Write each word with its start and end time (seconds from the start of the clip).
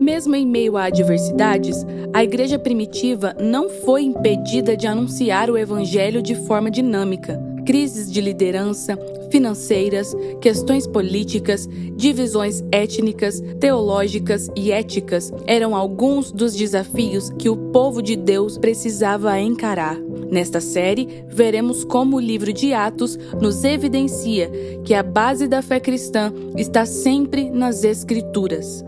Mesmo 0.00 0.36
em 0.36 0.46
meio 0.46 0.76
a 0.76 0.84
adversidades, 0.84 1.84
a 2.12 2.22
igreja 2.22 2.58
primitiva 2.58 3.34
não 3.40 3.68
foi 3.68 4.02
impedida 4.04 4.76
de 4.76 4.86
anunciar 4.86 5.50
o 5.50 5.58
evangelho 5.58 6.22
de 6.22 6.34
forma 6.46 6.70
dinâmica. 6.70 7.38
Crises 7.66 8.10
de 8.10 8.20
liderança, 8.20 8.96
financeiras, 9.30 10.16
questões 10.40 10.86
políticas, 10.86 11.68
divisões 11.96 12.62
étnicas, 12.72 13.42
teológicas 13.60 14.48
e 14.56 14.72
éticas 14.72 15.32
eram 15.46 15.74
alguns 15.74 16.32
dos 16.32 16.54
desafios 16.54 17.30
que 17.30 17.50
o 17.50 17.56
povo 17.56 18.00
de 18.00 18.16
Deus 18.16 18.56
precisava 18.56 19.38
encarar. 19.38 19.98
Nesta 20.30 20.60
série, 20.60 21.24
veremos 21.26 21.84
como 21.84 22.16
o 22.16 22.20
livro 22.20 22.52
de 22.52 22.72
Atos 22.72 23.18
nos 23.40 23.64
evidencia 23.64 24.50
que 24.84 24.94
a 24.94 25.02
base 25.02 25.48
da 25.48 25.60
fé 25.62 25.80
cristã 25.80 26.32
está 26.56 26.86
sempre 26.86 27.50
nas 27.50 27.82
Escrituras. 27.84 28.87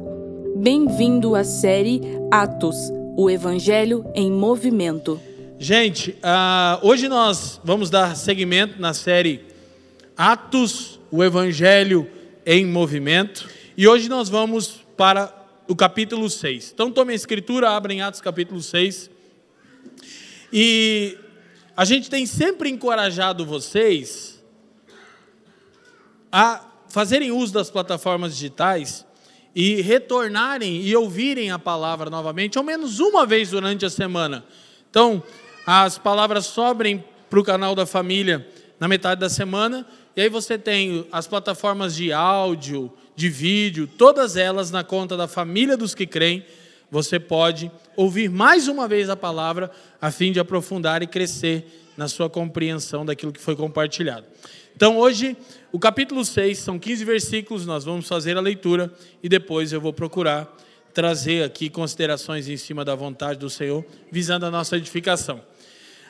Bem-vindo 0.62 1.34
à 1.34 1.42
série 1.42 2.02
Atos, 2.30 2.92
o 3.16 3.30
Evangelho 3.30 4.04
em 4.14 4.30
Movimento. 4.30 5.18
Gente, 5.58 6.10
uh, 6.10 6.86
hoje 6.86 7.08
nós 7.08 7.58
vamos 7.64 7.88
dar 7.88 8.14
seguimento 8.14 8.78
na 8.78 8.92
série 8.92 9.42
Atos, 10.14 11.00
o 11.10 11.24
Evangelho 11.24 12.06
em 12.44 12.66
Movimento. 12.66 13.48
E 13.74 13.88
hoje 13.88 14.06
nós 14.06 14.28
vamos 14.28 14.84
para 14.98 15.34
o 15.66 15.74
capítulo 15.74 16.28
6. 16.28 16.72
Então 16.74 16.92
tome 16.92 17.14
a 17.14 17.16
escritura, 17.16 17.70
abra 17.70 17.94
em 17.94 18.02
Atos 18.02 18.20
capítulo 18.20 18.60
6. 18.60 19.08
E 20.52 21.16
a 21.74 21.86
gente 21.86 22.10
tem 22.10 22.26
sempre 22.26 22.68
encorajado 22.68 23.46
vocês 23.46 24.44
a 26.30 26.66
fazerem 26.90 27.32
uso 27.32 27.50
das 27.50 27.70
plataformas 27.70 28.34
digitais 28.34 29.06
e 29.54 29.80
retornarem 29.80 30.82
e 30.82 30.94
ouvirem 30.94 31.50
a 31.50 31.58
palavra 31.58 32.08
novamente, 32.08 32.56
ao 32.56 32.64
menos 32.64 33.00
uma 33.00 33.26
vez 33.26 33.50
durante 33.50 33.84
a 33.84 33.90
semana. 33.90 34.44
Então, 34.88 35.22
as 35.66 35.98
palavras 35.98 36.46
sobrem 36.46 37.04
para 37.28 37.40
o 37.40 37.44
canal 37.44 37.74
da 37.74 37.86
família 37.86 38.46
na 38.78 38.88
metade 38.88 39.20
da 39.20 39.28
semana, 39.28 39.86
e 40.16 40.22
aí 40.22 40.28
você 40.28 40.58
tem 40.58 41.06
as 41.12 41.26
plataformas 41.26 41.94
de 41.94 42.12
áudio, 42.12 42.92
de 43.14 43.28
vídeo, 43.28 43.86
todas 43.86 44.36
elas 44.36 44.70
na 44.70 44.82
conta 44.82 45.16
da 45.16 45.28
família 45.28 45.76
dos 45.76 45.94
que 45.94 46.06
creem. 46.06 46.44
Você 46.90 47.20
pode 47.20 47.70
ouvir 47.94 48.28
mais 48.28 48.66
uma 48.66 48.88
vez 48.88 49.08
a 49.08 49.16
palavra, 49.16 49.70
a 50.00 50.10
fim 50.10 50.32
de 50.32 50.40
aprofundar 50.40 51.02
e 51.02 51.06
crescer 51.06 51.92
na 51.96 52.08
sua 52.08 52.28
compreensão 52.30 53.04
daquilo 53.04 53.32
que 53.32 53.40
foi 53.40 53.54
compartilhado. 53.54 54.26
Então, 54.74 54.96
hoje, 54.96 55.36
o 55.72 55.78
capítulo 55.78 56.24
6, 56.24 56.58
são 56.58 56.78
15 56.78 57.04
versículos, 57.04 57.64
nós 57.64 57.84
vamos 57.84 58.08
fazer 58.08 58.36
a 58.36 58.40
leitura 58.40 58.92
e 59.22 59.28
depois 59.28 59.72
eu 59.72 59.80
vou 59.80 59.92
procurar 59.92 60.52
trazer 60.92 61.44
aqui 61.44 61.70
considerações 61.70 62.48
em 62.48 62.56
cima 62.56 62.84
da 62.84 62.96
vontade 62.96 63.38
do 63.38 63.48
Senhor, 63.48 63.84
visando 64.10 64.46
a 64.46 64.50
nossa 64.50 64.76
edificação. 64.76 65.40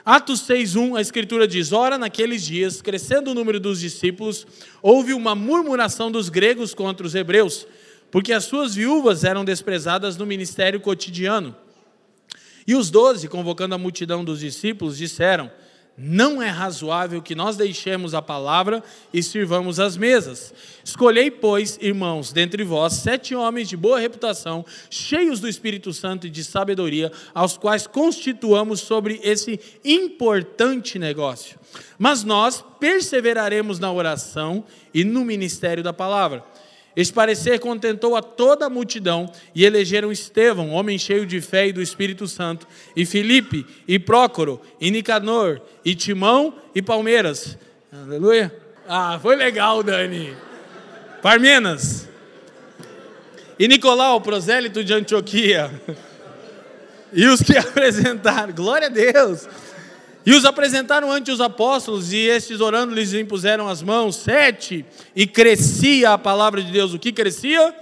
Atos 0.02 0.40
6:1, 0.48 0.96
a 0.96 1.00
escritura 1.02 1.46
diz: 1.46 1.72
Ora, 1.72 1.98
naqueles 1.98 2.42
dias, 2.42 2.80
crescendo 2.80 3.32
o 3.32 3.34
número 3.34 3.60
dos 3.60 3.80
discípulos, 3.80 4.46
houve 4.80 5.12
uma 5.12 5.34
murmuração 5.34 6.10
dos 6.10 6.30
gregos 6.30 6.72
contra 6.72 7.06
os 7.06 7.14
hebreus, 7.14 7.66
porque 8.10 8.32
as 8.32 8.44
suas 8.44 8.74
viúvas 8.74 9.24
eram 9.24 9.44
desprezadas 9.44 10.16
no 10.16 10.24
ministério 10.24 10.80
cotidiano. 10.80 11.54
E 12.66 12.74
os 12.74 12.90
doze, 12.90 13.28
convocando 13.28 13.74
a 13.74 13.78
multidão 13.78 14.24
dos 14.24 14.40
discípulos, 14.40 14.96
disseram: 14.96 15.50
não 16.02 16.40
é 16.40 16.48
razoável 16.48 17.20
que 17.20 17.34
nós 17.34 17.58
deixemos 17.58 18.14
a 18.14 18.22
palavra 18.22 18.82
e 19.12 19.22
sirvamos 19.22 19.78
as 19.78 19.98
mesas. 19.98 20.54
Escolhei, 20.82 21.30
pois, 21.30 21.78
irmãos, 21.78 22.32
dentre 22.32 22.64
vós, 22.64 22.94
sete 22.94 23.34
homens 23.34 23.68
de 23.68 23.76
boa 23.76 24.00
reputação, 24.00 24.64
cheios 24.88 25.40
do 25.40 25.48
Espírito 25.48 25.92
Santo 25.92 26.26
e 26.26 26.30
de 26.30 26.42
sabedoria, 26.42 27.12
aos 27.34 27.58
quais 27.58 27.86
constituamos 27.86 28.80
sobre 28.80 29.20
esse 29.22 29.60
importante 29.84 30.98
negócio. 30.98 31.58
Mas 31.98 32.24
nós 32.24 32.64
perseveraremos 32.80 33.78
na 33.78 33.92
oração 33.92 34.64
e 34.94 35.04
no 35.04 35.22
ministério 35.22 35.82
da 35.82 35.92
palavra. 35.92 36.42
Este 36.96 37.12
parecer 37.12 37.60
contentou 37.60 38.16
a 38.16 38.22
toda 38.22 38.66
a 38.66 38.70
multidão 38.70 39.30
e 39.54 39.64
elegeram 39.64 40.10
Estevão, 40.10 40.70
homem 40.70 40.98
cheio 40.98 41.24
de 41.24 41.40
fé 41.40 41.68
e 41.68 41.72
do 41.72 41.80
Espírito 41.80 42.26
Santo, 42.26 42.66
e 42.96 43.06
Filipe, 43.06 43.64
e 43.86 43.98
Prócoro, 43.98 44.60
e 44.80 44.90
Nicanor, 44.90 45.60
e 45.84 45.94
Timão 45.94 46.54
e 46.74 46.82
Palmeiras. 46.82 47.56
Aleluia. 47.92 48.54
Ah, 48.88 49.18
foi 49.22 49.36
legal, 49.36 49.82
Dani. 49.82 50.34
Parmenas. 51.22 52.08
E 53.58 53.68
Nicolau, 53.68 54.20
prosélito 54.20 54.82
de 54.82 54.92
Antioquia. 54.92 55.70
E 57.12 57.26
os 57.26 57.42
que 57.42 57.56
apresentaram, 57.58 58.52
glória 58.54 58.86
a 58.86 58.88
Deus 58.88 59.48
e 60.24 60.32
os 60.32 60.44
apresentaram 60.44 61.10
ante 61.10 61.30
os 61.30 61.40
apóstolos, 61.40 62.12
e 62.12 62.18
estes 62.18 62.60
orando 62.60 62.94
lhes 62.94 63.14
impuseram 63.14 63.68
as 63.68 63.82
mãos, 63.82 64.16
sete, 64.16 64.84
e 65.16 65.26
crescia 65.26 66.12
a 66.12 66.18
palavra 66.18 66.62
de 66.62 66.70
Deus. 66.70 66.92
O 66.92 66.98
que 66.98 67.12
crescia? 67.12 67.74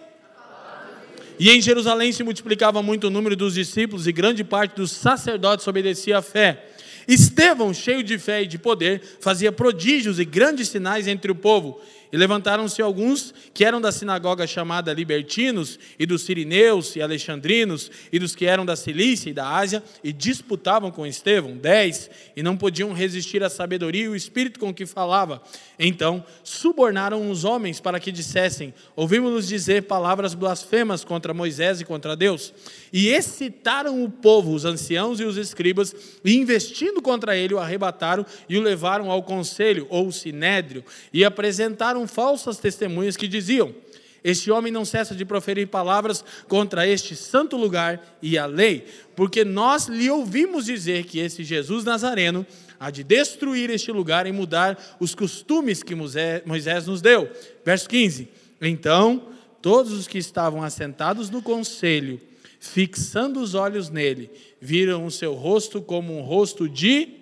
E 1.39 1.51
em 1.51 1.61
Jerusalém 1.61 2.13
se 2.13 2.23
multiplicava 2.23 2.83
muito 2.83 3.07
o 3.09 3.11
número 3.11 3.37
dos 3.37 3.55
discípulos, 3.55 4.07
e 4.07 4.13
grande 4.13 4.43
parte 4.45 4.77
dos 4.77 4.91
sacerdotes 4.91 5.67
obedecia 5.67 6.19
à 6.19 6.23
fé. 6.23 6.67
Estevão, 7.07 7.73
cheio 7.73 8.03
de 8.03 8.19
fé 8.19 8.43
e 8.43 8.47
de 8.47 8.59
poder, 8.59 9.01
fazia 9.21 9.51
prodígios 9.51 10.19
e 10.19 10.25
grandes 10.25 10.69
sinais 10.69 11.07
entre 11.07 11.33
o 11.33 11.35
povo. 11.35 11.81
E 12.13 12.17
levantaram-se 12.17 12.81
alguns 12.81 13.35
que 13.53 13.65
eram 13.65 13.81
da 13.81 13.93
sinagoga 13.93 14.47
chamada 14.47 14.93
Libertinos, 14.93 15.79
e 15.99 16.07
dos 16.07 16.23
Sirineus 16.23 16.97
e 16.97 17.03
Alexandrinos, 17.03 17.91
e 18.13 18.19
dos 18.19 18.35
que 18.35 18.47
eram 18.47 18.65
da 18.65 18.77
Cilícia 18.77 19.31
e 19.31 19.35
da 19.35 19.49
Ásia, 19.49 19.83
e 20.03 20.13
disputavam 20.13 20.91
com 20.91 21.07
Estevão, 21.07 21.57
dez, 21.57 22.11
e 22.37 22.43
não 22.43 22.57
podiam 22.57 22.93
resistir 22.93 23.43
à 23.43 23.51
sabedoria 23.51 24.05
e 24.05 24.09
o 24.09 24.17
espírito 24.17 24.59
com 24.59 24.73
que 24.73 24.87
falava. 24.87 25.43
Então 25.79 26.25
subornaram 26.43 27.31
os 27.31 27.45
homens 27.45 27.81
para 27.81 28.01
que 28.01 28.11
dissessem: 28.11 28.73
Ouvimos-nos 28.97 29.47
dizer 29.47 29.83
palavras 29.83 30.35
blasfemas 30.35 31.05
contra 31.05 31.35
Moisés 31.35 31.81
e 31.81 31.85
contra 31.85 32.17
Deus. 32.17 32.53
E 32.93 33.09
excitaram 33.09 34.03
o 34.03 34.11
povo, 34.11 34.55
os 34.55 34.65
anciãos 34.65 35.21
e 35.21 35.25
os 35.25 35.37
escribas, 35.37 35.95
e 36.25 36.37
investindo 36.37 37.03
contra 37.03 37.37
ele, 37.37 37.55
o 37.55 37.59
arrebataram 37.59 38.25
e 38.49 38.57
o 38.57 38.63
levaram 38.63 39.11
ao 39.11 39.23
conselho, 39.23 39.87
ou 39.91 40.11
sinédrio, 40.11 40.85
e 41.13 41.25
apresentaram 41.25 41.98
falsas 42.07 42.59
testemunhas 42.59 43.17
que 43.17 43.27
diziam: 43.27 43.75
Este 44.23 44.51
homem 44.51 44.73
não 44.73 44.85
cessa 44.85 45.15
de 45.15 45.25
proferir 45.25 45.69
palavras 45.69 46.25
contra 46.47 46.87
este 46.87 47.17
santo 47.17 47.57
lugar 47.57 48.19
e 48.23 48.37
a 48.39 48.47
lei, 48.47 48.87
porque 49.17 49.45
nós 49.45 49.87
lhe 49.87 50.11
ouvimos 50.11 50.67
dizer 50.67 51.05
que 51.05 51.19
esse 51.19 51.43
Jesus 51.43 51.85
Nazareno 51.85 52.47
há 52.79 52.91
de 52.91 53.03
destruir 53.03 53.71
este 53.71 53.91
lugar 53.91 54.27
e 54.27 54.33
mudar 54.33 54.97
os 55.01 55.15
costumes 55.15 55.83
que 55.83 55.95
Moisés 55.95 56.87
nos 56.87 57.01
deu. 57.01 57.31
Verso 57.65 57.89
15: 57.89 58.29
Então 58.61 59.37
todos 59.61 59.93
os 59.93 60.07
que 60.07 60.19
estavam 60.19 60.63
assentados 60.63 61.31
no 61.31 61.43
conselho, 61.43 62.21
fixando 62.61 63.41
os 63.41 63.55
olhos 63.55 63.91
nele, 63.91 64.31
viram 64.61 65.05
o 65.07 65.11
seu 65.11 65.35
rosto 65.35 65.81
como 65.81 66.17
um 66.17 66.23
rosto 66.23 66.69
de. 66.69 67.17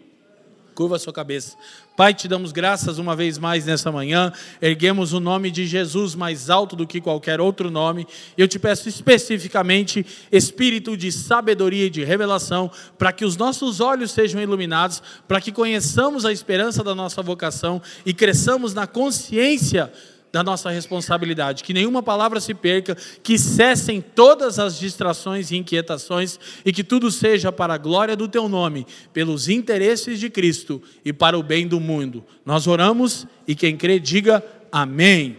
Curva 0.76 0.96
a 0.96 0.98
sua 0.98 1.12
cabeça. 1.12 1.56
Pai, 1.96 2.12
te 2.12 2.28
damos 2.28 2.52
graças 2.52 2.98
uma 2.98 3.16
vez 3.16 3.38
mais 3.38 3.64
nessa 3.64 3.90
manhã, 3.90 4.30
erguemos 4.60 5.14
o 5.14 5.18
nome 5.18 5.50
de 5.50 5.64
Jesus 5.64 6.14
mais 6.14 6.50
alto 6.50 6.76
do 6.76 6.86
que 6.86 7.00
qualquer 7.00 7.40
outro 7.40 7.70
nome. 7.70 8.06
Eu 8.36 8.46
te 8.46 8.58
peço 8.58 8.86
especificamente 8.86 10.04
espírito 10.30 10.94
de 10.94 11.10
sabedoria 11.10 11.86
e 11.86 11.90
de 11.90 12.04
revelação, 12.04 12.70
para 12.98 13.10
que 13.10 13.24
os 13.24 13.38
nossos 13.38 13.80
olhos 13.80 14.10
sejam 14.10 14.38
iluminados, 14.38 15.02
para 15.26 15.40
que 15.40 15.50
conheçamos 15.50 16.26
a 16.26 16.32
esperança 16.32 16.84
da 16.84 16.94
nossa 16.94 17.22
vocação 17.22 17.80
e 18.04 18.12
cresçamos 18.12 18.74
na 18.74 18.86
consciência 18.86 19.90
da 20.32 20.42
nossa 20.42 20.70
responsabilidade, 20.70 21.64
que 21.64 21.72
nenhuma 21.72 22.02
palavra 22.02 22.40
se 22.40 22.52
perca, 22.52 22.96
que 23.22 23.38
cessem 23.38 24.00
todas 24.00 24.58
as 24.58 24.78
distrações 24.78 25.50
e 25.50 25.56
inquietações 25.56 26.38
e 26.64 26.72
que 26.72 26.84
tudo 26.84 27.10
seja 27.10 27.50
para 27.50 27.74
a 27.74 27.78
glória 27.78 28.16
do 28.16 28.28
teu 28.28 28.48
nome, 28.48 28.86
pelos 29.12 29.48
interesses 29.48 30.20
de 30.20 30.28
Cristo 30.28 30.82
e 31.04 31.12
para 31.12 31.38
o 31.38 31.42
bem 31.42 31.66
do 31.66 31.80
mundo. 31.80 32.24
Nós 32.44 32.66
oramos 32.66 33.26
e 33.46 33.54
quem 33.54 33.76
crê 33.76 33.98
diga 33.98 34.44
amém. 34.70 35.38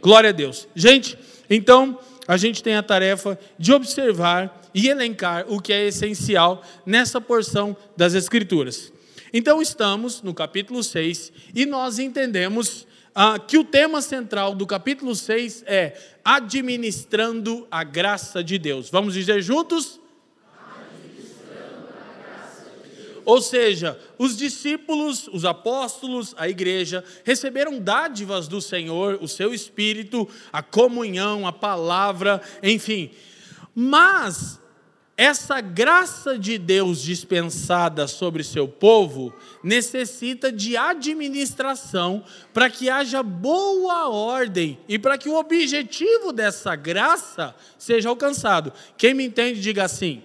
Glória 0.00 0.30
a 0.30 0.32
Deus. 0.32 0.66
Gente, 0.74 1.18
então 1.50 1.98
a 2.26 2.36
gente 2.36 2.62
tem 2.62 2.74
a 2.74 2.82
tarefa 2.82 3.38
de 3.58 3.72
observar 3.72 4.62
e 4.74 4.88
elencar 4.88 5.44
o 5.48 5.60
que 5.60 5.72
é 5.72 5.86
essencial 5.86 6.62
nessa 6.84 7.20
porção 7.20 7.76
das 7.96 8.14
Escrituras. 8.14 8.92
Então 9.32 9.60
estamos 9.60 10.22
no 10.22 10.32
capítulo 10.32 10.82
6 10.82 11.32
e 11.54 11.66
nós 11.66 11.98
entendemos 11.98 12.86
ah, 13.18 13.38
que 13.38 13.56
o 13.56 13.64
tema 13.64 14.02
central 14.02 14.54
do 14.54 14.66
capítulo 14.66 15.16
6 15.16 15.64
é 15.66 15.98
administrando 16.22 17.66
a 17.70 17.82
graça 17.82 18.44
de 18.44 18.58
Deus. 18.58 18.90
Vamos 18.90 19.14
dizer 19.14 19.40
juntos? 19.40 19.98
Ou 23.24 23.40
seja, 23.40 23.98
os 24.18 24.36
discípulos, 24.36 25.28
os 25.28 25.46
apóstolos, 25.46 26.34
a 26.36 26.46
igreja, 26.46 27.02
receberam 27.24 27.80
dádivas 27.80 28.46
do 28.46 28.60
Senhor, 28.60 29.18
o 29.22 29.26
seu 29.26 29.54
espírito, 29.54 30.28
a 30.52 30.62
comunhão, 30.62 31.46
a 31.46 31.52
palavra, 31.52 32.42
enfim. 32.62 33.10
Mas 33.74 34.60
essa 35.16 35.62
graça 35.62 36.38
de 36.38 36.58
Deus 36.58 37.00
dispensada 37.00 38.06
sobre 38.06 38.44
seu 38.44 38.68
povo 38.68 39.32
necessita 39.62 40.52
de 40.52 40.76
administração 40.76 42.22
para 42.52 42.68
que 42.68 42.90
haja 42.90 43.22
boa 43.22 44.10
ordem 44.10 44.78
e 44.86 44.98
para 44.98 45.16
que 45.16 45.28
o 45.28 45.38
objetivo 45.38 46.32
dessa 46.32 46.76
graça 46.76 47.54
seja 47.78 48.10
alcançado. 48.10 48.70
Quem 48.98 49.14
me 49.14 49.24
entende, 49.24 49.60
diga 49.60 49.84
assim. 49.84 50.22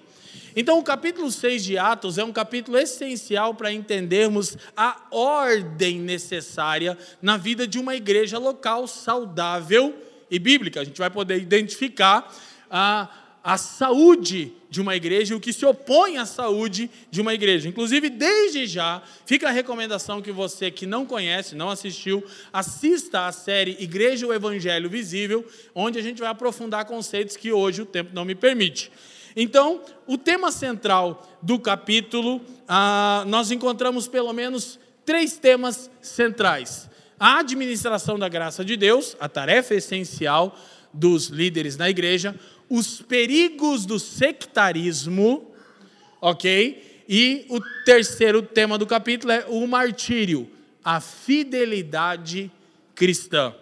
Então, 0.54 0.78
o 0.78 0.84
capítulo 0.84 1.32
6 1.32 1.64
de 1.64 1.78
Atos 1.78 2.18
é 2.18 2.24
um 2.26 2.34
capítulo 2.34 2.78
essencial 2.78 3.54
para 3.54 3.72
entendermos 3.72 4.58
a 4.76 5.02
ordem 5.10 6.00
necessária 6.00 6.98
na 7.22 7.38
vida 7.38 7.66
de 7.66 7.80
uma 7.80 7.96
igreja 7.96 8.38
local 8.38 8.86
saudável 8.86 9.96
e 10.30 10.38
bíblica. 10.38 10.82
A 10.82 10.84
gente 10.84 10.98
vai 10.98 11.10
poder 11.10 11.38
identificar 11.38 12.30
a 12.70 13.08
a 13.44 13.58
saúde 13.58 14.54
de 14.70 14.80
uma 14.80 14.96
igreja 14.96 15.34
e 15.34 15.38
o 15.38 15.40
que 15.40 15.52
se 15.52 15.66
opõe 15.66 16.18
à 16.18 16.26
saúde 16.26 16.90
de 17.10 17.20
uma 17.20 17.34
igreja. 17.34 17.68
Inclusive, 17.68 18.10
desde 18.10 18.66
já, 18.68 19.02
fica 19.26 19.50
a 19.50 19.52
recomendação 19.52 20.22
que 20.22 20.32
você 20.32 20.70
que 20.70 20.86
não 20.86 21.06
conhece, 21.06 21.56
não 21.56 21.70
assistiu, 21.70 22.24
assista 22.54 23.26
à 23.26 23.32
série 23.32 23.76
Igreja 23.80 24.28
o 24.28 24.34
Evangelho 24.34 24.90
Visível, 24.90 25.46
onde 25.74 25.98
a 25.98 26.02
gente 26.02 26.20
vai 26.20 26.30
aprofundar 26.30 26.86
conceitos 26.86 27.36
que 27.36 27.52
hoje 27.52 27.82
o 27.82 27.86
tempo 27.86 28.12
não 28.14 28.24
me 28.24 28.36
permite. 28.36 28.92
Então, 29.36 29.82
o 30.06 30.18
tema 30.18 30.52
central 30.52 31.28
do 31.42 31.58
capítulo, 31.58 32.42
ah, 32.68 33.24
nós 33.28 33.50
encontramos 33.50 34.08
pelo 34.08 34.32
menos 34.34 34.80
três 35.06 35.38
temas 35.38 35.90
centrais: 36.02 36.90
a 37.20 37.40
administração 37.40 38.20
da 38.20 38.30
graça 38.30 38.64
de 38.64 38.78
Deus, 38.78 39.16
a 39.20 39.28
tarefa 39.28 39.74
essencial 39.74 40.56
dos 40.94 41.28
líderes 41.28 41.78
na 41.78 41.90
igreja, 41.90 42.36
os 42.72 43.02
perigos 43.02 43.86
do 43.86 44.00
sectarismo, 44.00 45.54
ok? 46.22 47.04
E 47.08 47.46
o 47.50 47.60
terceiro 47.84 48.42
tema 48.42 48.78
do 48.78 48.88
capítulo 48.88 49.34
é 49.34 49.46
o 49.50 49.68
martírio, 49.68 50.50
a 50.82 51.02
fidelidade 51.02 52.50
cristã. 52.96 53.54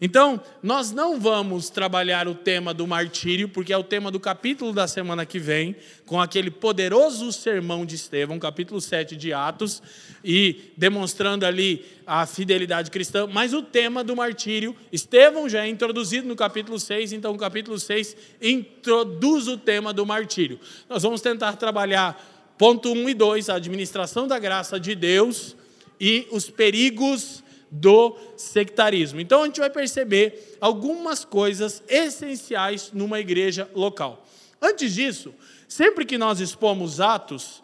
Então, 0.00 0.40
nós 0.62 0.92
não 0.92 1.18
vamos 1.18 1.70
trabalhar 1.70 2.28
o 2.28 2.34
tema 2.34 2.74
do 2.74 2.86
martírio, 2.86 3.48
porque 3.48 3.72
é 3.72 3.76
o 3.78 3.82
tema 3.82 4.10
do 4.10 4.20
capítulo 4.20 4.72
da 4.72 4.86
semana 4.86 5.24
que 5.24 5.38
vem, 5.38 5.74
com 6.04 6.20
aquele 6.20 6.50
poderoso 6.50 7.32
sermão 7.32 7.86
de 7.86 7.94
Estevão, 7.94 8.38
capítulo 8.38 8.80
7 8.80 9.16
de 9.16 9.32
Atos, 9.32 9.82
e 10.22 10.72
demonstrando 10.76 11.46
ali 11.46 11.84
a 12.06 12.26
fidelidade 12.26 12.90
cristã, 12.90 13.26
mas 13.26 13.54
o 13.54 13.62
tema 13.62 14.04
do 14.04 14.14
martírio, 14.14 14.76
Estevão 14.92 15.48
já 15.48 15.64
é 15.64 15.68
introduzido 15.68 16.28
no 16.28 16.36
capítulo 16.36 16.78
6, 16.78 17.12
então 17.12 17.32
o 17.32 17.38
capítulo 17.38 17.78
6 17.78 18.16
introduz 18.40 19.48
o 19.48 19.56
tema 19.56 19.92
do 19.92 20.04
martírio. 20.04 20.60
Nós 20.88 21.02
vamos 21.02 21.20
tentar 21.20 21.54
trabalhar 21.54 22.54
ponto 22.58 22.92
1 22.92 23.08
e 23.08 23.14
2, 23.14 23.48
a 23.48 23.54
administração 23.54 24.28
da 24.28 24.38
graça 24.38 24.78
de 24.78 24.94
Deus 24.94 25.56
e 25.98 26.26
os 26.30 26.50
perigos 26.50 27.42
do 27.70 28.16
sectarismo. 28.36 29.20
Então 29.20 29.42
a 29.42 29.46
gente 29.46 29.60
vai 29.60 29.70
perceber 29.70 30.56
algumas 30.60 31.24
coisas 31.24 31.82
essenciais 31.88 32.90
numa 32.92 33.20
igreja 33.20 33.68
local. 33.74 34.24
Antes 34.60 34.94
disso, 34.94 35.34
sempre 35.68 36.04
que 36.04 36.16
nós 36.16 36.40
expomos 36.40 37.00
atos, 37.00 37.62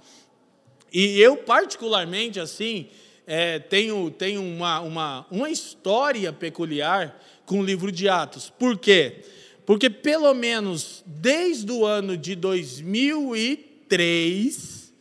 e 0.92 1.20
eu 1.20 1.36
particularmente 1.36 2.38
assim, 2.38 2.88
é, 3.26 3.58
tenho, 3.58 4.10
tenho 4.10 4.42
uma, 4.42 4.80
uma, 4.80 5.26
uma 5.30 5.50
história 5.50 6.30
peculiar 6.32 7.20
com 7.46 7.60
o 7.60 7.64
livro 7.64 7.92
de 7.92 8.08
Atos. 8.08 8.50
Por 8.50 8.78
quê? 8.78 9.22
Porque 9.64 9.88
pelo 9.88 10.34
menos 10.34 11.04
desde 11.06 11.70
o 11.70 11.86
ano 11.86 12.16
de 12.16 12.34
2003 12.34 14.92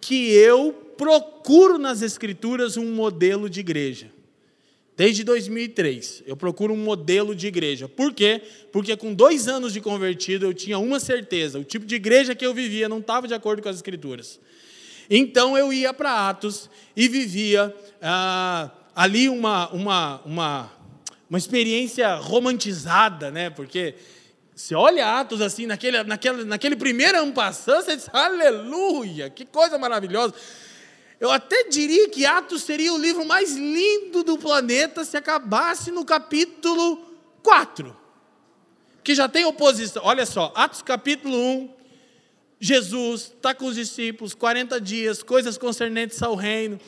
que 0.00 0.30
eu 0.32 0.72
procuro 0.96 1.76
nas 1.78 2.00
escrituras 2.02 2.76
um 2.76 2.94
modelo 2.94 3.50
de 3.50 3.58
igreja. 3.60 4.12
Desde 5.00 5.24
2003, 5.24 6.24
eu 6.26 6.36
procuro 6.36 6.74
um 6.74 6.76
modelo 6.76 7.34
de 7.34 7.46
igreja. 7.46 7.88
Por 7.88 8.12
quê? 8.12 8.42
Porque 8.70 8.94
com 8.98 9.14
dois 9.14 9.48
anos 9.48 9.72
de 9.72 9.80
convertido, 9.80 10.44
eu 10.44 10.52
tinha 10.52 10.78
uma 10.78 11.00
certeza: 11.00 11.58
o 11.58 11.64
tipo 11.64 11.86
de 11.86 11.94
igreja 11.94 12.34
que 12.34 12.44
eu 12.44 12.52
vivia 12.52 12.86
não 12.86 12.98
estava 12.98 13.26
de 13.26 13.32
acordo 13.32 13.62
com 13.62 13.70
as 13.70 13.76
Escrituras. 13.76 14.38
Então 15.08 15.56
eu 15.56 15.72
ia 15.72 15.94
para 15.94 16.28
Atos 16.28 16.68
e 16.94 17.08
vivia 17.08 17.74
ah, 18.02 18.70
ali 18.94 19.30
uma, 19.30 19.70
uma, 19.70 20.20
uma, 20.20 20.72
uma 21.30 21.38
experiência 21.38 22.16
romantizada, 22.16 23.30
né? 23.30 23.48
Porque 23.48 23.94
você 24.54 24.74
olha 24.74 25.18
Atos 25.18 25.40
assim, 25.40 25.64
naquele, 25.64 26.02
naquele, 26.02 26.44
naquele 26.44 26.76
primeiro 26.76 27.26
passando, 27.32 27.86
você 27.86 27.96
diz, 27.96 28.10
aleluia, 28.12 29.30
que 29.30 29.46
coisa 29.46 29.78
maravilhosa. 29.78 30.34
Eu 31.20 31.30
até 31.30 31.64
diria 31.64 32.08
que 32.08 32.24
Atos 32.24 32.62
seria 32.62 32.94
o 32.94 32.98
livro 32.98 33.26
mais 33.26 33.54
lindo 33.54 34.24
do 34.24 34.38
planeta 34.38 35.04
se 35.04 35.18
acabasse 35.18 35.90
no 35.90 36.02
capítulo 36.02 36.96
4. 37.42 37.94
Que 39.04 39.14
já 39.14 39.28
tem 39.28 39.44
oposição. 39.44 40.02
Olha 40.02 40.24
só, 40.24 40.50
Atos 40.56 40.80
capítulo 40.80 41.36
1. 41.36 41.70
Jesus 42.58 43.32
está 43.36 43.54
com 43.54 43.66
os 43.66 43.74
discípulos, 43.74 44.34
40 44.34 44.80
dias, 44.80 45.22
coisas 45.22 45.58
concernentes 45.58 46.22
ao 46.22 46.34
reino. 46.34 46.80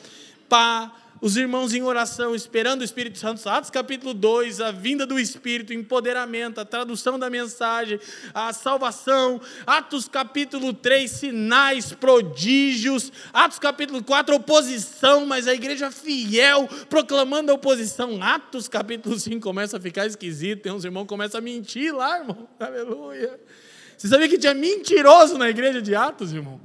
Pá, 0.49 0.91
os 1.23 1.37
irmãos 1.37 1.73
em 1.73 1.81
oração, 1.81 2.35
esperando 2.35 2.81
o 2.81 2.83
Espírito 2.83 3.17
Santo. 3.17 3.47
Atos 3.47 3.69
capítulo 3.69 4.13
2, 4.13 4.59
a 4.59 4.71
vinda 4.71 5.05
do 5.05 5.17
Espírito, 5.17 5.73
empoderamento, 5.73 6.59
a 6.59 6.65
tradução 6.65 7.17
da 7.17 7.29
mensagem, 7.29 7.97
a 8.33 8.51
salvação. 8.51 9.39
Atos 9.65 10.09
capítulo 10.09 10.73
3, 10.73 11.09
sinais, 11.09 11.93
prodígios. 11.93 13.09
Atos 13.31 13.57
capítulo 13.57 14.03
4, 14.03 14.35
oposição, 14.35 15.25
mas 15.25 15.47
a 15.47 15.53
igreja 15.53 15.89
fiel, 15.89 16.67
proclamando 16.89 17.53
a 17.53 17.55
oposição. 17.55 18.21
Atos 18.21 18.67
capítulo 18.67 19.17
5 19.17 19.39
começa 19.39 19.77
a 19.77 19.79
ficar 19.79 20.05
esquisito, 20.05 20.63
tem 20.63 20.73
uns 20.73 20.83
irmãos 20.83 21.03
que 21.03 21.07
começam 21.07 21.39
a 21.39 21.41
mentir 21.41 21.95
lá, 21.95 22.19
irmão. 22.19 22.49
Aleluia. 22.59 23.39
Você 23.97 24.09
sabia 24.09 24.27
que 24.27 24.37
tinha 24.37 24.53
mentiroso 24.53 25.37
na 25.37 25.49
igreja 25.49 25.81
de 25.81 25.95
Atos, 25.95 26.33
irmão? 26.33 26.59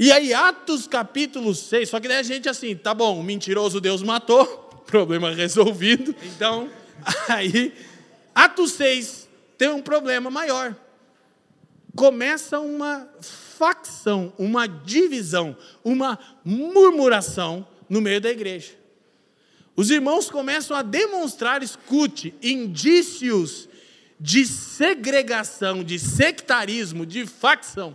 E 0.00 0.10
aí, 0.10 0.32
Atos 0.32 0.86
capítulo 0.86 1.54
6, 1.54 1.90
só 1.90 2.00
que 2.00 2.08
daí 2.08 2.16
a 2.16 2.22
gente 2.22 2.48
assim, 2.48 2.74
tá 2.74 2.94
bom, 2.94 3.20
o 3.20 3.22
mentiroso 3.22 3.82
Deus 3.82 4.02
matou, 4.02 4.46
problema 4.88 5.30
resolvido. 5.30 6.16
Então, 6.22 6.70
aí, 7.28 7.74
Atos 8.34 8.72
6 8.72 9.28
tem 9.58 9.68
um 9.68 9.82
problema 9.82 10.30
maior. 10.30 10.74
Começa 11.94 12.58
uma 12.60 13.06
facção, 13.20 14.32
uma 14.38 14.66
divisão, 14.66 15.54
uma 15.84 16.18
murmuração 16.42 17.68
no 17.86 18.00
meio 18.00 18.22
da 18.22 18.30
igreja. 18.30 18.72
Os 19.76 19.90
irmãos 19.90 20.30
começam 20.30 20.74
a 20.74 20.80
demonstrar, 20.80 21.62
escute, 21.62 22.34
indícios 22.42 23.68
de 24.18 24.46
segregação, 24.46 25.84
de 25.84 25.98
sectarismo, 25.98 27.04
de 27.04 27.26
facção. 27.26 27.94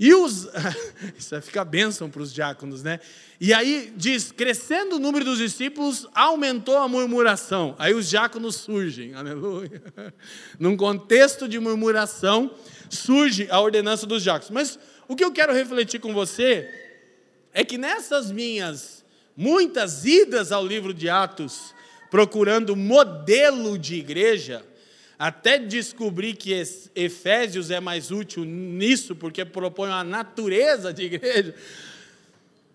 E 0.00 0.14
os. 0.14 0.48
Isso 1.18 1.30
vai 1.30 1.42
ficar 1.42 1.62
bênção 1.62 2.08
para 2.08 2.22
os 2.22 2.32
diáconos, 2.32 2.82
né? 2.82 2.98
E 3.38 3.52
aí 3.52 3.92
diz: 3.94 4.32
crescendo 4.32 4.96
o 4.96 4.98
número 4.98 5.26
dos 5.26 5.36
discípulos, 5.36 6.08
aumentou 6.14 6.78
a 6.78 6.88
murmuração. 6.88 7.76
Aí 7.78 7.92
os 7.92 8.08
diáconos 8.08 8.56
surgem, 8.56 9.14
aleluia. 9.14 9.82
Num 10.58 10.74
contexto 10.74 11.46
de 11.46 11.58
murmuração, 11.58 12.50
surge 12.88 13.46
a 13.50 13.60
ordenança 13.60 14.06
dos 14.06 14.22
diáconos. 14.22 14.50
Mas 14.50 14.78
o 15.06 15.14
que 15.14 15.22
eu 15.22 15.30
quero 15.30 15.52
refletir 15.52 16.00
com 16.00 16.14
você 16.14 16.66
é 17.52 17.62
que 17.62 17.76
nessas 17.76 18.32
minhas 18.32 19.04
muitas 19.36 20.06
idas 20.06 20.50
ao 20.50 20.66
livro 20.66 20.94
de 20.94 21.10
Atos, 21.10 21.74
procurando 22.10 22.74
modelo 22.74 23.78
de 23.78 23.96
igreja, 23.96 24.64
até 25.20 25.58
descobrir 25.58 26.34
que 26.34 26.50
Efésios 26.94 27.70
é 27.70 27.78
mais 27.78 28.10
útil 28.10 28.42
nisso, 28.42 29.14
porque 29.14 29.44
propõe 29.44 29.90
uma 29.90 30.02
natureza 30.02 30.94
de 30.94 31.02
igreja, 31.02 31.54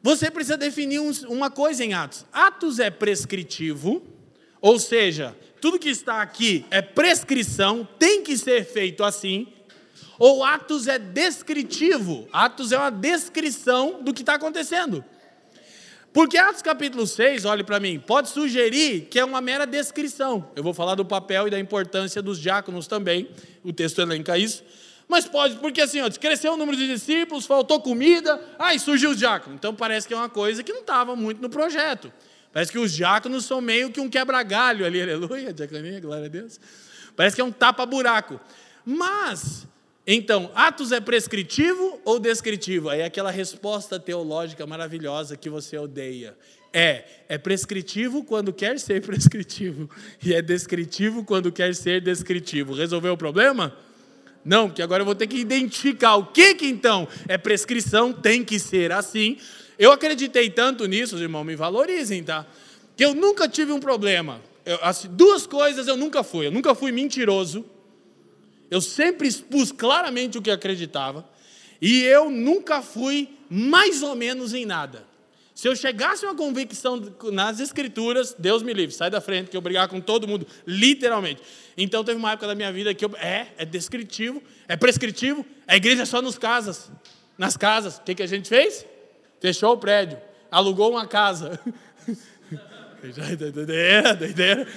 você 0.03 0.29
precisa 0.29 0.55
definir 0.55 0.99
uma 1.27 1.49
coisa 1.49 1.83
em 1.83 1.95
Atos. 1.95 2.23
Atos 2.31 2.77
é 2.77 2.91
prescritivo, 2.91 4.03
ou 4.61 4.77
seja, 4.77 5.35
tudo 5.59 5.79
que 5.79 5.89
está 5.89 6.21
aqui 6.21 6.63
é 6.69 6.83
prescrição, 6.83 7.83
tem 7.97 8.21
que 8.21 8.37
ser 8.37 8.63
feito 8.63 9.03
assim, 9.03 9.47
ou 10.19 10.43
Atos 10.43 10.87
é 10.87 10.99
descritivo. 10.99 12.29
Atos 12.31 12.71
é 12.71 12.77
uma 12.77 12.91
descrição 12.91 14.03
do 14.03 14.13
que 14.13 14.21
está 14.21 14.35
acontecendo. 14.35 15.03
Porque 16.15 16.37
Atos 16.37 16.61
capítulo 16.61 17.05
6, 17.05 17.43
olhe 17.43 17.61
para 17.61 17.77
mim, 17.77 17.99
pode 17.99 18.29
sugerir 18.29 19.01
que 19.11 19.19
é 19.19 19.25
uma 19.25 19.41
mera 19.41 19.67
descrição. 19.67 20.49
Eu 20.55 20.63
vou 20.63 20.73
falar 20.73 20.95
do 20.95 21.03
papel 21.03 21.49
e 21.49 21.51
da 21.51 21.59
importância 21.59 22.21
dos 22.21 22.39
diáconos 22.39 22.87
também, 22.87 23.27
o 23.65 23.73
texto 23.73 23.99
elenca 23.99 24.37
isso. 24.37 24.63
Mas 25.09 25.25
pode, 25.25 25.57
porque 25.57 25.81
assim, 25.81 25.99
ó, 25.99 26.09
cresceu 26.09 26.53
o 26.53 26.57
número 26.57 26.77
de 26.77 26.87
discípulos, 26.87 27.45
faltou 27.45 27.81
comida, 27.81 28.39
aí 28.57 28.79
surgiu 28.79 29.09
os 29.09 29.17
diáconos. 29.17 29.57
Então 29.57 29.75
parece 29.75 30.07
que 30.07 30.13
é 30.13 30.17
uma 30.17 30.29
coisa 30.29 30.63
que 30.63 30.71
não 30.71 30.79
estava 30.79 31.17
muito 31.17 31.41
no 31.41 31.49
projeto. 31.49 32.09
Parece 32.53 32.71
que 32.71 32.79
os 32.79 32.93
diáconos 32.93 33.43
são 33.43 33.59
meio 33.59 33.91
que 33.91 33.99
um 33.99 34.09
quebra-galho 34.09 34.85
ali, 34.85 35.01
aleluia, 35.01 35.51
diaconia, 35.51 35.99
glória 35.99 36.27
a 36.27 36.29
Deus. 36.29 36.61
Parece 37.13 37.35
que 37.35 37.41
é 37.41 37.43
um 37.45 37.51
tapa-buraco. 37.51 38.39
Mas, 38.85 39.67
então, 40.07 40.51
Atos 40.53 40.91
é 40.91 40.99
prescritivo 40.99 41.99
ou 42.05 42.19
descritivo? 42.19 42.89
Aí 42.89 43.01
é 43.01 43.05
aquela 43.05 43.31
resposta 43.31 43.99
teológica 43.99 44.65
maravilhosa 44.67 45.35
que 45.35 45.49
você 45.49 45.77
odeia. 45.77 46.37
É, 46.71 47.05
é 47.27 47.37
prescritivo 47.37 48.23
quando 48.23 48.53
quer 48.53 48.77
ser 48.79 49.01
prescritivo, 49.05 49.89
e 50.23 50.33
é 50.33 50.41
descritivo 50.41 51.23
quando 51.23 51.51
quer 51.51 51.73
ser 51.73 52.01
descritivo. 52.01 52.73
Resolveu 52.73 53.13
o 53.13 53.17
problema? 53.17 53.75
Não, 54.43 54.67
porque 54.67 54.83
agora 54.83 55.01
eu 55.01 55.05
vou 55.05 55.15
ter 55.15 55.25
que 55.25 55.37
identificar 55.37 56.17
o 56.17 56.27
que 56.27 56.53
que 56.53 56.67
então 56.67 57.07
é 57.27 57.35
prescrição, 57.35 58.13
tem 58.13 58.43
que 58.43 58.59
ser 58.59 58.91
assim. 58.91 59.37
Eu 59.79 59.91
acreditei 59.91 60.51
tanto 60.51 60.85
nisso, 60.85 61.15
os 61.15 61.21
irmãos 61.21 61.43
me 61.43 61.55
valorizem, 61.55 62.23
tá? 62.23 62.45
Que 62.95 63.03
eu 63.03 63.15
nunca 63.15 63.49
tive 63.49 63.71
um 63.71 63.79
problema. 63.79 64.39
Eu, 64.63 64.77
assim, 64.83 65.07
duas 65.09 65.47
coisas 65.47 65.87
eu 65.87 65.97
nunca 65.97 66.23
fui. 66.23 66.45
Eu 66.45 66.51
nunca 66.51 66.75
fui 66.75 66.91
mentiroso. 66.91 67.65
Eu 68.69 68.81
sempre 68.81 69.27
expus 69.27 69.71
claramente 69.71 70.37
o 70.37 70.41
que 70.41 70.51
acreditava. 70.51 71.27
E 71.81 72.03
eu 72.03 72.29
nunca 72.29 72.81
fui 72.81 73.29
mais 73.49 74.01
ou 74.01 74.15
menos 74.15 74.53
em 74.53 74.65
nada. 74.65 75.05
Se 75.53 75.69
eu 75.69 75.75
chegasse 75.75 76.25
a 76.25 76.29
uma 76.29 76.35
convicção 76.35 77.01
nas 77.31 77.61
escrituras, 77.61 78.35
Deus 78.37 78.61
me 78.61 78.73
livre, 78.73 78.93
sai 78.93 79.09
da 79.09 79.21
frente, 79.21 79.49
que 79.49 79.55
eu 79.55 79.61
brigar 79.61 79.87
com 79.87 80.01
todo 80.01 80.27
mundo, 80.27 80.45
literalmente. 80.67 81.41
Então 81.77 82.03
teve 82.03 82.17
uma 82.17 82.33
época 82.33 82.47
da 82.47 82.55
minha 82.55 82.73
vida 82.73 82.93
que 82.93 83.05
eu, 83.05 83.11
é, 83.15 83.47
é 83.57 83.65
descritivo, 83.65 84.43
é 84.67 84.75
prescritivo, 84.75 85.45
a 85.65 85.77
igreja 85.77 86.01
é 86.01 86.05
só 86.05 86.21
nos 86.21 86.37
casas, 86.37 86.91
nas 87.37 87.55
casas. 87.55 87.97
O 87.97 88.01
que, 88.01 88.15
que 88.15 88.23
a 88.23 88.27
gente 88.27 88.49
fez? 88.49 88.85
Fechou 89.39 89.71
o 89.71 89.77
prédio, 89.77 90.17
alugou 90.51 90.91
uma 90.91 91.07
casa. 91.07 91.57
doideira, 93.01 94.13
doideira. 94.13 94.67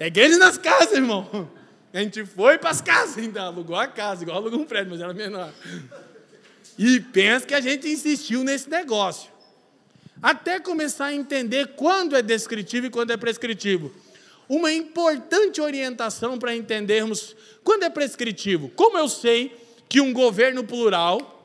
É 0.00 0.06
igreja 0.06 0.38
nas 0.38 0.56
casas, 0.56 0.92
irmão. 0.92 1.50
A 1.92 2.00
gente 2.00 2.24
foi 2.24 2.58
para 2.58 2.70
as 2.70 2.80
casas, 2.80 3.18
então, 3.18 3.46
alugou 3.46 3.76
a 3.76 3.86
casa, 3.86 4.22
igual 4.22 4.38
alugou 4.38 4.60
um 4.60 4.64
prédio, 4.64 4.90
mas 4.90 5.00
era 5.00 5.14
menor. 5.14 5.52
E 6.78 7.00
pensa 7.00 7.46
que 7.46 7.54
a 7.54 7.60
gente 7.60 7.88
insistiu 7.88 8.44
nesse 8.44 8.68
negócio 8.68 9.30
até 10.22 10.58
começar 10.58 11.06
a 11.06 11.14
entender 11.14 11.68
quando 11.76 12.16
é 12.16 12.22
descritivo 12.22 12.86
e 12.86 12.90
quando 12.90 13.12
é 13.12 13.16
prescritivo. 13.16 13.92
Uma 14.48 14.72
importante 14.72 15.60
orientação 15.60 16.38
para 16.38 16.54
entendermos 16.54 17.36
quando 17.62 17.84
é 17.84 17.90
prescritivo. 17.90 18.68
Como 18.70 18.96
eu 18.98 19.08
sei 19.08 19.56
que 19.88 20.00
um 20.00 20.12
governo 20.12 20.64
plural 20.64 21.37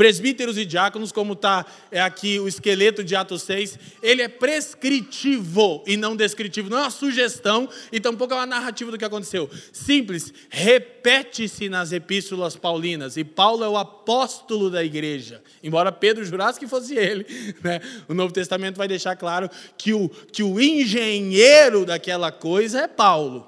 presbíteros 0.00 0.56
e 0.56 0.64
diáconos, 0.64 1.12
como 1.12 1.34
está 1.34 1.66
é 1.90 2.00
aqui 2.00 2.40
o 2.40 2.48
esqueleto 2.48 3.04
de 3.04 3.14
Atos 3.14 3.42
6, 3.42 3.78
ele 4.02 4.22
é 4.22 4.28
prescritivo 4.28 5.84
e 5.86 5.94
não 5.94 6.16
descritivo. 6.16 6.70
Não 6.70 6.78
é 6.78 6.80
uma 6.80 6.90
sugestão 6.90 7.68
e 7.92 8.00
tampouco 8.00 8.32
é 8.32 8.36
uma 8.38 8.46
narrativa 8.46 8.90
do 8.90 8.96
que 8.96 9.04
aconteceu. 9.04 9.50
Simples, 9.74 10.32
repete-se 10.48 11.68
nas 11.68 11.92
epístolas 11.92 12.56
paulinas. 12.56 13.18
E 13.18 13.24
Paulo 13.24 13.62
é 13.62 13.68
o 13.68 13.76
apóstolo 13.76 14.70
da 14.70 14.82
igreja. 14.82 15.42
Embora 15.62 15.92
Pedro 15.92 16.24
jurasse 16.24 16.58
que 16.58 16.66
fosse 16.66 16.96
ele. 16.96 17.26
Né? 17.62 17.78
O 18.08 18.14
Novo 18.14 18.32
Testamento 18.32 18.78
vai 18.78 18.88
deixar 18.88 19.16
claro 19.16 19.50
que 19.76 19.92
o, 19.92 20.08
que 20.08 20.42
o 20.42 20.58
engenheiro 20.58 21.84
daquela 21.84 22.32
coisa 22.32 22.80
é 22.80 22.88
Paulo. 22.88 23.46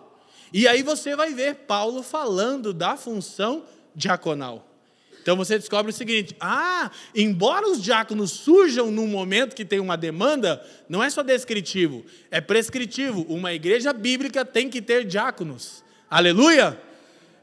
E 0.53 0.69
aí 0.69 0.83
você 0.83 1.17
vai 1.17 1.33
ver 1.33 1.55
Paulo 1.67 2.03
falando 2.03 2.75
da 2.75 2.95
função 2.95 3.65
diaconal. 3.97 4.72
Então 5.23 5.37
você 5.37 5.59
descobre 5.59 5.91
o 5.91 5.95
seguinte: 5.95 6.37
ah, 6.41 6.91
embora 7.15 7.71
os 7.71 7.81
diáconos 7.81 8.33
surjam 8.33 8.91
num 8.91 9.07
momento 9.07 9.55
que 9.55 9.65
tem 9.65 9.81
uma 9.81 9.97
demanda, 9.97 10.63
não 10.89 11.03
é 11.03 11.09
só 11.09 11.23
descritivo, 11.23 12.05
é 12.31 12.41
prescritivo. 12.41 13.23
Uma 13.29 13.55
igreja 13.55 13.93
bíblica 13.93 14.45
tem 14.45 14.69
que 14.69 14.83
ter 14.83 15.07
diáconos. 15.07 15.83
Aleluia? 16.11 16.79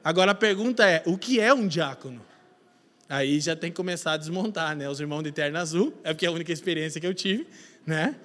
Agora 0.04 0.32
a 0.32 0.36
pergunta 0.36 0.86
é: 0.86 1.02
o 1.06 1.18
que 1.18 1.40
é 1.40 1.54
um 1.54 1.68
diácono? 1.68 2.22
Aí 3.08 3.40
já 3.40 3.56
tem 3.56 3.72
que 3.72 3.78
começar 3.78 4.14
a 4.14 4.18
desmontar, 4.18 4.76
né? 4.76 4.88
Os 4.88 5.00
irmãos 5.00 5.24
de 5.24 5.32
Terno 5.32 5.58
Azul, 5.58 5.94
é 6.04 6.14
porque 6.14 6.28
é 6.28 6.30
a 6.30 6.32
única 6.32 6.52
experiência 6.52 7.02
que 7.02 7.08
eu 7.08 7.14
tive, 7.14 7.48
né? 7.84 8.16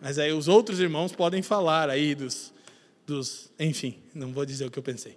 Mas 0.00 0.18
aí 0.18 0.32
os 0.32 0.48
outros 0.48 0.80
irmãos 0.80 1.12
podem 1.12 1.40
falar 1.42 1.88
aí 1.88 2.12
dos, 2.12 2.52
dos 3.06 3.52
enfim, 3.60 4.02
não 4.12 4.32
vou 4.32 4.44
dizer 4.44 4.66
o 4.66 4.70
que 4.70 4.78
eu 4.78 4.82
pensei. 4.82 5.16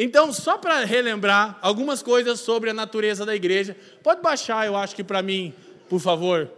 Então, 0.00 0.32
só 0.32 0.56
para 0.56 0.84
relembrar 0.84 1.58
algumas 1.60 2.02
coisas 2.04 2.38
sobre 2.38 2.70
a 2.70 2.72
natureza 2.72 3.26
da 3.26 3.34
igreja, 3.34 3.76
pode 4.00 4.22
baixar, 4.22 4.64
eu 4.64 4.76
acho 4.76 4.94
que 4.94 5.02
para 5.02 5.20
mim, 5.20 5.52
por 5.88 5.98
favor. 5.98 6.48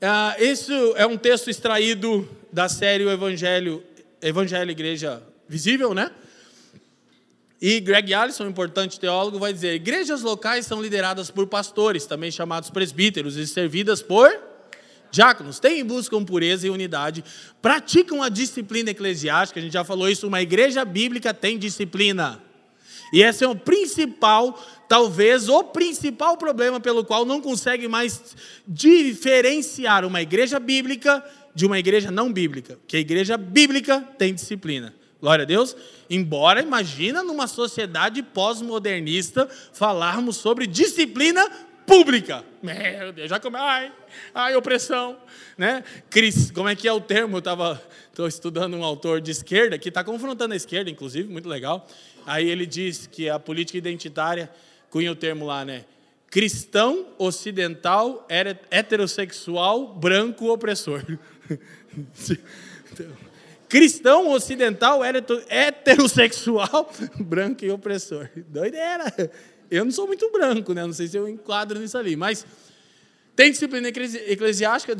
Uh, 0.00 0.40
isso 0.40 0.72
é 0.96 1.04
um 1.04 1.18
texto 1.18 1.50
extraído 1.50 2.28
da 2.52 2.68
série 2.68 3.04
o 3.04 3.10
Evangelho, 3.10 3.82
Evangelho 4.20 4.70
Igreja 4.70 5.20
Visível, 5.48 5.92
né? 5.92 6.12
E 7.60 7.80
Greg 7.80 8.14
Allison, 8.14 8.44
um 8.44 8.50
importante 8.50 9.00
teólogo, 9.00 9.40
vai 9.40 9.52
dizer: 9.52 9.74
igrejas 9.74 10.22
locais 10.22 10.66
são 10.66 10.80
lideradas 10.80 11.30
por 11.30 11.48
pastores, 11.48 12.06
também 12.06 12.30
chamados 12.30 12.70
presbíteros, 12.70 13.36
e 13.36 13.46
servidas 13.46 14.00
por 14.00 14.32
diáconos 15.12 15.60
têm 15.60 15.84
buscam 15.84 16.24
pureza 16.24 16.66
e 16.66 16.70
unidade, 16.70 17.22
praticam 17.60 18.22
a 18.22 18.28
disciplina 18.28 18.90
eclesiástica, 18.90 19.60
a 19.60 19.62
gente 19.62 19.74
já 19.74 19.84
falou 19.84 20.08
isso, 20.08 20.26
uma 20.26 20.40
igreja 20.42 20.84
bíblica 20.84 21.32
tem 21.32 21.58
disciplina. 21.58 22.42
E 23.12 23.22
esse 23.22 23.44
é 23.44 23.48
o 23.48 23.54
principal, 23.54 24.58
talvez 24.88 25.50
o 25.50 25.62
principal 25.62 26.38
problema 26.38 26.80
pelo 26.80 27.04
qual 27.04 27.26
não 27.26 27.42
consegue 27.42 27.86
mais 27.86 28.34
diferenciar 28.66 30.04
uma 30.06 30.22
igreja 30.22 30.58
bíblica 30.58 31.22
de 31.54 31.66
uma 31.66 31.78
igreja 31.78 32.10
não 32.10 32.32
bíblica, 32.32 32.78
que 32.88 32.96
a 32.96 33.00
igreja 33.00 33.36
bíblica 33.36 34.00
tem 34.16 34.32
disciplina. 34.32 34.94
Glória 35.20 35.44
a 35.44 35.46
Deus. 35.46 35.76
Embora, 36.10 36.62
imagina 36.62 37.22
numa 37.22 37.46
sociedade 37.46 38.22
pós-modernista 38.22 39.48
falarmos 39.72 40.36
sobre 40.36 40.66
disciplina 40.66 41.48
pública. 41.86 42.44
Meu 42.62 43.12
Deus, 43.12 43.28
já 43.28 43.40
come, 43.40 43.56
ai, 43.56 43.92
ai, 44.34 44.54
opressão, 44.54 45.16
né? 45.56 45.82
Cris, 46.08 46.50
como 46.50 46.68
é 46.68 46.76
que 46.76 46.86
é 46.86 46.92
o 46.92 47.00
termo? 47.00 47.38
Eu 47.38 47.78
estou 48.08 48.26
estudando 48.26 48.76
um 48.76 48.84
autor 48.84 49.20
de 49.20 49.30
esquerda 49.30 49.78
que 49.78 49.88
está 49.88 50.04
confrontando 50.04 50.54
a 50.54 50.56
esquerda, 50.56 50.90
inclusive, 50.90 51.28
muito 51.28 51.48
legal. 51.48 51.86
Aí 52.26 52.48
ele 52.48 52.66
diz 52.66 53.06
que 53.06 53.28
a 53.28 53.38
política 53.38 53.78
identitária 53.78 54.50
cunha 54.90 55.10
o 55.10 55.16
termo 55.16 55.46
lá, 55.46 55.64
né? 55.64 55.84
Cristão 56.30 57.08
ocidental 57.18 58.26
heterossexual 58.70 59.94
branco 59.94 60.50
opressor. 60.50 61.02
Cristão 63.68 64.30
ocidental 64.30 65.00
heterossexual 65.04 66.90
branco 67.20 67.64
e 67.64 67.70
opressor. 67.70 68.28
Doideira. 68.48 69.12
Eu 69.72 69.86
não 69.86 69.90
sou 69.90 70.06
muito 70.06 70.30
branco, 70.30 70.74
né? 70.74 70.84
Não 70.84 70.92
sei 70.92 71.08
se 71.08 71.16
eu 71.16 71.26
enquadro 71.26 71.80
nisso 71.80 71.96
ali, 71.96 72.14
mas 72.14 72.44
tem 73.34 73.50
disciplina 73.50 73.88
eclesiástica. 73.88 74.94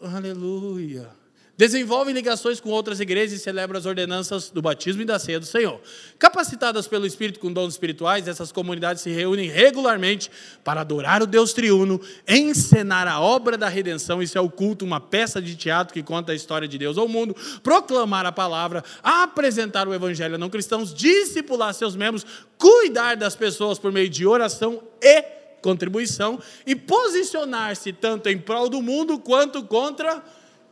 Aleluia. 0.00 1.10
Desenvolve 1.56 2.12
ligações 2.12 2.58
com 2.58 2.70
outras 2.70 2.98
igrejas 2.98 3.38
e 3.38 3.42
celebra 3.42 3.78
as 3.78 3.86
ordenanças 3.86 4.50
do 4.50 4.60
batismo 4.60 5.02
e 5.02 5.04
da 5.04 5.20
ceia 5.20 5.38
do 5.38 5.46
Senhor. 5.46 5.80
Capacitadas 6.18 6.88
pelo 6.88 7.06
Espírito 7.06 7.38
com 7.38 7.52
dons 7.52 7.74
espirituais, 7.74 8.26
essas 8.26 8.50
comunidades 8.50 9.02
se 9.02 9.10
reúnem 9.10 9.48
regularmente 9.48 10.28
para 10.64 10.80
adorar 10.80 11.22
o 11.22 11.26
Deus 11.26 11.52
triuno, 11.52 12.00
encenar 12.26 13.06
a 13.06 13.20
obra 13.20 13.56
da 13.56 13.68
redenção, 13.68 14.20
isso 14.20 14.36
é 14.36 14.40
o 14.40 14.50
culto, 14.50 14.84
uma 14.84 15.00
peça 15.00 15.40
de 15.40 15.54
teatro 15.54 15.94
que 15.94 16.02
conta 16.02 16.32
a 16.32 16.34
história 16.34 16.66
de 16.66 16.76
Deus 16.76 16.98
ao 16.98 17.06
mundo, 17.06 17.36
proclamar 17.62 18.26
a 18.26 18.32
palavra, 18.32 18.82
apresentar 19.00 19.86
o 19.86 19.94
evangelho 19.94 20.34
a 20.34 20.38
não 20.38 20.50
cristãos, 20.50 20.92
discipular 20.92 21.72
seus 21.72 21.94
membros, 21.94 22.26
cuidar 22.58 23.16
das 23.16 23.36
pessoas 23.36 23.78
por 23.78 23.92
meio 23.92 24.08
de 24.08 24.26
oração 24.26 24.82
e 25.00 25.22
contribuição 25.62 26.38
e 26.66 26.74
posicionar-se 26.74 27.92
tanto 27.92 28.28
em 28.28 28.36
prol 28.36 28.68
do 28.68 28.82
mundo 28.82 29.18
quanto 29.18 29.62
contra 29.62 30.22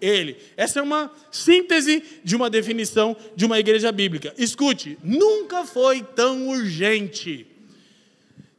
ele. 0.03 0.37
Essa 0.57 0.81
é 0.81 0.83
uma 0.83 1.11
síntese 1.31 2.03
de 2.25 2.35
uma 2.35 2.51
definição 2.51 3.17
de 3.37 3.47
uma 3.47 3.59
igreja 3.59 3.93
bíblica. 3.93 4.35
Escute, 4.37 4.99
nunca 5.03 5.65
foi 5.65 6.03
tão 6.03 6.49
urgente 6.49 7.47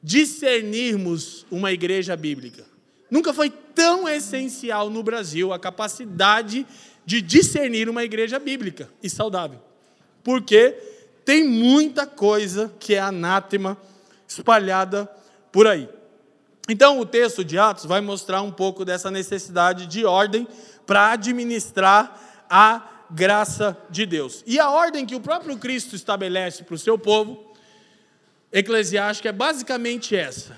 discernirmos 0.01 1.45
uma 1.51 1.71
igreja 1.71 2.15
bíblica. 2.15 2.65
Nunca 3.11 3.33
foi 3.33 3.49
tão 3.49 4.07
essencial 4.07 4.89
no 4.89 5.03
Brasil 5.03 5.53
a 5.53 5.59
capacidade 5.59 6.65
de 7.05 7.21
discernir 7.21 7.89
uma 7.89 8.03
igreja 8.03 8.39
bíblica 8.39 8.89
e 9.01 9.09
saudável. 9.09 9.59
Porque 10.23 10.71
tem 11.25 11.47
muita 11.47 12.05
coisa 12.05 12.73
que 12.79 12.95
é 12.95 12.99
anátema 12.99 13.77
espalhada 14.27 15.09
por 15.51 15.67
aí. 15.67 15.87
Então, 16.69 16.99
o 16.99 17.05
texto 17.05 17.43
de 17.43 17.57
Atos 17.57 17.85
vai 17.85 17.99
mostrar 17.99 18.41
um 18.41 18.51
pouco 18.51 18.85
dessa 18.85 19.11
necessidade 19.11 19.85
de 19.85 20.05
ordem 20.05 20.47
para 20.85 21.11
administrar 21.11 22.45
a 22.49 23.05
graça 23.09 23.77
de 23.89 24.05
Deus. 24.05 24.43
E 24.47 24.59
a 24.59 24.69
ordem 24.69 25.05
que 25.05 25.15
o 25.15 25.19
próprio 25.19 25.57
Cristo 25.57 25.95
estabelece 25.95 26.63
para 26.63 26.75
o 26.75 26.79
seu 26.79 26.97
povo, 26.97 27.53
eclesiástica, 28.51 29.29
é 29.29 29.33
basicamente 29.33 30.15
essa: 30.15 30.57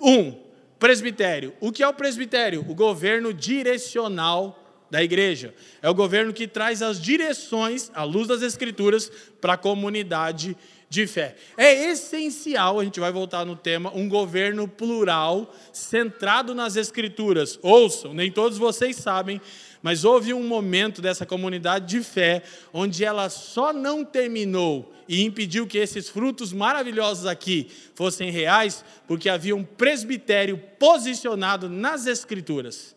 um, 0.00 0.34
presbitério. 0.78 1.54
O 1.60 1.72
que 1.72 1.82
é 1.82 1.88
o 1.88 1.94
presbitério? 1.94 2.64
O 2.68 2.74
governo 2.74 3.32
direcional 3.32 4.62
da 4.90 5.02
igreja. 5.02 5.54
É 5.82 5.88
o 5.88 5.94
governo 5.94 6.32
que 6.32 6.46
traz 6.46 6.82
as 6.82 7.00
direções, 7.00 7.90
à 7.94 8.04
luz 8.04 8.28
das 8.28 8.42
Escrituras, 8.42 9.10
para 9.40 9.54
a 9.54 9.58
comunidade 9.58 10.56
de 10.88 11.06
fé. 11.06 11.34
É 11.56 11.90
essencial, 11.90 12.78
a 12.78 12.84
gente 12.84 13.00
vai 13.00 13.10
voltar 13.10 13.44
no 13.44 13.56
tema, 13.56 13.92
um 13.94 14.08
governo 14.08 14.68
plural, 14.68 15.52
centrado 15.72 16.54
nas 16.54 16.76
Escrituras. 16.76 17.58
Ouçam, 17.62 18.14
nem 18.14 18.30
todos 18.30 18.56
vocês 18.56 18.96
sabem, 18.96 19.40
mas 19.82 20.04
houve 20.04 20.32
um 20.32 20.46
momento 20.46 21.02
dessa 21.02 21.26
comunidade 21.26 21.86
de 21.86 22.02
fé 22.02 22.42
onde 22.72 23.04
ela 23.04 23.28
só 23.28 23.72
não 23.72 24.04
terminou 24.04 24.92
e 25.08 25.22
impediu 25.22 25.66
que 25.66 25.78
esses 25.78 26.08
frutos 26.08 26.52
maravilhosos 26.52 27.26
aqui 27.26 27.68
fossem 27.94 28.30
reais, 28.30 28.84
porque 29.06 29.28
havia 29.28 29.54
um 29.54 29.64
presbitério 29.64 30.58
posicionado 30.78 31.68
nas 31.68 32.06
Escrituras. 32.06 32.96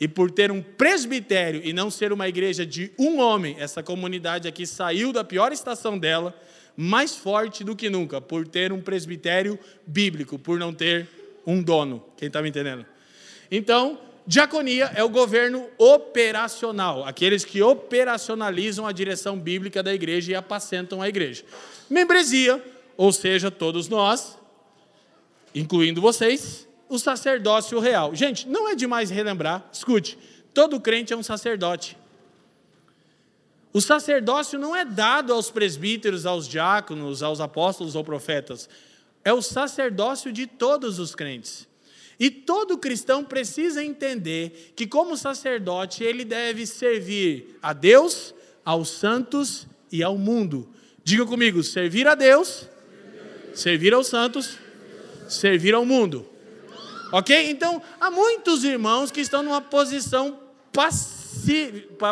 E 0.00 0.08
por 0.08 0.30
ter 0.30 0.50
um 0.50 0.60
presbitério 0.60 1.60
e 1.64 1.72
não 1.72 1.90
ser 1.90 2.12
uma 2.12 2.28
igreja 2.28 2.66
de 2.66 2.90
um 2.98 3.20
homem, 3.20 3.56
essa 3.58 3.82
comunidade 3.82 4.48
aqui 4.48 4.66
saiu 4.66 5.12
da 5.12 5.22
pior 5.22 5.52
estação 5.52 5.98
dela, 5.98 6.34
mais 6.76 7.14
forte 7.16 7.62
do 7.62 7.76
que 7.76 7.88
nunca, 7.88 8.20
por 8.20 8.46
ter 8.46 8.72
um 8.72 8.80
presbitério 8.80 9.58
bíblico, 9.86 10.38
por 10.38 10.58
não 10.58 10.72
ter 10.72 11.08
um 11.46 11.62
dono. 11.62 12.04
Quem 12.16 12.28
está 12.28 12.42
me 12.42 12.48
entendendo? 12.48 12.84
Então, 13.50 13.98
diaconia 14.26 14.90
é 14.94 15.04
o 15.04 15.08
governo 15.08 15.68
operacional, 15.78 17.04
aqueles 17.04 17.44
que 17.44 17.62
operacionalizam 17.62 18.86
a 18.86 18.92
direção 18.92 19.38
bíblica 19.38 19.82
da 19.82 19.94
igreja 19.94 20.32
e 20.32 20.34
apacentam 20.34 21.00
a 21.00 21.08
igreja. 21.08 21.44
Membresia, 21.88 22.62
ou 22.96 23.12
seja, 23.12 23.50
todos 23.50 23.88
nós, 23.88 24.38
incluindo 25.54 26.00
vocês, 26.00 26.66
o 26.88 26.98
sacerdócio 26.98 27.78
real. 27.78 28.14
Gente, 28.14 28.48
não 28.48 28.68
é 28.68 28.74
demais 28.74 29.10
relembrar, 29.10 29.68
escute, 29.72 30.18
todo 30.52 30.80
crente 30.80 31.12
é 31.12 31.16
um 31.16 31.22
sacerdote. 31.22 31.96
O 33.74 33.80
sacerdócio 33.80 34.56
não 34.56 34.74
é 34.74 34.84
dado 34.84 35.32
aos 35.32 35.50
presbíteros, 35.50 36.26
aos 36.26 36.46
diáconos, 36.46 37.24
aos 37.24 37.40
apóstolos 37.40 37.96
ou 37.96 38.04
profetas. 38.04 38.68
É 39.24 39.32
o 39.32 39.42
sacerdócio 39.42 40.32
de 40.32 40.46
todos 40.46 41.00
os 41.00 41.12
crentes. 41.12 41.66
E 42.16 42.30
todo 42.30 42.78
cristão 42.78 43.24
precisa 43.24 43.82
entender 43.82 44.72
que, 44.76 44.86
como 44.86 45.16
sacerdote, 45.16 46.04
ele 46.04 46.24
deve 46.24 46.68
servir 46.68 47.58
a 47.60 47.72
Deus, 47.72 48.32
aos 48.64 48.90
santos 48.90 49.66
e 49.90 50.04
ao 50.04 50.16
mundo. 50.16 50.68
Diga 51.02 51.26
comigo: 51.26 51.60
servir 51.64 52.06
a 52.06 52.14
Deus, 52.14 52.68
servir 53.54 53.92
aos 53.92 54.06
santos, 54.06 54.56
servir 55.28 55.74
ao 55.74 55.84
mundo. 55.84 56.24
Ok? 57.10 57.50
Então, 57.50 57.82
há 58.00 58.08
muitos 58.08 58.62
irmãos 58.62 59.10
que 59.10 59.20
estão 59.20 59.42
numa 59.42 59.60
posição 59.60 60.38
passiva 60.72 61.23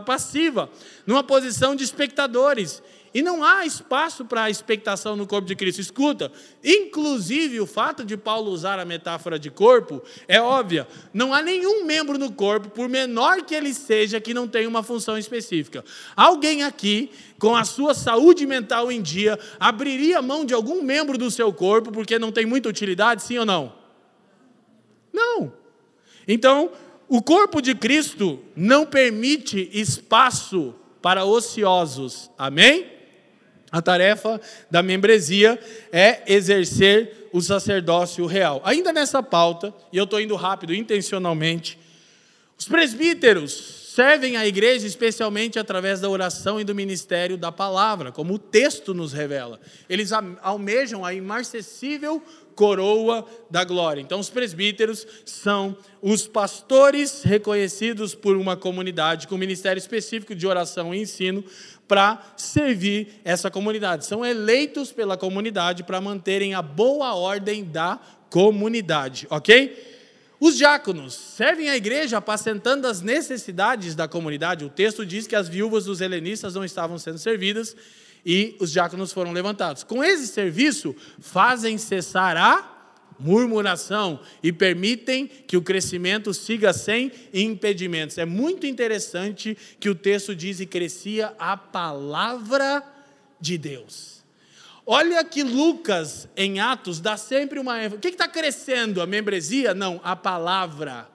passiva, 0.04 0.70
numa 1.06 1.22
posição 1.22 1.74
de 1.74 1.84
espectadores. 1.84 2.82
E 3.14 3.20
não 3.20 3.44
há 3.44 3.66
espaço 3.66 4.24
para 4.24 4.44
a 4.44 4.50
expectação 4.50 5.14
no 5.16 5.26
corpo 5.26 5.46
de 5.46 5.54
Cristo. 5.54 5.80
Escuta, 5.80 6.32
inclusive 6.64 7.60
o 7.60 7.66
fato 7.66 8.04
de 8.04 8.16
Paulo 8.16 8.50
usar 8.50 8.78
a 8.78 8.86
metáfora 8.86 9.38
de 9.38 9.50
corpo 9.50 10.02
é 10.26 10.40
óbvia. 10.40 10.88
Não 11.12 11.34
há 11.34 11.42
nenhum 11.42 11.84
membro 11.84 12.16
no 12.16 12.32
corpo, 12.32 12.70
por 12.70 12.88
menor 12.88 13.42
que 13.42 13.54
ele 13.54 13.74
seja, 13.74 14.18
que 14.18 14.32
não 14.32 14.48
tenha 14.48 14.66
uma 14.66 14.82
função 14.82 15.18
específica. 15.18 15.84
Alguém 16.16 16.62
aqui, 16.62 17.10
com 17.38 17.54
a 17.54 17.64
sua 17.64 17.92
saúde 17.92 18.46
mental 18.46 18.90
em 18.90 19.02
dia, 19.02 19.38
abriria 19.60 20.22
mão 20.22 20.42
de 20.42 20.54
algum 20.54 20.82
membro 20.82 21.18
do 21.18 21.30
seu 21.30 21.52
corpo 21.52 21.92
porque 21.92 22.18
não 22.18 22.32
tem 22.32 22.46
muita 22.46 22.70
utilidade, 22.70 23.22
sim 23.22 23.36
ou 23.36 23.44
não? 23.44 23.74
Não. 25.12 25.52
Então, 26.26 26.70
o 27.14 27.20
corpo 27.20 27.60
de 27.60 27.74
Cristo 27.74 28.42
não 28.56 28.86
permite 28.86 29.68
espaço 29.70 30.74
para 31.02 31.26
ociosos. 31.26 32.30
Amém? 32.38 32.86
A 33.70 33.82
tarefa 33.82 34.40
da 34.70 34.82
membresia 34.82 35.60
é 35.92 36.22
exercer 36.26 37.28
o 37.30 37.42
sacerdócio 37.42 38.24
real. 38.24 38.62
Ainda 38.64 38.94
nessa 38.94 39.22
pauta, 39.22 39.74
e 39.92 39.98
eu 39.98 40.04
estou 40.04 40.22
indo 40.22 40.34
rápido 40.36 40.74
intencionalmente, 40.74 41.78
os 42.58 42.66
presbíteros 42.66 43.81
servem 43.94 44.38
a 44.38 44.46
igreja 44.46 44.86
especialmente 44.86 45.58
através 45.58 46.00
da 46.00 46.08
oração 46.08 46.58
e 46.58 46.64
do 46.64 46.74
ministério 46.74 47.36
da 47.36 47.52
palavra, 47.52 48.10
como 48.10 48.34
o 48.34 48.38
texto 48.38 48.94
nos 48.94 49.12
revela. 49.12 49.60
Eles 49.86 50.12
almejam 50.40 51.04
a 51.04 51.12
imarcessível 51.12 52.22
coroa 52.54 53.26
da 53.50 53.64
glória. 53.64 54.00
Então, 54.00 54.18
os 54.18 54.30
presbíteros 54.30 55.06
são 55.26 55.76
os 56.00 56.26
pastores 56.26 57.22
reconhecidos 57.22 58.14
por 58.14 58.34
uma 58.34 58.56
comunidade 58.56 59.28
com 59.28 59.36
ministério 59.36 59.78
específico 59.78 60.34
de 60.34 60.46
oração 60.46 60.94
e 60.94 61.02
ensino 61.02 61.44
para 61.86 62.32
servir 62.34 63.20
essa 63.22 63.50
comunidade. 63.50 64.06
São 64.06 64.24
eleitos 64.24 64.90
pela 64.90 65.18
comunidade 65.18 65.84
para 65.84 66.00
manterem 66.00 66.54
a 66.54 66.62
boa 66.62 67.14
ordem 67.14 67.62
da 67.62 68.00
comunidade, 68.30 69.26
ok? 69.28 69.91
Os 70.44 70.56
diáconos 70.56 71.14
servem 71.14 71.70
a 71.70 71.76
igreja 71.76 72.18
apacentando 72.18 72.88
as 72.88 73.00
necessidades 73.00 73.94
da 73.94 74.08
comunidade. 74.08 74.64
O 74.64 74.68
texto 74.68 75.06
diz 75.06 75.24
que 75.24 75.36
as 75.36 75.48
viúvas 75.48 75.84
dos 75.84 76.00
helenistas 76.00 76.56
não 76.56 76.64
estavam 76.64 76.98
sendo 76.98 77.18
servidas 77.18 77.76
e 78.26 78.56
os 78.58 78.72
diáconos 78.72 79.12
foram 79.12 79.30
levantados. 79.30 79.84
Com 79.84 80.02
esse 80.02 80.26
serviço, 80.26 80.96
fazem 81.20 81.78
cessar 81.78 82.36
a 82.36 82.90
murmuração 83.20 84.18
e 84.42 84.52
permitem 84.52 85.28
que 85.28 85.56
o 85.56 85.62
crescimento 85.62 86.34
siga 86.34 86.72
sem 86.72 87.12
impedimentos. 87.32 88.18
É 88.18 88.24
muito 88.24 88.66
interessante 88.66 89.56
que 89.78 89.88
o 89.88 89.94
texto 89.94 90.34
diz 90.34 90.58
e 90.58 90.66
crescia 90.66 91.32
a 91.38 91.56
palavra 91.56 92.82
de 93.40 93.56
Deus. 93.56 94.21
Olha 94.84 95.22
que 95.24 95.42
Lucas, 95.42 96.28
em 96.36 96.58
Atos, 96.58 97.00
dá 97.00 97.16
sempre 97.16 97.58
uma 97.58 97.78
ênfase. 97.78 97.96
O 97.96 98.00
que 98.00 98.08
está 98.08 98.26
crescendo? 98.26 99.00
A 99.00 99.06
membresia? 99.06 99.74
Não, 99.74 100.00
a 100.02 100.16
palavra. 100.16 101.08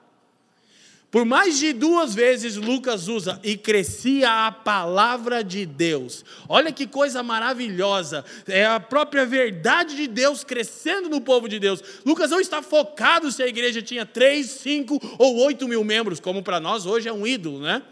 Por 1.10 1.24
mais 1.24 1.58
de 1.58 1.72
duas 1.72 2.14
vezes 2.14 2.56
Lucas 2.56 3.08
usa 3.08 3.40
e 3.42 3.56
crescia 3.56 4.46
a 4.46 4.52
palavra 4.52 5.42
de 5.42 5.64
Deus. 5.64 6.22
Olha 6.46 6.70
que 6.70 6.86
coisa 6.86 7.22
maravilhosa. 7.22 8.24
É 8.46 8.66
a 8.66 8.78
própria 8.78 9.24
verdade 9.24 9.96
de 9.96 10.06
Deus 10.06 10.44
crescendo 10.44 11.08
no 11.08 11.20
povo 11.20 11.48
de 11.48 11.58
Deus. 11.58 11.82
Lucas 12.04 12.30
não 12.30 12.40
está 12.40 12.60
focado 12.60 13.32
se 13.32 13.42
a 13.42 13.46
igreja 13.46 13.80
tinha 13.80 14.04
três, 14.04 14.50
cinco 14.50 15.00
ou 15.18 15.38
oito 15.44 15.66
mil 15.66 15.82
membros, 15.82 16.20
como 16.20 16.42
para 16.42 16.60
nós 16.60 16.84
hoje 16.84 17.08
é 17.08 17.12
um 17.12 17.26
ídolo, 17.26 17.60
né? 17.60 17.82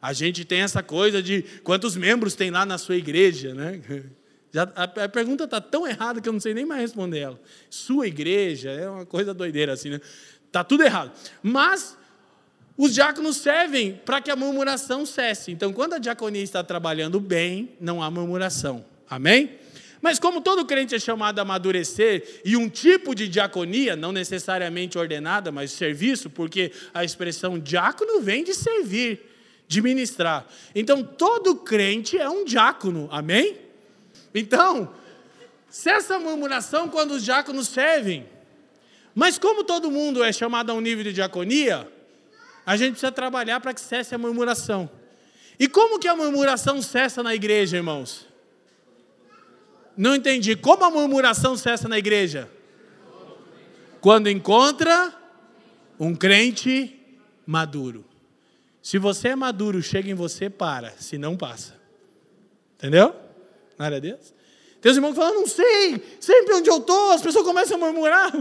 A 0.00 0.14
gente 0.14 0.44
tem 0.44 0.62
essa 0.62 0.82
coisa 0.82 1.22
de 1.22 1.42
quantos 1.62 1.94
membros 1.94 2.34
tem 2.34 2.50
lá 2.50 2.64
na 2.64 2.78
sua 2.78 2.96
igreja, 2.96 3.54
né? 3.54 3.82
Já, 4.56 4.72
a, 4.74 4.84
a 5.04 5.08
pergunta 5.10 5.44
está 5.44 5.60
tão 5.60 5.86
errada 5.86 6.18
que 6.18 6.26
eu 6.26 6.32
não 6.32 6.40
sei 6.40 6.54
nem 6.54 6.64
mais 6.64 6.80
responder 6.80 7.18
ela. 7.18 7.40
Sua 7.68 8.06
igreja 8.06 8.70
é 8.70 8.88
uma 8.88 9.04
coisa 9.04 9.34
doideira 9.34 9.74
assim, 9.74 9.90
né? 9.90 10.00
Está 10.46 10.64
tudo 10.64 10.82
errado. 10.82 11.12
Mas 11.42 11.94
os 12.74 12.94
diáconos 12.94 13.36
servem 13.36 14.00
para 14.02 14.18
que 14.22 14.30
a 14.30 14.34
murmuração 14.34 15.04
cesse. 15.04 15.52
Então, 15.52 15.74
quando 15.74 15.92
a 15.92 15.98
diaconia 15.98 16.42
está 16.42 16.64
trabalhando 16.64 17.20
bem, 17.20 17.74
não 17.78 18.02
há 18.02 18.10
murmuração. 18.10 18.82
Amém? 19.10 19.58
Mas 20.00 20.18
como 20.18 20.40
todo 20.40 20.64
crente 20.64 20.94
é 20.94 20.98
chamado 20.98 21.38
a 21.38 21.42
amadurecer, 21.42 22.40
e 22.42 22.56
um 22.56 22.66
tipo 22.66 23.14
de 23.14 23.28
diaconia, 23.28 23.94
não 23.94 24.10
necessariamente 24.10 24.96
ordenada, 24.96 25.52
mas 25.52 25.70
serviço, 25.70 26.30
porque 26.30 26.72
a 26.94 27.04
expressão 27.04 27.58
diácono 27.58 28.22
vem 28.22 28.42
de 28.42 28.54
servir, 28.54 29.20
de 29.68 29.82
ministrar. 29.82 30.46
Então, 30.74 31.02
todo 31.02 31.56
crente 31.56 32.16
é 32.16 32.30
um 32.30 32.42
diácono, 32.42 33.06
amém? 33.12 33.65
Então, 34.38 34.92
cessa 35.70 36.16
a 36.16 36.20
murmuração 36.20 36.90
quando 36.90 37.12
os 37.12 37.24
diáconos 37.24 37.68
servem. 37.68 38.28
Mas 39.14 39.38
como 39.38 39.64
todo 39.64 39.90
mundo 39.90 40.22
é 40.22 40.30
chamado 40.30 40.70
a 40.70 40.74
um 40.74 40.80
nível 40.80 41.02
de 41.02 41.14
diaconia, 41.14 41.90
a 42.66 42.76
gente 42.76 42.90
precisa 42.90 43.10
trabalhar 43.10 43.60
para 43.60 43.72
que 43.72 43.80
cesse 43.80 44.14
a 44.14 44.18
murmuração. 44.18 44.90
E 45.58 45.66
como 45.66 45.98
que 45.98 46.06
a 46.06 46.14
murmuração 46.14 46.82
cessa 46.82 47.22
na 47.22 47.34
igreja, 47.34 47.78
irmãos? 47.78 48.26
Não 49.96 50.14
entendi. 50.14 50.54
Como 50.54 50.84
a 50.84 50.90
murmuração 50.90 51.56
cessa 51.56 51.88
na 51.88 51.96
igreja? 51.96 52.50
Quando 54.02 54.28
encontra 54.28 55.14
um 55.98 56.14
crente 56.14 57.00
maduro. 57.46 58.04
Se 58.82 58.98
você 58.98 59.28
é 59.28 59.36
maduro, 59.36 59.82
chega 59.82 60.10
em 60.10 60.14
você, 60.14 60.50
para. 60.50 60.90
Se 60.98 61.16
não, 61.16 61.38
passa. 61.38 61.74
Entendeu? 62.74 63.25
Glória 63.76 63.96
a 63.96 64.00
Deus. 64.00 64.34
Tem 64.80 64.90
os 64.90 64.96
irmãos 64.96 65.12
que 65.12 65.16
falam, 65.16 65.34
não 65.34 65.46
sei, 65.46 66.02
sempre 66.20 66.54
onde 66.54 66.70
eu 66.70 66.78
estou, 66.78 67.10
as 67.10 67.22
pessoas 67.22 67.44
começam 67.44 67.76
a 67.76 67.80
murmurar. 67.80 68.32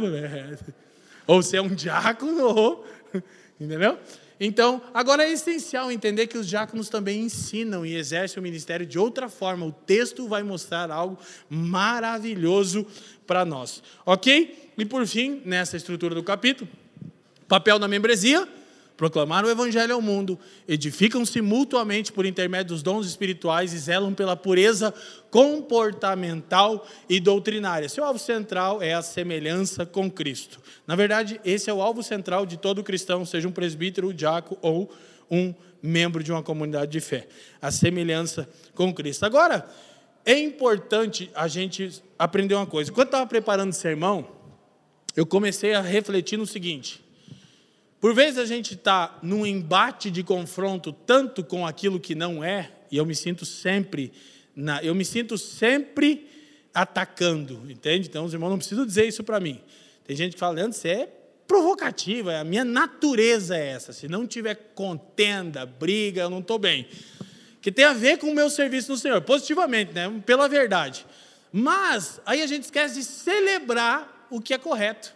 Ou 1.27 1.41
você 1.41 1.57
é 1.57 1.61
um 1.61 1.73
diácono, 1.73 2.45
ou 2.45 2.85
Entendeu? 3.59 3.97
Então, 4.39 4.81
agora 4.93 5.23
é 5.23 5.31
essencial 5.31 5.91
entender 5.91 6.27
que 6.27 6.37
os 6.37 6.47
diáconos 6.47 6.89
também 6.89 7.21
ensinam 7.21 7.85
e 7.85 7.95
exercem 7.95 8.39
o 8.39 8.43
ministério 8.43 8.85
de 8.85 8.99
outra 8.99 9.29
forma. 9.29 9.65
O 9.65 9.71
texto 9.71 10.27
vai 10.27 10.43
mostrar 10.43 10.91
algo 10.91 11.17
maravilhoso 11.49 12.85
para 13.25 13.45
nós. 13.45 13.81
Ok? 14.05 14.71
E 14.77 14.85
por 14.85 15.07
fim, 15.07 15.41
nessa 15.45 15.77
estrutura 15.77 16.13
do 16.13 16.21
capítulo, 16.21 16.69
papel 17.47 17.79
da 17.79 17.87
membresia, 17.87 18.47
proclamar 18.97 19.45
o 19.45 19.49
evangelho 19.49 19.93
ao 19.93 20.01
mundo, 20.01 20.39
edificam-se 20.67 21.41
mutuamente 21.41 22.11
por 22.11 22.25
intermédio 22.25 22.73
dos 22.73 22.83
dons 22.83 23.05
espirituais 23.05 23.73
e 23.73 23.77
zelam 23.77 24.13
pela 24.13 24.35
pureza 24.35 24.93
comportamental 25.29 26.87
e 27.09 27.19
doutrinária. 27.19 27.89
Seu 27.89 28.03
alvo 28.03 28.19
central 28.19 28.81
é 28.81 28.93
a 28.93 29.01
semelhança 29.01 29.85
com 29.85 30.09
Cristo. 30.09 30.61
Na 30.87 30.95
verdade, 30.95 31.39
esse 31.43 31.69
é 31.69 31.73
o 31.73 31.81
alvo 31.81 32.01
central 32.01 32.45
de 32.45 32.57
todo 32.57 32.83
cristão, 32.83 33.25
seja 33.25 33.47
um 33.47 33.51
presbítero, 33.51 34.09
um 34.09 34.13
diácono 34.13 34.57
ou 34.61 34.91
um 35.29 35.53
membro 35.81 36.23
de 36.23 36.31
uma 36.31 36.41
comunidade 36.41 36.91
de 36.91 36.99
fé. 36.99 37.27
A 37.61 37.71
semelhança 37.71 38.49
com 38.73 38.93
Cristo. 38.93 39.25
Agora, 39.25 39.67
é 40.25 40.39
importante 40.39 41.29
a 41.35 41.47
gente 41.47 42.01
aprender 42.17 42.55
uma 42.55 42.65
coisa. 42.65 42.91
Quando 42.91 43.07
eu 43.07 43.09
estava 43.09 43.27
preparando 43.27 43.71
o 43.71 43.75
sermão, 43.75 44.27
eu 45.15 45.25
comecei 45.25 45.73
a 45.73 45.81
refletir 45.81 46.37
no 46.37 46.47
seguinte: 46.47 47.04
por 47.99 48.13
vezes 48.13 48.37
a 48.37 48.45
gente 48.45 48.73
está 48.73 49.17
num 49.23 49.45
embate 49.45 50.11
de 50.11 50.23
confronto 50.23 50.91
tanto 50.91 51.43
com 51.43 51.65
aquilo 51.65 51.99
que 51.99 52.13
não 52.13 52.43
é, 52.43 52.71
e 52.91 52.97
eu 52.97 53.05
me 53.05 53.15
sinto 53.15 53.45
sempre, 53.45 54.11
na, 54.55 54.83
eu 54.83 54.93
me 54.93 55.03
sinto 55.03 55.37
sempre 55.37 56.29
atacando, 56.73 57.63
entende? 57.69 58.07
Então 58.07 58.25
os 58.25 58.33
irmãos 58.33 58.49
não 58.49 58.57
precisam 58.57 58.85
dizer 58.85 59.07
isso 59.07 59.23
para 59.23 59.39
mim. 59.39 59.61
Tem 60.05 60.15
gente 60.15 60.33
que 60.33 60.39
fala, 60.39 60.55
Leandro, 60.55 60.77
você 60.77 60.89
é 60.89 61.09
provocativa, 61.47 62.37
a 62.37 62.43
minha 62.43 62.65
natureza 62.65 63.55
é 63.55 63.69
essa. 63.69 63.93
Se 63.93 64.07
não 64.07 64.27
tiver 64.27 64.55
contenda, 64.75 65.65
briga, 65.65 66.21
eu 66.23 66.29
não 66.29 66.39
estou 66.39 66.59
bem. 66.59 66.87
Que 67.61 67.71
tem 67.71 67.85
a 67.85 67.93
ver 67.93 68.17
com 68.17 68.27
o 68.27 68.35
meu 68.35 68.49
serviço 68.49 68.91
no 68.91 68.97
Senhor, 68.97 69.21
positivamente, 69.21 69.93
né? 69.93 70.21
pela 70.25 70.47
verdade. 70.47 71.05
Mas 71.51 72.19
aí 72.25 72.41
a 72.41 72.47
gente 72.47 72.63
esquece 72.63 72.95
de 72.95 73.03
celebrar 73.03 74.27
o 74.29 74.41
que 74.41 74.53
é 74.53 74.57
correto. 74.57 75.14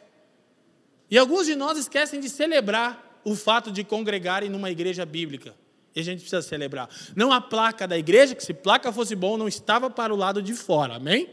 E 1.10 1.18
alguns 1.18 1.46
de 1.46 1.56
nós 1.56 1.78
esquecem 1.78 2.20
de 2.20 2.30
celebrar 2.30 3.22
o 3.24 3.36
fato 3.36 3.72
de 3.72 3.84
congregarem 3.84 4.50
numa 4.50 4.70
igreja 4.70 5.06
bíblica. 5.06 5.56
E 5.96 6.00
a 6.00 6.04
gente 6.04 6.20
precisa 6.20 6.42
celebrar. 6.42 6.90
Não 7.16 7.32
a 7.32 7.42
placa 7.42 7.88
da 7.88 7.98
igreja, 7.98 8.36
que 8.36 8.44
se 8.44 8.54
placa 8.54 8.92
fosse 8.92 9.16
bom, 9.16 9.38
não 9.38 9.48
estava 9.48 9.90
para 9.90 10.14
o 10.14 10.18
lado 10.18 10.42
de 10.42 10.54
fora, 10.54 10.96
amém? 10.96 11.28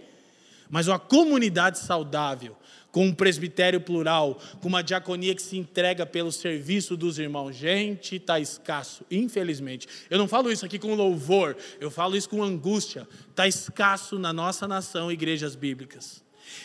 Mas 0.69 0.89
uma 0.89 0.99
comunidade 0.99 1.79
saudável, 1.79 2.57
com 2.91 3.07
um 3.07 3.15
presbitério 3.15 3.81
plural, 3.81 4.41
com 4.61 4.69
uma 4.69 4.83
diaconia 4.83 5.35
que 5.35 5.43
se 5.43 5.57
entrega 5.57 6.07
pelo 6.07 6.33
serviço 6.33 6.97
dos 6.97 7.19
irmãos. 7.19 7.55
Gente, 7.55 8.17
está 8.17 8.41
escasso, 8.41 9.05
infelizmente. 9.11 9.87
Eu 10.09 10.19
não 10.19 10.27
falo 10.27 10.51
isso 10.51 10.65
aqui 10.65 10.79
com 10.79 10.95
louvor, 10.95 11.57
eu 11.79 11.91
falo 11.91 12.17
isso 12.17 12.29
com 12.29 12.43
angústia. 12.43 13.07
Está 13.29 13.47
escasso 13.47 14.19
na 14.19 14.33
nossa 14.33 14.67
nação 14.67 15.13
igrejas 15.13 15.55
bíblicas. 15.55 16.25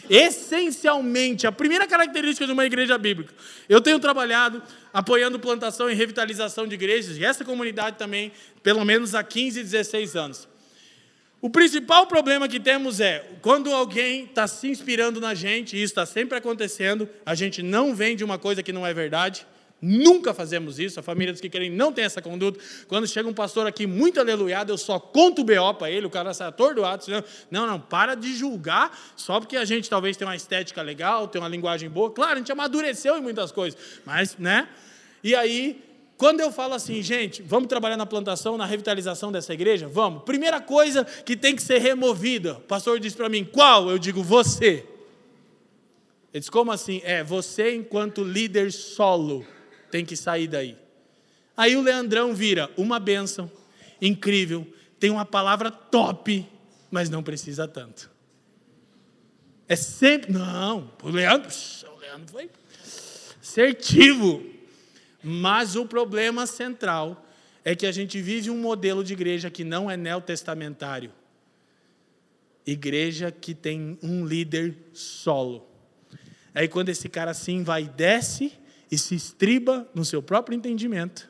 Essencialmente, 0.10 1.48
a 1.48 1.52
primeira 1.52 1.88
característica 1.88 2.46
de 2.46 2.52
uma 2.52 2.66
igreja 2.66 2.98
bíblica. 2.98 3.34
Eu 3.70 3.80
tenho 3.80 4.00
trabalhado 4.00 4.62
apoiando 4.94 5.40
plantação 5.40 5.90
e 5.90 5.94
revitalização 5.94 6.68
de 6.68 6.76
igrejas, 6.76 7.18
e 7.18 7.24
essa 7.24 7.46
comunidade 7.46 7.98
também, 7.98 8.32
pelo 8.62 8.84
menos 8.84 9.16
há 9.16 9.24
15, 9.24 9.64
16 9.64 10.16
anos. 10.16 10.48
O 11.42 11.50
principal 11.50 12.06
problema 12.06 12.48
que 12.48 12.60
temos 12.60 13.00
é, 13.00 13.26
quando 13.42 13.74
alguém 13.74 14.26
está 14.26 14.48
se 14.48 14.68
inspirando 14.68 15.20
na 15.20 15.34
gente, 15.34 15.76
e 15.76 15.82
isso 15.82 15.92
está 15.92 16.06
sempre 16.06 16.38
acontecendo, 16.38 17.10
a 17.26 17.34
gente 17.34 17.64
não 17.64 17.96
vende 17.96 18.24
uma 18.24 18.38
coisa 18.38 18.62
que 18.62 18.72
não 18.72 18.86
é 18.86 18.94
verdade, 18.94 19.48
Nunca 19.82 20.32
fazemos 20.32 20.78
isso, 20.78 21.00
a 21.00 21.04
família 21.04 21.34
dos 21.34 21.42
que 21.42 21.50
querem 21.50 21.72
não 21.72 21.92
tem 21.92 22.06
essa 22.06 22.22
conduta. 22.22 22.60
Quando 22.88 23.08
chega 23.08 23.28
um 23.28 23.34
pastor 23.34 23.66
aqui 23.66 23.88
muito 23.88 24.20
aleluiado, 24.20 24.72
eu 24.72 24.78
só 24.78 25.00
conto 25.00 25.42
o 25.42 25.44
BO 25.44 25.74
para 25.74 25.90
ele, 25.90 26.06
o 26.06 26.10
cara 26.10 26.36
sai 26.36 26.50
atordoado. 26.50 27.04
Não, 27.50 27.66
não, 27.66 27.80
para 27.80 28.14
de 28.14 28.32
julgar, 28.36 28.96
só 29.16 29.40
porque 29.40 29.58
a 29.58 29.66
gente 29.66 29.90
talvez 29.90 30.16
tenha 30.16 30.28
uma 30.28 30.36
estética 30.36 30.84
legal, 30.84 31.28
tem 31.28 31.42
uma 31.42 31.48
linguagem 31.48 31.90
boa. 31.90 32.12
Claro, 32.12 32.34
a 32.34 32.36
gente 32.38 32.52
amadureceu 32.52 33.18
em 33.18 33.22
muitas 33.22 33.52
coisas, 33.52 33.80
mas, 34.06 34.38
né? 34.38 34.70
E 35.24 35.34
aí, 35.34 35.84
quando 36.16 36.42
eu 36.42 36.52
falo 36.52 36.76
assim, 36.76 37.02
gente, 37.02 37.42
vamos 37.42 37.68
trabalhar 37.68 37.98
na 37.98 38.06
plantação, 38.06 38.56
na 38.58 38.68
revitalização 38.68 39.32
dessa 39.32 39.52
igreja? 39.52 39.88
Vamos. 39.88 40.22
Primeira 40.26 40.62
coisa 40.62 41.04
que 41.04 41.36
tem 41.36 41.56
que 41.56 41.64
ser 41.64 41.80
removida. 41.80 42.54
O 42.54 42.62
pastor 42.62 43.00
diz 43.00 43.16
para 43.16 43.30
mim, 43.30 43.44
qual? 43.44 43.90
Eu 43.90 43.98
digo, 43.98 44.22
você. 44.22 44.86
Ele 46.32 46.40
diz, 46.40 46.52
como 46.52 46.72
assim? 46.72 47.02
É, 47.04 47.24
você 47.24 47.74
enquanto 47.74 48.24
líder 48.24 48.72
solo 48.72 49.44
tem 49.92 50.06
que 50.06 50.16
sair 50.16 50.48
daí. 50.48 50.78
Aí 51.56 51.76
o 51.76 51.82
Leandrão 51.82 52.34
vira 52.34 52.72
uma 52.78 53.00
bênção, 53.00 53.52
incrível, 54.02 54.66
tem 55.00 55.10
uma 55.10 55.26
palavra 55.26 55.70
top, 55.70 56.48
mas 56.90 57.10
não 57.10 57.22
precisa 57.22 57.68
tanto. 57.68 58.10
É 59.68 59.76
sempre. 59.76 60.32
Não, 60.32 60.92
o 61.02 61.10
Leandro, 61.10 61.50
o 61.96 62.00
Leandro 62.00 62.32
foi 62.32 62.50
assertivo. 63.42 64.44
Mas 65.24 65.76
o 65.76 65.86
problema 65.86 66.48
central 66.48 67.26
é 67.64 67.76
que 67.76 67.86
a 67.86 67.92
gente 67.92 68.22
vive 68.22 68.50
um 68.50 68.58
modelo 68.58 69.04
de 69.04 69.14
igreja 69.14 69.50
que 69.50 69.64
não 69.64 69.90
é 69.90 69.96
neotestamentário. 69.96 71.12
Igreja 72.66 73.32
que 73.32 73.54
tem 73.54 73.98
um 74.02 74.26
líder 74.26 74.76
solo. 74.94 75.68
Aí 76.54 76.68
quando 76.68 76.90
esse 76.90 77.08
cara 77.08 77.32
assim 77.32 77.64
vai 77.64 77.84
e 78.92 78.98
se 78.98 79.16
estriba 79.16 79.90
no 79.96 80.04
seu 80.04 80.22
próprio 80.22 80.56
entendimento, 80.56 81.30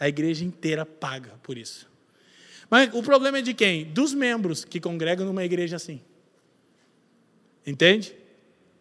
a 0.00 0.08
igreja 0.08 0.44
inteira 0.44 0.86
paga 0.86 1.38
por 1.42 1.58
isso. 1.58 1.88
Mas 2.70 2.92
o 2.94 3.02
problema 3.02 3.38
é 3.38 3.42
de 3.42 3.54
quem? 3.54 3.84
Dos 3.84 4.14
membros 4.14 4.64
que 4.64 4.80
congregam 4.80 5.26
numa 5.26 5.44
igreja 5.44 5.76
assim. 5.76 6.00
Entende? 7.66 8.16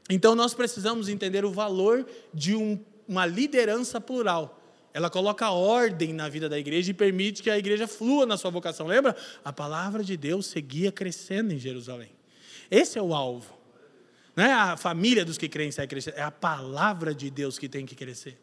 Então 0.10 0.34
nós 0.34 0.54
precisamos 0.54 1.10
entender 1.10 1.44
o 1.44 1.52
valor 1.52 2.08
de 2.34 2.56
um, 2.56 2.80
uma 3.08 3.26
liderança 3.26 4.00
plural. 4.00 4.62
Ela 4.94 5.10
coloca 5.10 5.50
ordem 5.50 6.14
na 6.14 6.30
vida 6.30 6.48
da 6.48 6.58
igreja 6.58 6.92
e 6.92 6.94
permite 6.94 7.44
que 7.44 7.50
a 7.50 7.58
igreja 7.58 7.86
flua 7.86 8.26
na 8.26 8.38
sua 8.38 8.50
vocação. 8.50 8.88
Lembra? 8.88 9.16
A 9.44 9.52
palavra 9.52 10.04
de 10.04 10.16
Deus 10.16 10.46
seguia 10.46 10.92
crescendo 10.92 11.54
em 11.54 11.60
Jerusalém. 11.60 12.12
Esse 12.72 12.98
é 12.98 13.02
o 13.02 13.14
alvo. 13.14 13.54
Não 14.36 14.44
é 14.44 14.52
a 14.52 14.76
família 14.76 15.24
dos 15.24 15.38
que 15.38 15.48
creem 15.48 15.72
sai 15.72 15.88
crescer, 15.88 16.14
é 16.18 16.22
a 16.22 16.32
palavra 16.32 17.16
de 17.16 17.30
Deus 17.30 17.58
que 17.58 17.70
tem 17.70 17.86
que 17.86 17.96
crescer. 17.96 18.38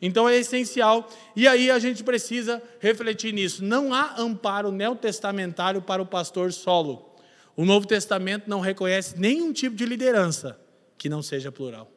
Então 0.00 0.28
é 0.28 0.36
essencial, 0.36 1.08
e 1.36 1.46
aí 1.46 1.70
a 1.70 1.78
gente 1.78 2.02
precisa 2.02 2.62
refletir 2.80 3.32
nisso. 3.32 3.64
Não 3.64 3.92
há 3.92 4.14
amparo 4.18 4.72
neotestamentário 4.72 5.82
para 5.82 6.02
o 6.02 6.06
pastor 6.06 6.52
solo. 6.52 7.14
O 7.56 7.64
Novo 7.64 7.86
Testamento 7.86 8.48
não 8.48 8.60
reconhece 8.60 9.18
nenhum 9.18 9.52
tipo 9.52 9.76
de 9.76 9.84
liderança 9.84 10.58
que 10.96 11.08
não 11.08 11.22
seja 11.22 11.50
plural. 11.52 11.90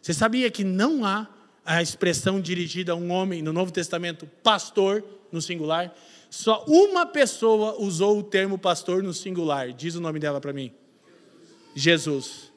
Você 0.00 0.12
sabia 0.12 0.50
que 0.50 0.64
não 0.64 1.04
há 1.04 1.28
a 1.64 1.80
expressão 1.80 2.40
dirigida 2.40 2.92
a 2.92 2.96
um 2.96 3.10
homem 3.10 3.40
no 3.40 3.52
Novo 3.52 3.72
Testamento, 3.72 4.26
pastor, 4.42 5.04
no 5.30 5.40
singular? 5.40 5.94
Só 6.28 6.64
uma 6.66 7.06
pessoa 7.06 7.76
usou 7.78 8.18
o 8.18 8.22
termo 8.22 8.58
pastor 8.58 9.02
no 9.02 9.14
singular. 9.14 9.72
Diz 9.72 9.94
o 9.94 10.00
nome 10.00 10.18
dela 10.18 10.40
para 10.40 10.52
mim. 10.52 10.72
Jesus. 11.74 12.52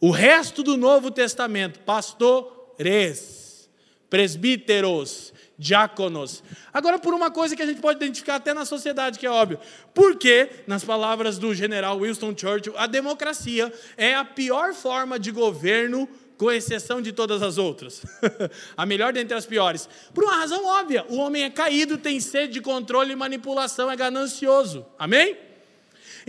O 0.00 0.10
resto 0.10 0.62
do 0.62 0.76
Novo 0.76 1.10
Testamento, 1.10 1.80
pastores, 1.80 3.68
presbíteros, 4.08 5.32
diáconos. 5.58 6.42
Agora, 6.72 6.98
por 6.98 7.12
uma 7.12 7.30
coisa 7.30 7.54
que 7.54 7.62
a 7.62 7.66
gente 7.66 7.82
pode 7.82 7.98
identificar 7.98 8.36
até 8.36 8.54
na 8.54 8.64
sociedade, 8.64 9.18
que 9.18 9.26
é 9.26 9.30
óbvio. 9.30 9.60
Porque, 9.94 10.48
nas 10.66 10.82
palavras 10.82 11.36
do 11.36 11.54
general 11.54 12.00
Winston 12.00 12.34
Churchill, 12.34 12.72
a 12.78 12.86
democracia 12.86 13.70
é 13.96 14.14
a 14.14 14.24
pior 14.24 14.72
forma 14.72 15.18
de 15.18 15.30
governo, 15.30 16.08
com 16.38 16.50
exceção 16.50 17.02
de 17.02 17.12
todas 17.12 17.42
as 17.42 17.58
outras. 17.58 18.00
a 18.74 18.86
melhor 18.86 19.12
dentre 19.12 19.36
as 19.36 19.44
piores. 19.44 19.86
Por 20.14 20.24
uma 20.24 20.36
razão 20.36 20.64
óbvia: 20.64 21.04
o 21.10 21.16
homem 21.16 21.42
é 21.42 21.50
caído, 21.50 21.98
tem 21.98 22.18
sede 22.18 22.54
de 22.54 22.60
controle 22.62 23.12
e 23.12 23.16
manipulação, 23.16 23.90
é 23.90 23.96
ganancioso. 23.96 24.86
Amém? 24.98 25.36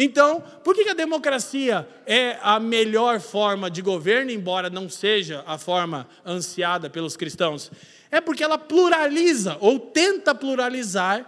Então, 0.04 0.44
por 0.64 0.74
que 0.74 0.90
a 0.90 0.96
democracia 0.96 1.88
é 2.08 2.36
a 2.42 2.60
melhor 2.60 3.20
forma 3.20 3.70
de 3.70 3.84
governo, 3.84 4.32
embora 4.32 4.68
não 4.68 4.90
seja 4.90 5.44
a 5.46 5.60
forma 5.60 6.08
ansiada 6.26 6.90
pelos 6.90 7.16
cristãos? 7.16 7.72
É 8.10 8.20
porque 8.20 8.44
ela 8.44 8.58
pluraliza 8.58 9.58
ou 9.60 9.80
tenta 9.80 10.34
pluralizar 10.34 11.24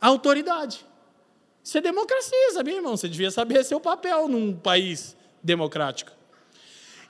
a 0.00 0.06
autoridade. 0.06 0.86
Isso 1.64 1.76
é 1.76 1.80
democracia, 1.80 2.52
sabia, 2.52 2.76
irmão? 2.76 2.96
Você 2.96 3.08
devia 3.08 3.32
saber 3.32 3.64
seu 3.64 3.80
papel 3.80 4.28
num 4.28 4.54
país 4.54 5.16
democrático. 5.42 6.12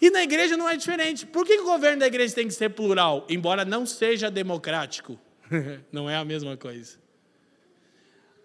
E 0.00 0.08
na 0.08 0.22
igreja 0.22 0.56
não 0.56 0.66
é 0.66 0.78
diferente. 0.78 1.26
Por 1.26 1.44
que 1.44 1.58
o 1.58 1.64
governo 1.64 2.00
da 2.00 2.06
igreja 2.06 2.34
tem 2.34 2.48
que 2.48 2.54
ser 2.54 2.70
plural, 2.70 3.26
embora 3.28 3.66
não 3.66 3.84
seja 3.84 4.30
democrático? 4.30 5.18
não 5.92 6.08
é 6.08 6.16
a 6.16 6.24
mesma 6.24 6.56
coisa. 6.56 7.01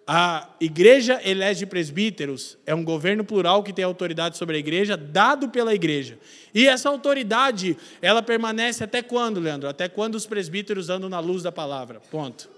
A 0.09 0.47
igreja 0.61 1.19
elege 1.21 1.65
presbíteros, 1.65 2.57
é 2.65 2.73
um 2.73 2.81
governo 2.81 3.25
plural 3.25 3.61
que 3.61 3.73
tem 3.73 3.83
autoridade 3.83 4.37
sobre 4.37 4.55
a 4.55 4.59
igreja, 4.59 4.95
dado 4.95 5.49
pela 5.49 5.75
igreja. 5.75 6.17
E 6.53 6.65
essa 6.65 6.87
autoridade, 6.87 7.75
ela 8.01 8.23
permanece 8.23 8.85
até 8.85 9.01
quando, 9.01 9.41
Leandro? 9.41 9.67
Até 9.67 9.89
quando 9.89 10.15
os 10.15 10.25
presbíteros 10.25 10.89
andam 10.89 11.09
na 11.09 11.19
luz 11.19 11.43
da 11.43 11.51
palavra. 11.51 11.99
Ponto. 12.09 12.49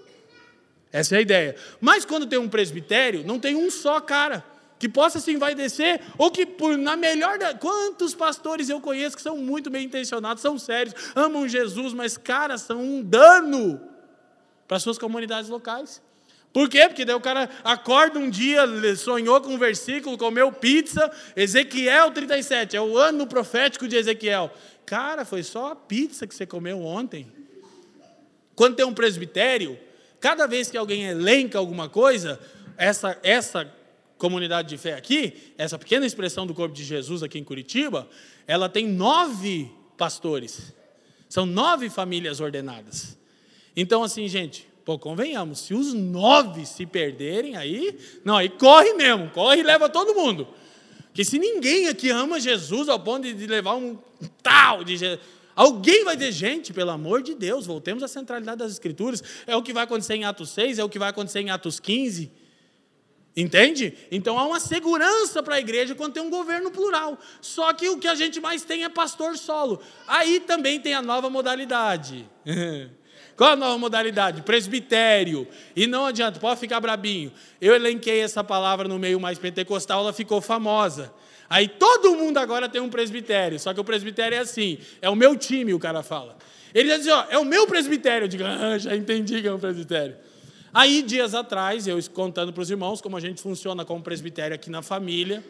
Essa 0.92 1.16
é 1.16 1.18
a 1.18 1.20
ideia. 1.22 1.56
Mas 1.80 2.04
quando 2.04 2.24
tem 2.24 2.38
um 2.38 2.48
presbitério, 2.48 3.24
não 3.26 3.40
tem 3.40 3.56
um 3.56 3.68
só 3.68 4.00
cara. 4.00 4.44
que 4.80 4.88
possa 4.88 5.20
se 5.20 5.30
envaidecer, 5.30 6.00
ou 6.16 6.30
que 6.30 6.46
por 6.46 6.78
na 6.78 6.96
melhor 6.96 7.38
da... 7.38 7.52
quantos 7.52 8.14
pastores 8.14 8.70
eu 8.70 8.80
conheço 8.80 9.14
que 9.14 9.22
são 9.22 9.36
muito 9.36 9.68
bem 9.68 9.84
intencionados, 9.84 10.40
são 10.40 10.58
sérios, 10.58 10.94
amam 11.14 11.46
Jesus, 11.46 11.92
mas 11.92 12.16
cara, 12.16 12.56
são 12.56 12.80
um 12.80 13.02
dano 13.02 13.78
para 14.66 14.78
suas 14.78 14.96
comunidades 14.96 15.50
locais. 15.50 16.00
Por 16.52 16.68
quê? 16.68 16.88
Porque 16.88 17.04
daí 17.04 17.14
o 17.14 17.20
cara 17.20 17.48
acorda 17.62 18.18
um 18.18 18.28
dia, 18.28 18.62
sonhou 18.96 19.40
com 19.40 19.54
um 19.54 19.58
versículo, 19.58 20.18
comeu 20.18 20.50
pizza, 20.50 21.10
Ezequiel 21.36 22.10
37, 22.10 22.76
é 22.76 22.80
o 22.80 22.98
ano 22.98 23.26
profético 23.26 23.86
de 23.86 23.96
Ezequiel. 23.96 24.52
Cara, 24.84 25.24
foi 25.24 25.44
só 25.44 25.72
a 25.72 25.76
pizza 25.76 26.26
que 26.26 26.34
você 26.34 26.44
comeu 26.44 26.82
ontem. 26.82 27.30
Quando 28.56 28.74
tem 28.74 28.84
um 28.84 28.92
presbitério, 28.92 29.78
cada 30.18 30.46
vez 30.46 30.70
que 30.70 30.76
alguém 30.76 31.04
elenca 31.04 31.56
alguma 31.56 31.88
coisa, 31.88 32.40
essa, 32.76 33.16
essa 33.22 33.72
comunidade 34.18 34.68
de 34.68 34.76
fé 34.76 34.94
aqui, 34.94 35.54
essa 35.56 35.78
pequena 35.78 36.04
expressão 36.04 36.46
do 36.46 36.52
corpo 36.52 36.74
de 36.74 36.84
Jesus 36.84 37.22
aqui 37.22 37.38
em 37.38 37.44
Curitiba, 37.44 38.08
ela 38.46 38.68
tem 38.68 38.86
nove 38.86 39.70
pastores. 39.96 40.74
São 41.28 41.46
nove 41.46 41.88
famílias 41.88 42.40
ordenadas. 42.40 43.16
Então, 43.76 44.02
assim, 44.02 44.26
gente, 44.26 44.69
pô, 44.90 44.98
convenhamos, 44.98 45.60
se 45.60 45.72
os 45.72 45.94
nove 45.94 46.66
se 46.66 46.84
perderem, 46.84 47.56
aí, 47.56 47.96
não, 48.24 48.36
aí 48.36 48.48
corre 48.48 48.92
mesmo, 48.94 49.30
corre 49.30 49.60
e 49.60 49.62
leva 49.62 49.88
todo 49.88 50.16
mundo. 50.16 50.48
Porque 51.04 51.24
se 51.24 51.38
ninguém 51.38 51.86
aqui 51.86 52.10
ama 52.10 52.40
Jesus 52.40 52.88
ao 52.88 52.98
ponto 52.98 53.32
de 53.32 53.46
levar 53.46 53.76
um 53.76 53.96
tal 54.42 54.82
de 54.82 54.96
Jesus, 54.96 55.20
Alguém 55.54 56.04
vai 56.04 56.16
dizer, 56.16 56.32
gente, 56.32 56.72
pelo 56.72 56.90
amor 56.90 57.22
de 57.22 57.34
Deus, 57.34 57.66
voltemos 57.66 58.02
à 58.02 58.08
centralidade 58.08 58.58
das 58.58 58.72
Escrituras. 58.72 59.22
É 59.46 59.54
o 59.54 59.62
que 59.62 59.74
vai 59.74 59.84
acontecer 59.84 60.14
em 60.14 60.24
Atos 60.24 60.50
6, 60.50 60.78
é 60.78 60.84
o 60.84 60.88
que 60.88 60.98
vai 60.98 61.10
acontecer 61.10 61.40
em 61.40 61.50
Atos 61.50 61.78
15. 61.78 62.32
Entende? 63.36 63.94
Então 64.10 64.38
há 64.38 64.46
uma 64.46 64.58
segurança 64.58 65.42
para 65.42 65.56
a 65.56 65.60
igreja 65.60 65.94
quando 65.94 66.14
tem 66.14 66.22
um 66.22 66.30
governo 66.30 66.70
plural. 66.70 67.18
Só 67.42 67.74
que 67.74 67.90
o 67.90 67.98
que 67.98 68.08
a 68.08 68.14
gente 68.14 68.40
mais 68.40 68.64
tem 68.64 68.84
é 68.84 68.88
pastor 68.88 69.36
solo. 69.36 69.82
Aí 70.08 70.40
também 70.40 70.80
tem 70.80 70.94
a 70.94 71.02
nova 71.02 71.28
modalidade. 71.28 72.26
Qual 73.40 73.52
a 73.52 73.56
nova 73.56 73.78
modalidade? 73.78 74.42
Presbitério. 74.42 75.48
E 75.74 75.86
não 75.86 76.04
adianta, 76.04 76.38
pode 76.38 76.60
ficar 76.60 76.78
brabinho. 76.78 77.32
Eu 77.58 77.74
elenquei 77.74 78.20
essa 78.20 78.44
palavra 78.44 78.86
no 78.86 78.98
meio 78.98 79.18
mais 79.18 79.38
pentecostal, 79.38 80.02
ela 80.02 80.12
ficou 80.12 80.42
famosa. 80.42 81.10
Aí 81.48 81.66
todo 81.66 82.14
mundo 82.16 82.36
agora 82.36 82.68
tem 82.68 82.82
um 82.82 82.90
presbitério. 82.90 83.58
Só 83.58 83.72
que 83.72 83.80
o 83.80 83.82
presbitério 83.82 84.36
é 84.36 84.40
assim: 84.40 84.76
é 85.00 85.08
o 85.08 85.16
meu 85.16 85.34
time, 85.38 85.72
o 85.72 85.78
cara 85.78 86.02
fala. 86.02 86.36
Ele 86.74 86.90
diz 86.90 87.00
assim: 87.00 87.08
ó, 87.08 87.24
é 87.30 87.38
o 87.38 87.44
meu 87.46 87.66
presbitério. 87.66 88.26
Eu 88.26 88.28
digo, 88.28 88.44
ah, 88.44 88.76
já 88.76 88.94
entendi 88.94 89.40
que 89.40 89.48
é 89.48 89.52
um 89.54 89.58
presbitério. 89.58 90.18
Aí, 90.70 91.00
dias 91.00 91.34
atrás, 91.34 91.86
eu 91.86 91.98
contando 92.12 92.52
para 92.52 92.60
os 92.60 92.70
irmãos 92.70 93.00
como 93.00 93.16
a 93.16 93.20
gente 93.20 93.40
funciona 93.40 93.86
como 93.86 94.02
presbitério 94.02 94.54
aqui 94.54 94.68
na 94.68 94.82
família, 94.82 95.42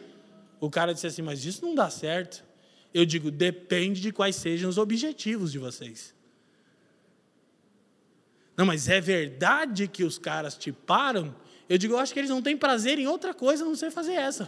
o 0.61 0.69
cara 0.69 0.93
disse 0.93 1.07
assim: 1.07 1.21
Mas 1.21 1.43
isso 1.43 1.65
não 1.65 1.75
dá 1.75 1.89
certo. 1.89 2.41
Eu 2.93 3.05
digo: 3.05 3.29
Depende 3.29 3.99
de 3.99 4.13
quais 4.13 4.37
sejam 4.37 4.69
os 4.69 4.77
objetivos 4.77 5.51
de 5.51 5.59
vocês. 5.59 6.20
Não, 8.61 8.67
mas 8.67 8.87
é 8.87 9.01
verdade 9.01 9.87
que 9.87 10.03
os 10.03 10.19
caras 10.19 10.55
te 10.55 10.71
param? 10.71 11.33
Eu 11.67 11.79
digo: 11.79 11.95
Eu 11.95 11.97
acho 11.97 12.13
que 12.13 12.19
eles 12.19 12.29
não 12.29 12.43
têm 12.43 12.55
prazer 12.55 12.99
em 12.99 13.07
outra 13.07 13.33
coisa 13.33 13.63
a 13.63 13.67
não 13.67 13.73
ser 13.73 13.89
fazer 13.89 14.13
essa. 14.13 14.47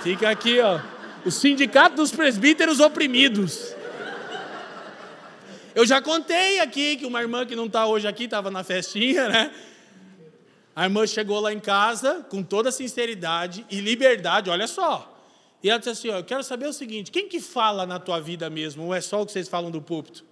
Fica 0.00 0.30
aqui, 0.30 0.60
ó. 0.60 0.80
O 1.24 1.30
sindicato 1.32 1.96
dos 1.96 2.12
presbíteros 2.12 2.78
oprimidos. 2.78 3.74
Eu 5.74 5.84
já 5.84 6.00
contei 6.00 6.60
aqui 6.60 6.98
que 6.98 7.04
uma 7.04 7.20
irmã 7.20 7.44
que 7.44 7.56
não 7.56 7.66
está 7.66 7.84
hoje 7.84 8.06
aqui, 8.06 8.26
estava 8.26 8.48
na 8.48 8.62
festinha, 8.62 9.28
né? 9.28 9.52
A 10.76 10.84
irmã 10.84 11.04
chegou 11.04 11.40
lá 11.40 11.52
em 11.52 11.58
casa 11.58 12.24
com 12.30 12.44
toda 12.44 12.70
sinceridade 12.70 13.66
e 13.68 13.80
liberdade, 13.80 14.50
olha 14.50 14.68
só. 14.68 15.20
E 15.64 15.68
ela 15.68 15.80
disse 15.80 15.90
assim: 15.90 16.10
ó, 16.10 16.18
Eu 16.18 16.24
quero 16.24 16.44
saber 16.44 16.68
o 16.68 16.72
seguinte: 16.72 17.10
quem 17.10 17.28
que 17.28 17.40
fala 17.40 17.84
na 17.84 17.98
tua 17.98 18.20
vida 18.20 18.48
mesmo? 18.48 18.84
Ou 18.84 18.94
é 18.94 19.00
só 19.00 19.20
o 19.20 19.26
que 19.26 19.32
vocês 19.32 19.48
falam 19.48 19.68
do 19.68 19.82
púlpito? 19.82 20.29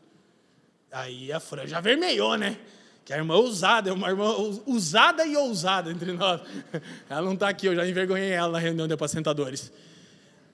Aí 0.90 1.32
a 1.32 1.40
Fran 1.40 1.66
já 1.66 1.80
vermelhou, 1.80 2.36
né? 2.36 2.58
Que 3.04 3.12
a 3.12 3.16
irmã 3.16 3.36
ousada, 3.36 3.90
é 3.90 3.92
uma 3.92 4.08
irmã 4.08 4.34
usada 4.66 5.24
e 5.24 5.36
ousada 5.36 5.90
entre 5.90 6.12
nós. 6.12 6.40
Ela 7.08 7.22
não 7.22 7.34
está 7.34 7.48
aqui, 7.48 7.66
eu 7.66 7.74
já 7.74 7.86
envergonhei 7.86 8.30
ela 8.30 8.52
na 8.52 8.58
reunião 8.58 8.86
de 8.86 8.94
apacentadores. 8.94 9.72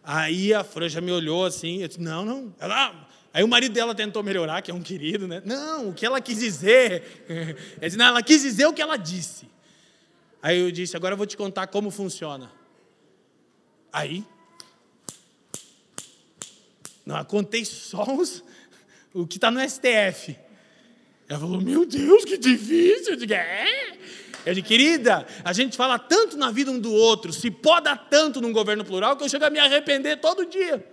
Aí 0.02 0.54
a 0.54 0.62
Fran 0.62 0.88
já 0.88 1.00
me 1.00 1.10
olhou 1.10 1.44
assim, 1.44 1.82
eu 1.82 1.88
disse: 1.88 2.00
Não, 2.00 2.24
não. 2.24 2.54
Ela, 2.60 2.94
Aí 3.34 3.42
o 3.42 3.48
marido 3.48 3.72
dela 3.72 3.96
tentou 3.96 4.22
melhorar, 4.22 4.62
que 4.62 4.70
é 4.70 4.74
um 4.74 4.80
querido, 4.80 5.26
né? 5.26 5.42
Não, 5.44 5.88
o 5.88 5.92
que 5.92 6.06
ela 6.06 6.20
quis 6.20 6.38
dizer. 6.38 7.24
Ele 7.28 7.58
disse, 7.80 7.96
não, 7.96 8.06
ela 8.06 8.22
quis 8.22 8.42
dizer 8.42 8.64
o 8.66 8.72
que 8.72 8.80
ela 8.80 8.96
disse. 8.96 9.50
Aí 10.40 10.60
eu 10.60 10.70
disse, 10.70 10.96
agora 10.96 11.14
eu 11.14 11.16
vou 11.16 11.26
te 11.26 11.36
contar 11.36 11.66
como 11.66 11.90
funciona. 11.90 12.52
Aí. 13.92 14.24
Não, 17.04 17.18
eu 17.18 17.24
contei 17.24 17.64
só 17.64 18.04
os, 18.04 18.44
o 19.14 19.27
que 19.27 19.37
está 19.37 19.50
no 19.50 19.61
STF. 19.61 20.37
Ela 21.29 21.40
falou, 21.40 21.61
meu 21.61 21.87
Deus, 21.87 22.24
que 22.24 22.37
difícil. 22.37 23.12
Eu 23.12 23.16
digo, 23.16 23.33
é. 23.33 23.96
Eu 24.44 24.53
disse, 24.53 24.66
querida, 24.66 25.27
a 25.42 25.53
gente 25.55 25.77
fala 25.77 25.98
tanto 25.98 26.37
na 26.37 26.50
vida 26.50 26.70
um 26.70 26.79
do 26.79 26.92
outro, 26.92 27.33
se 27.33 27.50
poda 27.50 27.96
tanto 27.96 28.42
num 28.42 28.53
governo 28.53 28.85
plural, 28.85 29.16
que 29.16 29.24
eu 29.24 29.29
chego 29.29 29.44
a 29.46 29.50
me 29.50 29.59
arrepender 29.59 30.20
todo 30.20 30.44
dia. 30.44 30.87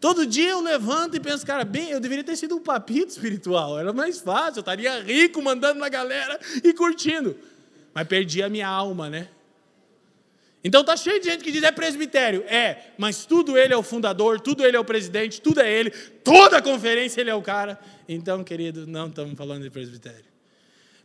Todo 0.00 0.26
dia 0.26 0.50
eu 0.50 0.60
levanto 0.60 1.16
e 1.16 1.20
penso, 1.20 1.46
cara, 1.46 1.62
bem, 1.62 1.90
eu 1.90 2.00
deveria 2.00 2.24
ter 2.24 2.34
sido 2.34 2.56
um 2.56 2.60
papito 2.60 3.12
espiritual, 3.12 3.78
era 3.78 3.92
mais 3.92 4.18
fácil, 4.18 4.58
eu 4.58 4.60
estaria 4.60 5.00
rico 5.02 5.42
mandando 5.42 5.78
na 5.78 5.88
galera 5.88 6.40
e 6.64 6.72
curtindo. 6.72 7.36
Mas 7.94 8.08
perdi 8.08 8.42
a 8.42 8.48
minha 8.48 8.66
alma, 8.66 9.10
né? 9.10 9.28
Então 10.62 10.84
tá 10.84 10.96
cheio 10.96 11.18
de 11.18 11.26
gente 11.26 11.42
que 11.42 11.50
diz 11.50 11.62
é 11.62 11.72
presbitério. 11.72 12.42
É, 12.42 12.92
mas 12.98 13.24
tudo 13.24 13.56
ele 13.56 13.72
é 13.72 13.76
o 13.76 13.82
fundador, 13.82 14.40
tudo 14.40 14.64
ele 14.64 14.76
é 14.76 14.80
o 14.80 14.84
presidente, 14.84 15.40
tudo 15.40 15.60
é 15.60 15.72
ele, 15.72 15.90
toda 15.90 16.58
a 16.58 16.62
conferência 16.62 17.20
ele 17.20 17.30
é 17.30 17.34
o 17.34 17.42
cara. 17.42 17.78
Então, 18.08 18.44
querido, 18.44 18.86
não 18.86 19.08
estamos 19.08 19.36
falando 19.36 19.62
de 19.62 19.70
presbitério. 19.70 20.24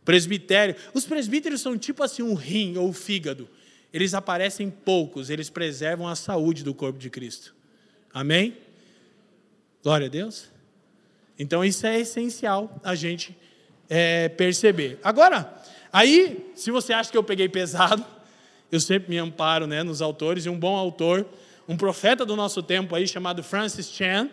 Presbitério, 0.04 0.76
os 0.94 1.06
presbíteros 1.06 1.62
são 1.62 1.78
tipo 1.78 2.04
assim 2.04 2.22
um 2.22 2.36
rim 2.36 2.78
ou 2.78 2.90
um 2.90 2.94
fígado. 2.94 3.50
Eles 3.94 4.14
aparecem 4.14 4.70
poucos, 4.70 5.30
eles 5.30 5.50
preservam 5.50 6.08
a 6.08 6.16
saúde 6.16 6.64
do 6.64 6.74
corpo 6.74 7.00
de 7.00 7.10
Cristo. 7.10 7.56
Amém? 8.14 8.58
Glória 9.82 10.08
a 10.08 10.10
Deus. 10.10 10.50
Então 11.40 11.64
isso 11.64 11.88
é 11.88 12.00
essencial 12.00 12.80
a 12.84 12.94
gente 12.94 13.36
é, 13.90 14.30
perceber. 14.30 15.00
Agora, 15.02 15.62
aí, 15.92 16.52
se 16.56 16.72
você 16.72 16.92
acha 16.92 17.10
que 17.10 17.18
eu 17.18 17.24
peguei 17.24 17.48
pesado, 17.48 18.06
eu 18.72 18.80
sempre 18.80 19.10
me 19.10 19.18
amparo 19.18 19.68
né, 19.68 19.84
nos 19.84 20.02
autores, 20.02 20.46
e 20.46 20.50
um 20.50 20.58
bom 20.58 20.76
autor, 20.76 21.26
um 21.68 21.78
profeta 21.78 22.26
do 22.26 22.36
nosso 22.36 22.62
tempo 22.62 22.96
aí, 22.96 23.08
chamado 23.08 23.44
Francis 23.44 23.90
Chan, 23.90 24.30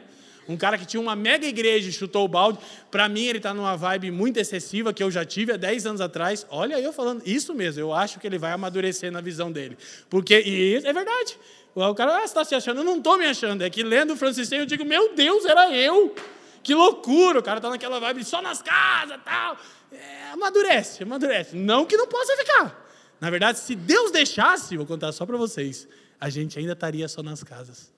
um 0.49 0.57
cara 0.57 0.77
que 0.77 0.85
tinha 0.85 1.01
uma 1.01 1.15
mega 1.15 1.47
igreja 1.47 1.89
e 1.89 1.93
chutou 1.93 2.25
o 2.25 2.29
balde. 2.29 2.59
Para 2.91 3.09
mim, 3.09 3.25
ele 3.27 3.39
está 3.39 3.55
numa 3.55 3.77
vibe 3.77 4.11
muito 4.11 4.39
excessiva 4.39 4.93
que 4.93 5.03
eu 5.03 5.11
já 5.11 5.25
tive 5.25 5.53
há 5.53 5.57
10 5.57 5.87
anos 5.87 6.01
atrás. 6.01 6.45
Olha 6.51 6.81
eu 6.81 6.93
falando, 6.93 7.23
isso 7.25 7.55
mesmo, 7.55 7.81
eu 7.81 7.93
acho 7.93 8.19
que 8.19 8.27
ele 8.27 8.39
vai 8.39 8.53
amadurecer 8.53 9.11
na 9.13 9.21
visão 9.21 9.53
dele. 9.53 9.79
Porque, 10.11 10.43
e 10.45 10.75
é 10.85 10.93
verdade, 10.93 11.39
o 11.75 11.95
cara, 11.95 12.17
ah, 12.17 12.21
você 12.21 12.25
está 12.25 12.45
se 12.45 12.55
achando? 12.55 12.81
Eu 12.81 12.85
não 12.85 12.99
estou 12.99 13.17
me 13.17 13.25
achando. 13.25 13.63
É 13.63 13.71
que 13.71 13.83
lendo 13.83 14.13
o 14.15 14.17
Francisco 14.17 14.55
eu 14.55 14.67
digo, 14.67 14.85
meu 14.85 15.15
Deus, 15.15 15.45
era 15.45 15.71
eu. 15.75 16.15
Que 16.63 16.75
loucura, 16.75 17.39
o 17.39 17.43
cara 17.43 17.59
está 17.59 17.71
naquela 17.71 17.99
vibe 17.99 18.25
só 18.25 18.43
nas 18.43 18.61
casas 18.61 19.19
tal. 19.25 19.57
É, 19.91 20.33
amadurece, 20.33 21.03
amadurece. 21.03 21.57
Não 21.57 21.85
que 21.87 21.97
não 21.97 22.07
possa 22.07 22.37
ficar. 22.37 22.82
Na 23.23 23.31
verdade, 23.31 23.59
se 23.61 23.77
Deus 23.77 24.11
deixasse, 24.11 24.77
vou 24.77 24.85
contar 24.85 25.13
só 25.13 25.25
para 25.25 25.37
vocês, 25.37 25.87
a 26.19 26.29
gente 26.29 26.59
ainda 26.59 26.73
estaria 26.73 27.07
só 27.07 27.23
nas 27.23 27.45
casas. 27.45 27.95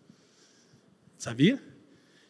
Sabia? 1.17 1.59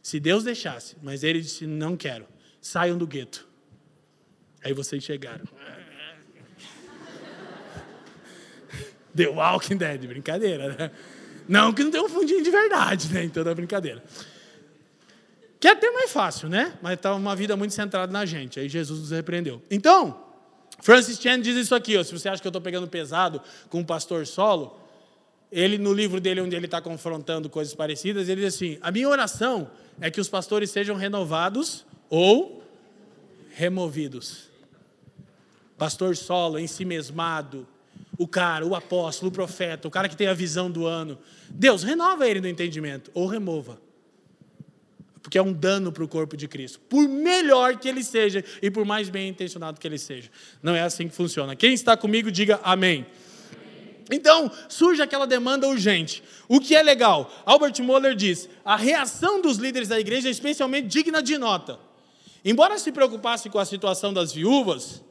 Se 0.01 0.21
Deus 0.21 0.45
deixasse, 0.45 0.95
mas 1.03 1.25
ele 1.25 1.41
disse: 1.41 1.67
não 1.67 1.97
quero, 1.97 2.25
saiam 2.61 2.97
do 2.97 3.05
gueto. 3.05 3.49
Aí 4.63 4.73
vocês 4.73 5.03
chegaram. 5.03 5.43
The 9.13 9.27
Walking 9.27 9.77
Dead, 9.77 10.07
brincadeira, 10.07 10.77
né? 10.77 10.93
Não 11.49 11.73
que 11.73 11.83
não 11.83 11.91
tenha 11.91 12.05
um 12.05 12.09
fundinho 12.09 12.45
de 12.45 12.51
verdade, 12.51 13.13
né? 13.13 13.25
Em 13.25 13.29
toda 13.29 13.53
brincadeira. 13.57 14.05
Que 15.59 15.67
é 15.67 15.73
até 15.73 15.91
mais 15.91 16.13
fácil, 16.13 16.49
né? 16.49 16.79
Mas 16.81 16.95
está 16.95 17.13
uma 17.13 17.35
vida 17.35 17.57
muito 17.57 17.75
centrada 17.75 18.13
na 18.13 18.25
gente. 18.25 18.61
Aí 18.61 18.69
Jesus 18.69 19.01
nos 19.01 19.11
repreendeu. 19.11 19.61
Então, 19.69 20.24
Francis 20.81 21.19
Chan 21.19 21.41
diz 21.41 21.57
isso 21.57 21.75
aqui: 21.75 21.97
ó, 21.97 22.03
se 22.03 22.13
você 22.13 22.29
acha 22.29 22.41
que 22.41 22.47
eu 22.47 22.51
estou 22.51 22.63
pegando 22.63 22.89
pesado 22.89 23.41
com 23.69 23.81
um 23.81 23.85
pastor 23.85 24.27
solo, 24.27 24.79
ele, 25.51 25.79
no 25.79 25.93
livro 25.93 26.21
dele, 26.21 26.41
onde 26.41 26.57
ele 26.57 26.67
está 26.67 26.81
confrontando 26.81 27.49
coisas 27.49 27.75
parecidas, 27.75 28.29
ele 28.29 28.41
diz 28.41 28.55
assim: 28.55 28.79
a 28.81 28.91
minha 28.91 29.09
oração 29.09 29.71
é 30.01 30.11
que 30.11 30.21
os 30.21 30.29
pastores 30.29 30.71
sejam 30.71 30.97
renovados 30.97 31.85
ou 32.11 32.63
removidos. 33.51 34.51
Pastor 35.79 36.17
solo, 36.17 36.59
em 36.59 36.67
si 36.67 36.85
mesmado, 36.85 37.67
o 38.19 38.27
cara, 38.27 38.67
o 38.67 38.75
apóstolo, 38.75 39.31
o 39.31 39.33
profeta, 39.33 39.89
o 39.89 39.91
cara 39.91 40.09
que 40.09 40.17
tem 40.17 40.27
a 40.27 40.35
visão 40.35 40.71
do 40.71 40.87
ano. 40.87 41.19
Deus, 41.49 41.83
renova 41.83 42.29
ele 42.29 42.41
no 42.41 42.49
entendimento, 42.49 43.11
ou 43.15 43.27
remova. 43.27 43.81
Porque 45.25 45.39
é 45.39 45.43
um 45.43 45.55
dano 45.55 45.91
para 45.91 46.05
o 46.05 46.07
corpo 46.07 46.37
de 46.37 46.47
Cristo. 46.47 46.79
Por 46.81 47.09
melhor 47.09 47.79
que 47.79 47.89
ele 47.89 48.05
seja 48.05 48.45
e 48.61 48.71
por 48.71 48.85
mais 48.85 49.09
bem 49.09 49.31
intencionado 49.31 49.81
que 49.81 49.89
ele 49.89 49.97
seja. 49.97 50.31
Não 50.63 50.77
é 50.77 50.83
assim 50.83 51.09
que 51.09 51.15
funciona. 51.15 51.57
Quem 51.57 51.73
está 51.73 51.97
comigo, 51.97 52.31
diga 52.31 52.61
amém. 52.63 53.07
Então, 54.13 54.53
surge 54.69 55.01
aquela 55.01 55.27
demanda 55.27 55.67
urgente. 55.67 56.23
O 56.47 56.61
que 56.61 56.77
é 56.77 56.83
legal? 56.83 57.33
Albert 57.47 57.83
Moller 57.83 58.15
diz: 58.15 58.51
a 58.63 58.77
reação 58.77 59.41
dos 59.41 59.57
líderes 59.57 59.89
da 59.89 59.99
igreja 59.99 60.29
é 60.29 60.31
especialmente 60.31 60.89
digna 60.89 61.23
de 61.23 61.39
nota. 61.39 61.79
Embora 62.45 62.79
se 62.79 62.93
preocupasse 62.93 63.49
com 63.49 63.59
a 63.59 63.65
situação 63.65 64.13
das 64.13 64.31
viúvas, 64.31 65.03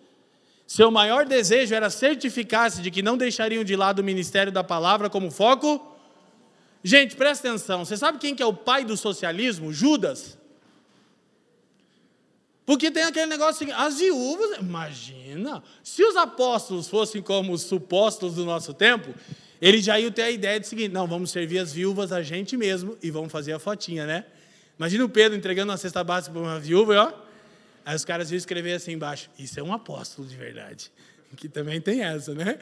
seu 0.67 0.91
maior 0.91 1.26
desejo 1.26 1.73
era 1.73 1.89
certificar-se 1.89 2.84
de 2.84 2.91
que 2.91 3.02
não 3.02 3.17
deixariam 3.17 3.63
de 3.63 3.76
lado 3.76 3.97
o 3.97 4.04
ministério 4.04 4.52
da 4.52 4.63
palavra 4.63 5.10
como 5.10 5.32
foco. 5.32 5.92
Gente, 6.84 7.15
presta 7.15 7.48
atenção. 7.48 7.86
Você 7.86 7.96
sabe 7.96 8.17
quem 8.17 8.36
que 8.36 8.43
é 8.43 8.46
o 8.46 8.54
pai 8.54 8.84
do 8.84 8.98
socialismo? 8.98 9.72
Judas. 9.72 10.38
Porque 12.65 12.91
tem 12.91 13.04
aquele 13.04 13.26
negócio 13.26 13.65
assim, 13.65 13.74
as 13.74 14.00
viúvas, 14.00 14.58
imagina, 14.58 15.62
se 15.84 16.04
os 16.04 16.15
apóstolos 16.15 16.88
fossem 16.88 17.22
como 17.22 17.52
os 17.52 17.62
supostos 17.63 18.36
do 18.36 18.46
nosso 18.46 18.74
tempo, 18.74 19.13
eles 19.62 19.84
já 19.84 20.00
iam 20.00 20.12
ter 20.12 20.24
a 20.24 20.32
ideia 20.32 20.60
de 20.60 20.67
seguinte, 20.67 20.93
não, 20.93 21.06
vamos 21.06 21.32
servir 21.32 21.60
as 21.60 21.74
viúvas 21.74 22.12
a 22.12 22.22
gente 22.22 22.56
mesmo 22.56 22.98
e 23.02 23.12
vamos 23.12 23.32
fazer 23.32 23.54
a 23.54 23.60
fotinha, 23.60 24.06
né? 24.06 24.26
Imagina 24.78 25.04
o 25.04 25.10
Pedro 25.10 25.38
entregando 25.38 25.72
uma 25.72 25.78
cesta 25.78 26.04
básica 26.04 26.34
para 26.34 26.41
uma 26.41 26.60
viúva, 26.60 26.96
ó. 26.96 27.24
Aí 27.86 27.96
os 27.96 28.06
caras 28.06 28.32
iam 28.32 28.38
escrever 28.38 28.74
assim 28.74 28.93
embaixo, 28.93 29.30
isso 29.38 29.60
é 29.60 29.63
um 29.63 29.74
apóstolo 29.74 30.28
de 30.28 30.36
verdade. 30.36 30.91
Que 31.36 31.50
também 31.50 31.82
tem 31.82 32.04
essa, 32.04 32.32
né? 32.36 32.60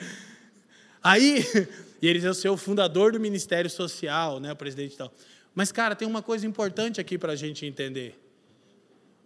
Aí, 1.03 1.43
e 2.01 2.07
eles 2.07 2.23
iam 2.23 2.33
ser 2.33 2.49
o 2.49 2.57
fundador 2.57 3.11
do 3.11 3.19
Ministério 3.19 3.69
Social, 3.69 4.39
né, 4.39 4.51
o 4.51 4.55
presidente 4.55 4.93
e 4.93 4.97
tal. 4.97 5.13
Mas, 5.53 5.71
cara, 5.71 5.95
tem 5.95 6.07
uma 6.07 6.21
coisa 6.21 6.47
importante 6.47 7.01
aqui 7.01 7.17
para 7.17 7.33
a 7.33 7.35
gente 7.35 7.65
entender. 7.65 8.17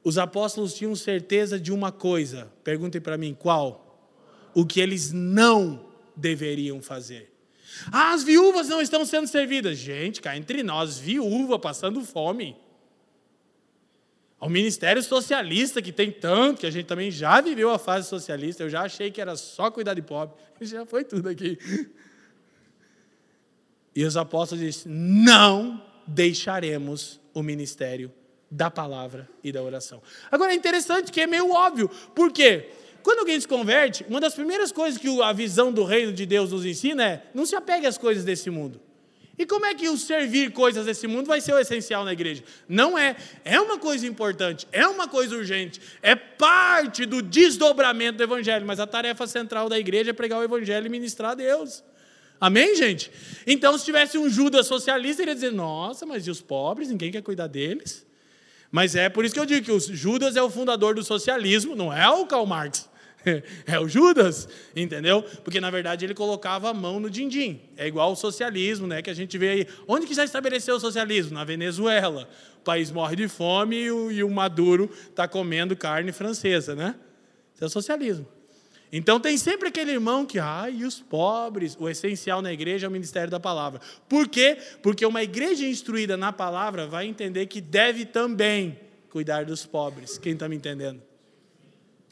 Os 0.04 0.18
apóstolos 0.18 0.74
tinham 0.74 0.96
certeza 0.96 1.60
de 1.60 1.72
uma 1.72 1.92
coisa. 1.92 2.52
Perguntem 2.64 3.02
para 3.02 3.18
mim 3.18 3.34
qual? 3.34 4.14
O 4.54 4.66
que 4.66 4.80
eles 4.80 5.12
não 5.12 5.88
deveriam 6.16 6.82
fazer. 6.82 7.32
Ah, 7.92 8.14
as 8.14 8.24
viúvas 8.24 8.68
não 8.68 8.82
estão 8.82 9.06
sendo 9.06 9.28
servidas. 9.28 9.78
Gente, 9.78 10.22
cá 10.22 10.38
entre 10.38 10.64
nós, 10.64 10.98
viúva 10.98 11.60
passando 11.60 12.02
fome. 12.02 12.56
Ao 14.46 14.50
ministério 14.50 15.02
socialista, 15.02 15.82
que 15.82 15.92
tem 15.92 16.12
tanto, 16.12 16.60
que 16.60 16.68
a 16.68 16.70
gente 16.70 16.86
também 16.86 17.10
já 17.10 17.42
viveu 17.42 17.72
a 17.72 17.80
fase 17.80 18.08
socialista, 18.08 18.62
eu 18.62 18.70
já 18.70 18.84
achei 18.84 19.10
que 19.10 19.20
era 19.20 19.36
só 19.36 19.72
cuidar 19.72 19.96
de 19.96 20.04
pobre. 20.04 20.36
Já 20.62 20.86
foi 20.86 21.04
tudo 21.04 21.30
aqui. 21.30 21.58
E 23.96 24.06
os 24.06 24.16
apóstolos 24.16 24.64
disseram: 24.64 24.96
não 24.96 25.84
deixaremos 26.06 27.20
o 27.34 27.42
ministério 27.42 28.14
da 28.52 28.70
palavra 28.70 29.28
e 29.44 29.52
da 29.52 29.64
oração. 29.64 30.00
Agora 30.32 30.52
é 30.52 30.56
interessante 30.56 31.12
que 31.12 31.22
é 31.22 31.26
meio 31.26 31.52
óbvio, 31.52 31.90
por 32.14 32.32
quê? 32.32 32.70
Quando 33.02 33.22
alguém 33.22 33.40
se 33.40 33.48
converte, 33.48 34.06
uma 34.08 34.22
das 34.22 34.36
primeiras 34.36 34.72
coisas 34.72 35.02
que 35.02 35.10
a 35.24 35.34
visão 35.34 35.72
do 35.72 35.84
reino 35.84 36.14
de 36.14 36.24
Deus 36.24 36.52
nos 36.52 36.64
ensina 36.64 37.04
é: 37.04 37.32
não 37.34 37.48
se 37.48 37.56
apegue 37.56 37.88
às 37.88 37.98
coisas 37.98 38.24
desse 38.24 38.52
mundo. 38.52 38.80
E 39.38 39.46
como 39.46 39.66
é 39.66 39.76
que 39.76 39.90
o 39.90 39.98
servir 39.98 40.52
coisas 40.52 40.86
desse 40.86 41.08
mundo 41.08 41.28
vai 41.28 41.42
ser 41.42 41.54
o 41.54 41.60
essencial 41.60 42.06
na 42.06 42.14
igreja? 42.14 42.44
Não 42.70 42.98
é. 42.98 43.16
É 43.44 43.60
uma 43.60 43.78
coisa 43.78 44.08
importante, 44.08 44.66
é 44.72 44.88
uma 44.88 45.08
coisa 45.08 45.36
urgente, 45.36 45.82
é 46.02 46.16
parte 46.16 47.06
do 47.06 47.22
desdobramento 47.22 48.18
do 48.18 48.24
evangelho, 48.24 48.66
mas 48.66 48.80
a 48.80 48.88
tarefa 48.88 49.28
central 49.28 49.68
da 49.68 49.78
igreja 49.78 50.12
é 50.12 50.14
pregar 50.14 50.40
o 50.40 50.44
evangelho 50.44 50.86
e 50.86 50.90
ministrar 50.90 51.32
a 51.32 51.36
Deus. 51.36 51.84
Amém, 52.40 52.76
gente? 52.76 53.12
Então, 53.46 53.78
se 53.78 53.86
tivesse 53.86 54.18
um 54.18 54.30
Judas 54.30 54.68
socialista, 54.68 55.22
ele 55.22 55.32
ia 55.32 55.36
dizer: 55.36 55.52
nossa, 55.52 56.06
mas 56.06 56.26
e 56.28 56.32
os 56.32 56.42
pobres? 56.42 56.90
Ninguém 56.90 57.12
quer 57.12 57.22
cuidar 57.22 57.48
deles? 57.48 58.06
Mas 58.72 58.96
é 58.96 59.10
por 59.10 59.24
isso 59.24 59.34
que 59.34 59.40
eu 59.40 59.46
digo 59.46 59.66
que 59.66 59.72
o 59.72 59.80
Judas 59.80 60.36
é 60.36 60.44
o 60.44 60.50
fundador 60.50 60.96
do 60.96 61.04
socialismo, 61.04 61.76
não 61.76 61.94
é 61.94 62.10
o 62.10 62.26
Karl 62.26 62.46
Marx. 62.46 62.90
É 63.66 63.80
o 63.80 63.88
Judas, 63.88 64.48
entendeu? 64.76 65.24
Porque 65.44 65.60
na 65.60 65.70
verdade 65.70 66.06
ele 66.06 66.14
colocava 66.14 66.70
a 66.70 66.74
mão 66.74 67.00
no 67.00 67.10
din-din. 67.10 67.60
É 67.78 67.88
igual 67.88 68.12
o 68.12 68.16
socialismo, 68.16 68.88
né? 68.88 69.02
Que 69.02 69.10
a 69.10 69.14
gente 69.14 69.38
vê 69.38 69.50
aí. 69.50 69.68
Onde 69.88 70.06
que 70.06 70.14
já 70.14 70.24
estabeleceu 70.24 70.76
o 70.76 70.80
socialismo? 70.80 71.34
Na 71.34 71.44
Venezuela. 71.44 72.30
O 72.60 72.64
país 72.64 72.92
morre 72.92 73.16
de 73.16 73.28
fome 73.28 73.76
e 73.76 73.92
o, 73.92 74.12
e 74.12 74.24
o 74.24 74.30
Maduro 74.30 74.90
está 75.10 75.28
comendo 75.28 75.76
carne 75.76 76.12
francesa, 76.12 76.76
né? 76.76 76.96
Isso 77.54 77.64
é 77.64 77.68
o 77.68 77.70
socialismo. 77.70 78.28
Então 78.92 79.20
tem 79.20 79.38
sempre 79.38 79.68
aquele 79.68 79.92
irmão 79.92 80.26
que, 80.26 80.40
ai, 80.40 80.76
e 80.78 80.86
os 80.86 81.02
pobres? 81.02 81.76
O 81.80 81.90
essencial 81.90 82.42
na 82.42 82.54
igreja 82.54 82.88
é 82.88 82.90
o 82.90 82.92
ministério 82.92 83.30
da 83.30 83.40
palavra. 83.40 83.82
Por 84.08 84.28
quê? 84.28 84.58
Porque 84.82 85.06
uma 85.06 85.24
igreja 85.24 85.66
instruída 85.66 86.16
na 86.16 86.32
palavra 86.32 86.88
vai 86.88 87.06
entender 87.06 87.46
que 87.48 87.60
deve 87.60 88.06
também 88.06 88.80
cuidar 89.10 89.46
dos 89.46 89.66
pobres. 89.66 90.18
Quem 90.18 90.34
está 90.34 90.48
me 90.48 90.56
entendendo? 90.56 91.02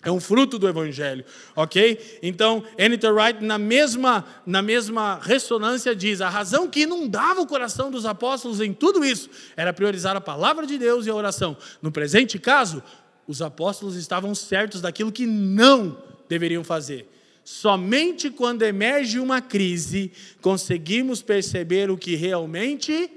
É 0.04 0.12
um 0.12 0.20
fruto 0.20 0.60
do 0.60 0.68
evangelho, 0.68 1.24
ok? 1.56 2.20
Então, 2.22 2.64
Anita 2.78 3.10
Wright, 3.10 3.42
na 3.44 3.58
mesma, 3.58 4.26
na 4.46 4.62
mesma 4.62 5.18
ressonância, 5.22 5.96
diz: 5.96 6.20
a 6.20 6.28
razão 6.28 6.68
que 6.68 6.82
inundava 6.82 7.40
o 7.40 7.48
coração 7.48 7.90
dos 7.90 8.06
apóstolos 8.06 8.60
em 8.60 8.74
tudo 8.74 9.06
isso 9.06 9.30
era 9.56 9.72
priorizar 9.72 10.16
a 10.18 10.22
palavra 10.22 10.68
de 10.68 10.78
Deus 10.78 11.06
e 11.06 11.10
a 11.10 11.16
oração. 11.16 11.56
No 11.82 11.90
presente 11.90 12.38
caso, 12.38 12.84
os 13.26 13.42
apóstolos 13.42 13.96
estavam 13.96 14.36
certos 14.36 14.82
daquilo 14.82 15.12
que 15.12 15.26
não 15.26 15.98
deveriam 16.28 16.64
fazer. 16.66 17.08
Somente 17.46 18.30
quando 18.30 18.64
emerge 18.64 19.20
uma 19.20 19.42
crise 19.42 20.12
conseguimos 20.42 21.22
perceber 21.22 21.90
o 21.90 21.98
que 21.98 22.16
realmente 22.16 23.10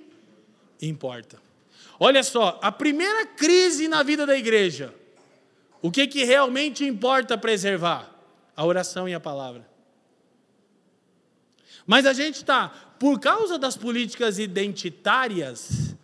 importa. 0.80 1.38
Olha 1.98 2.22
só, 2.22 2.58
a 2.62 2.70
primeira 2.70 3.24
crise 3.26 3.88
na 3.88 4.02
vida 4.02 4.26
da 4.26 4.36
igreja, 4.36 4.92
o 5.82 5.90
que, 5.90 6.06
que 6.06 6.24
realmente 6.24 6.84
importa 6.84 7.36
preservar? 7.36 8.12
A 8.56 8.64
oração 8.64 9.08
e 9.08 9.14
a 9.14 9.20
palavra. 9.20 9.68
Mas 11.86 12.06
a 12.06 12.12
gente 12.12 12.36
está, 12.36 12.68
por 12.98 13.20
causa 13.20 13.58
das 13.58 13.76
políticas 13.76 14.38
identitárias, 14.38 15.94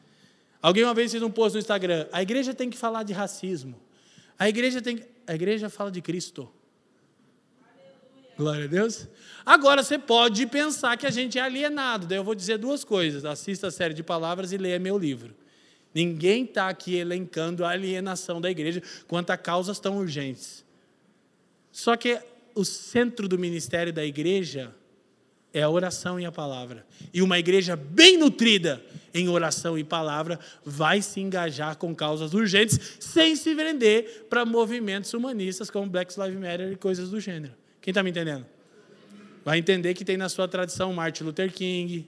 alguém 0.61 0.85
uma 0.85 0.95
vez 0.95 1.11
fez 1.11 1.23
um 1.23 1.31
post 1.31 1.55
no 1.55 1.61
Instagram, 1.61 2.07
a 2.13 2.23
igreja 2.23 2.55
tem 2.55 2.71
que 2.71 2.77
falar 2.77 3.03
de 3.03 3.13
racismo. 3.13 3.81
A 4.39 4.49
igreja 4.49 4.81
tem 4.81 5.05
a 5.27 5.35
igreja 5.35 5.71
fala 5.71 5.91
de 5.91 6.03
Cristo. 6.03 6.51
Glória 8.37 8.65
a 8.65 8.69
Deus. 8.69 9.07
Agora 9.45 9.83
você 9.83 9.99
pode 9.99 10.47
pensar 10.47 10.97
que 10.97 11.07
a 11.07 11.11
gente 11.11 11.39
é 11.39 11.43
alienado. 11.43 12.07
Daí 12.07 12.19
eu 12.19 12.25
vou 12.25 12.35
dizer 12.35 12.59
duas 12.59 12.83
coisas: 12.83 13.25
assista 13.25 13.69
a 13.69 13.71
série 13.71 13.95
de 13.95 14.03
palavras 14.03 14.53
e 14.53 14.59
leia 14.59 14.79
meu 14.79 14.99
livro. 14.99 15.35
Ninguém 15.95 16.45
está 16.45 16.69
aqui 16.69 16.97
elencando 16.97 17.65
a 17.65 17.71
alienação 17.71 18.41
da 18.41 18.51
igreja 18.51 18.83
quanto 19.07 19.31
a 19.31 19.37
causas 19.37 19.79
tão 19.79 19.99
urgentes. 19.99 20.65
Só 21.71 21.97
que 21.97 22.19
o 22.55 22.65
centro 22.65 23.29
do 23.29 23.39
ministério 23.39 23.93
da 23.93 24.05
igreja 24.05 24.75
é 25.53 25.63
a 25.63 25.69
oração 25.69 26.19
e 26.19 26.25
a 26.25 26.33
palavra. 26.33 26.87
E 27.13 27.21
uma 27.21 27.39
igreja 27.39 27.77
bem 27.77 28.17
nutrida 28.17 28.83
em 29.13 29.29
oração 29.29 29.79
e 29.79 29.85
palavra 29.85 30.41
vai 30.65 31.03
se 31.03 31.21
engajar 31.21 31.77
com 31.77 31.95
causas 31.95 32.33
urgentes 32.33 32.97
sem 32.99 33.37
se 33.37 33.55
vender 33.55 34.27
para 34.31 34.47
movimentos 34.47 35.13
humanistas 35.13 35.71
como 35.71 35.87
Black 35.87 36.19
Lives 36.19 36.41
Matter 36.41 36.73
e 36.73 36.77
coisas 36.77 37.11
do 37.11 37.21
gênero. 37.21 37.55
Quem 37.81 37.91
está 37.91 38.03
me 38.03 38.11
entendendo? 38.11 38.47
Vai 39.45 39.59
entender 39.59 39.93
que 39.93 40.05
tem 40.05 40.17
na 40.17 40.29
sua 40.29 40.49
tradição 40.49 40.93
Martin 40.93 41.25
Luther 41.25 41.53
King, 41.53 42.07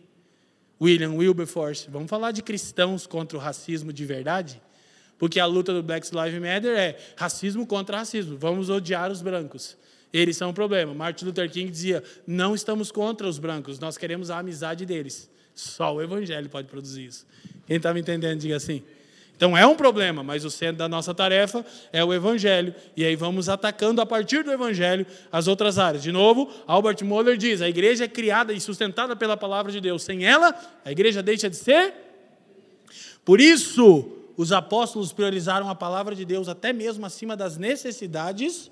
William 0.80 1.14
Wilberforce. 1.14 1.88
Vamos 1.90 2.10
falar 2.10 2.32
de 2.32 2.42
cristãos 2.42 3.06
contra 3.06 3.37
o 3.38 3.40
racismo 3.40 3.92
de 3.92 4.04
verdade? 4.04 4.60
Porque 5.18 5.38
a 5.38 5.46
luta 5.46 5.72
do 5.72 5.82
Black 5.82 6.08
Lives 6.14 6.40
Matter 6.40 6.76
é 6.76 6.98
racismo 7.16 7.66
contra 7.66 7.98
racismo. 7.98 8.37
Vamos 8.37 8.68
odiar 8.68 9.10
os 9.10 9.22
brancos. 9.22 9.76
Eles 10.12 10.37
são 10.37 10.50
o 10.50 10.54
problema. 10.54 10.94
Martin 10.94 11.24
Luther 11.24 11.50
King 11.50 11.70
dizia: 11.70 12.02
não 12.26 12.54
estamos 12.54 12.92
contra 12.92 13.26
os 13.26 13.38
brancos, 13.38 13.78
nós 13.78 13.96
queremos 13.96 14.30
a 14.30 14.38
amizade 14.38 14.84
deles. 14.87 15.30
Só 15.54 15.94
o 15.94 16.02
evangelho 16.02 16.48
pode 16.48 16.68
produzir 16.68 17.06
isso. 17.06 17.26
Quem 17.66 17.76
está 17.76 17.94
me 17.94 18.00
entendendo, 18.00 18.40
diga 18.40 18.56
assim. 18.56 18.82
Então 19.37 19.57
é 19.57 19.66
um 19.66 19.75
problema, 19.75 20.23
mas 20.23 20.44
o 20.44 20.51
centro 20.51 20.77
da 20.77 20.88
nossa 20.88 21.12
tarefa 21.12 21.64
é 21.92 22.05
o 22.05 22.14
Evangelho. 22.14 22.75
E 22.97 23.05
aí 23.05 23.16
vamos 23.16 23.49
atacando 23.49 24.01
a 24.01 24.07
partir 24.07 24.44
do 24.44 24.53
Evangelho 24.53 25.07
as 25.31 25.49
outras 25.49 25.79
áreas. 25.79 26.03
De 26.03 26.12
novo, 26.12 26.49
Albert 26.66 27.05
Moller 27.05 27.37
diz: 27.37 27.61
a 27.61 27.68
igreja 27.68 28.05
é 28.05 28.09
criada 28.09 28.53
e 28.53 28.61
sustentada 28.61 29.16
pela 29.16 29.37
palavra 29.37 29.73
de 29.73 29.81
Deus. 29.81 30.03
Sem 30.03 30.25
ela, 30.25 30.55
a 30.85 30.92
igreja 30.92 31.23
deixa 31.23 31.51
de 31.51 31.57
ser. 31.57 31.92
Por 33.25 33.40
isso, 33.40 34.09
os 34.37 34.53
apóstolos 34.53 35.12
priorizaram 35.12 35.68
a 35.68 35.75
palavra 35.75 36.14
de 36.14 36.25
Deus 36.25 36.49
até 36.49 36.73
mesmo 36.73 37.04
acima 37.04 37.37
das 37.37 37.56
necessidades 37.56 38.71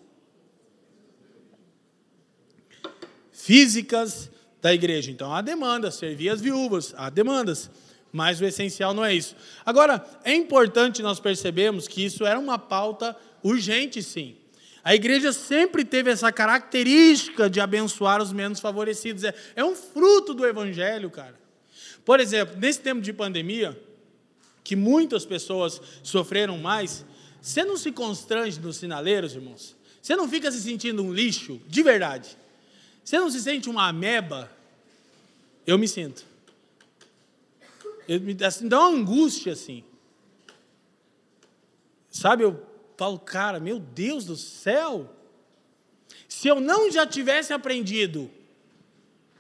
físicas 3.33 4.31
da 4.61 4.73
igreja. 4.73 5.11
Então 5.11 5.35
há 5.35 5.43
demandas, 5.43 5.97
servir 5.97 6.29
as 6.29 6.41
viúvas, 6.41 6.95
há 6.97 7.11
demandas. 7.11 7.69
Mas 8.13 8.41
o 8.41 8.45
essencial 8.45 8.93
não 8.93 9.05
é 9.05 9.15
isso. 9.15 9.35
Agora, 9.65 10.05
é 10.23 10.35
importante 10.35 11.03
nós 11.03 11.19
percebermos 11.19 11.89
que 11.89 12.05
isso 12.05 12.27
era 12.27 12.39
uma 12.39 12.59
pauta 12.59 13.17
urgente, 13.43 14.03
sim. 14.03 14.37
A 14.85 14.95
igreja 14.95 15.33
sempre 15.33 15.85
teve 15.85 16.11
essa 16.11 16.31
característica 16.31 17.49
de 17.49 17.61
abençoar 17.61 18.21
os 18.21 18.33
menos 18.33 18.61
favorecidos. 18.61 19.25
É, 19.25 19.35
é 19.57 19.65
um 19.65 19.75
fruto 19.75 20.35
do 20.35 20.45
evangelho, 20.45 21.09
cara. 21.09 21.41
Por 22.05 22.21
exemplo, 22.21 22.57
nesse 22.59 22.81
tempo 22.81 23.01
de 23.01 23.13
pandemia, 23.13 23.81
que 24.65 24.77
muitas 24.77 25.25
pessoas 25.25 25.81
sofreram 26.03 26.59
mais, 26.59 27.05
você 27.41 27.65
não 27.65 27.77
se 27.77 27.93
constrange 27.93 28.61
nos 28.61 28.77
sinaleiros, 28.77 29.35
irmãos? 29.35 29.77
Você 30.01 30.17
não 30.17 30.29
fica 30.29 30.51
se 30.51 30.61
sentindo 30.61 31.03
um 31.03 31.13
lixo, 31.13 31.61
de 31.69 31.83
verdade? 31.83 32.37
Você 33.05 33.19
não 33.19 33.31
se 33.31 33.41
sente 33.41 33.71
uma 33.71 33.89
ameba 33.89 34.51
Eu 35.65 35.79
me 35.79 35.87
sinto. 35.87 36.32
Me 38.09 38.37
assim, 38.45 38.69
dá 38.69 38.81
uma 38.81 38.99
angústia 38.99 39.53
assim. 39.53 39.85
Sabe, 42.11 42.45
eu 42.45 42.65
falo, 42.97 43.19
cara, 43.19 43.59
meu 43.59 43.79
Deus 43.79 44.25
do 44.25 44.37
céu. 44.37 45.11
Se 46.29 46.49
eu 46.49 46.61
não 46.61 46.91
já 46.91 47.07
tivesse 47.07 47.53
aprendido 47.53 48.31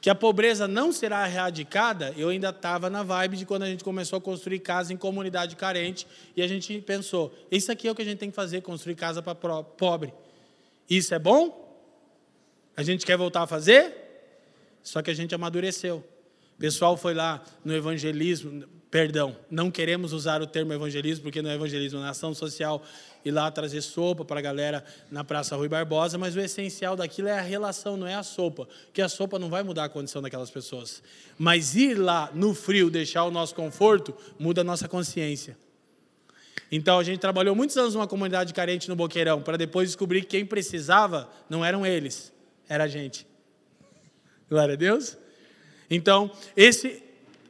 que 0.01 0.11
a 0.11 0.15
pobreza 0.15 0.67
não 0.67 0.91
será 0.91 1.29
erradicada, 1.29 2.13
eu 2.17 2.29
ainda 2.29 2.49
estava 2.49 2.91
na 2.91 3.05
vibe 3.05 3.37
de 3.37 3.47
quando 3.47 3.63
a 3.63 3.69
gente 3.69 3.85
começou 3.85 4.17
a 4.17 4.21
construir 4.21 4.59
casa 4.59 4.93
em 4.93 4.97
comunidade 4.97 5.55
carente 5.55 6.07
e 6.37 6.43
a 6.43 6.47
gente 6.49 6.81
pensou: 6.81 7.33
isso 7.51 7.71
aqui 7.71 7.87
é 7.87 7.91
o 7.91 7.95
que 7.95 8.03
a 8.03 8.05
gente 8.05 8.19
tem 8.19 8.31
que 8.31 8.35
fazer, 8.35 8.63
construir 8.63 8.97
casa 8.97 9.23
para 9.23 9.63
pobre. 9.63 10.13
Isso 10.91 11.15
é 11.15 11.19
bom? 11.19 11.63
A 12.77 12.83
gente 12.83 13.07
quer 13.07 13.17
voltar 13.17 13.43
a 13.43 13.47
fazer? 13.47 13.95
Só 14.83 15.03
que 15.03 15.11
a 15.11 15.15
gente 15.15 15.35
amadureceu. 15.35 16.05
Pessoal 16.63 16.97
foi 16.97 17.13
lá 17.13 17.43
no 17.65 17.75
evangelismo, 17.75 18.63
perdão, 18.89 19.37
não 19.51 19.69
queremos 19.69 20.13
usar 20.13 20.41
o 20.41 20.47
termo 20.47 20.73
evangelismo, 20.73 21.25
porque 21.25 21.43
não 21.43 21.51
é 21.51 21.57
evangelismo, 21.57 21.99
é 21.99 22.09
ação 22.09 22.33
social, 22.33 22.81
ir 23.25 23.33
lá 23.33 23.51
trazer 23.51 23.83
sopa 23.83 24.25
para 24.25 24.39
a 24.39 24.41
galera 24.41 24.85
na 25.11 25.25
Praça 25.25 25.57
Rui 25.57 25.69
Barbosa, 25.69 26.17
mas 26.19 26.37
o 26.37 26.41
essencial 26.41 26.95
daquilo 26.95 27.27
é 27.27 27.37
a 27.37 27.41
relação, 27.41 27.97
não 27.97 28.07
é 28.07 28.15
a 28.15 28.23
sopa, 28.23 28.69
porque 28.85 29.03
a 29.03 29.09
sopa 29.09 29.41
não 29.41 29.51
vai 29.51 29.65
mudar 29.65 29.87
a 29.87 29.89
condição 29.89 30.23
daquelas 30.23 30.53
pessoas. 30.53 31.03
Mas 31.37 31.75
ir 31.75 31.95
lá 31.99 32.31
no 32.33 32.55
frio, 32.55 32.89
deixar 32.89 33.25
o 33.25 33.31
nosso 33.33 33.57
conforto, 33.57 34.15
muda 34.39 34.61
a 34.61 34.65
nossa 34.65 34.87
consciência. 34.87 35.59
Então 36.71 36.97
a 36.97 37.03
gente 37.03 37.19
trabalhou 37.19 37.57
muitos 37.57 37.77
anos 37.77 37.97
numa 37.97 38.07
comunidade 38.07 38.55
carente 38.55 38.89
no 38.89 38.95
Boqueirão, 38.95 39.43
para 39.43 39.57
depois 39.57 39.89
descobrir 39.89 40.21
que 40.21 40.29
quem 40.29 40.47
precisava 40.47 41.29
não 41.51 41.65
eram 41.65 41.85
eles, 41.85 42.33
era 42.69 42.85
a 42.85 42.89
gente. 42.89 43.27
Glória 44.49 44.75
a 44.75 44.77
Deus. 44.77 45.21
Então, 45.95 46.31
esse 46.57 47.03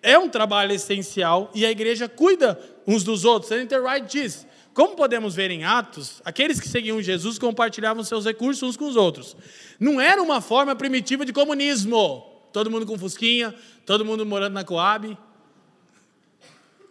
é 0.03 0.19
um 0.19 0.29
trabalho 0.29 0.73
essencial 0.73 1.49
e 1.55 1.65
a 1.65 1.71
igreja 1.71 2.09
cuida 2.09 2.61
uns 2.85 3.05
dos 3.05 3.25
outros. 3.25 3.49
Senator 3.49 3.81
Wright 3.85 4.05
diz: 4.11 4.45
como 4.75 4.97
podemos 4.97 5.37
ver 5.37 5.53
em 5.53 5.65
Atos, 5.65 6.21
aqueles 6.25 6.59
que 6.59 6.69
seguiam 6.69 7.01
Jesus 7.01 7.39
compartilhavam 7.39 8.03
seus 8.03 8.25
recursos 8.25 8.63
uns 8.71 8.77
com 8.77 8.87
os 8.87 8.97
outros. 8.97 9.37
Não 9.79 10.01
era 10.01 10.21
uma 10.21 10.41
forma 10.41 10.75
primitiva 10.75 11.25
de 11.25 11.33
comunismo. 11.33 12.27
Todo 12.53 12.69
mundo 12.69 12.85
com 12.85 12.99
fusquinha, 12.99 13.55
todo 13.87 14.05
mundo 14.05 14.27
morando 14.27 14.55
na 14.55 14.65
Coab. 14.65 15.17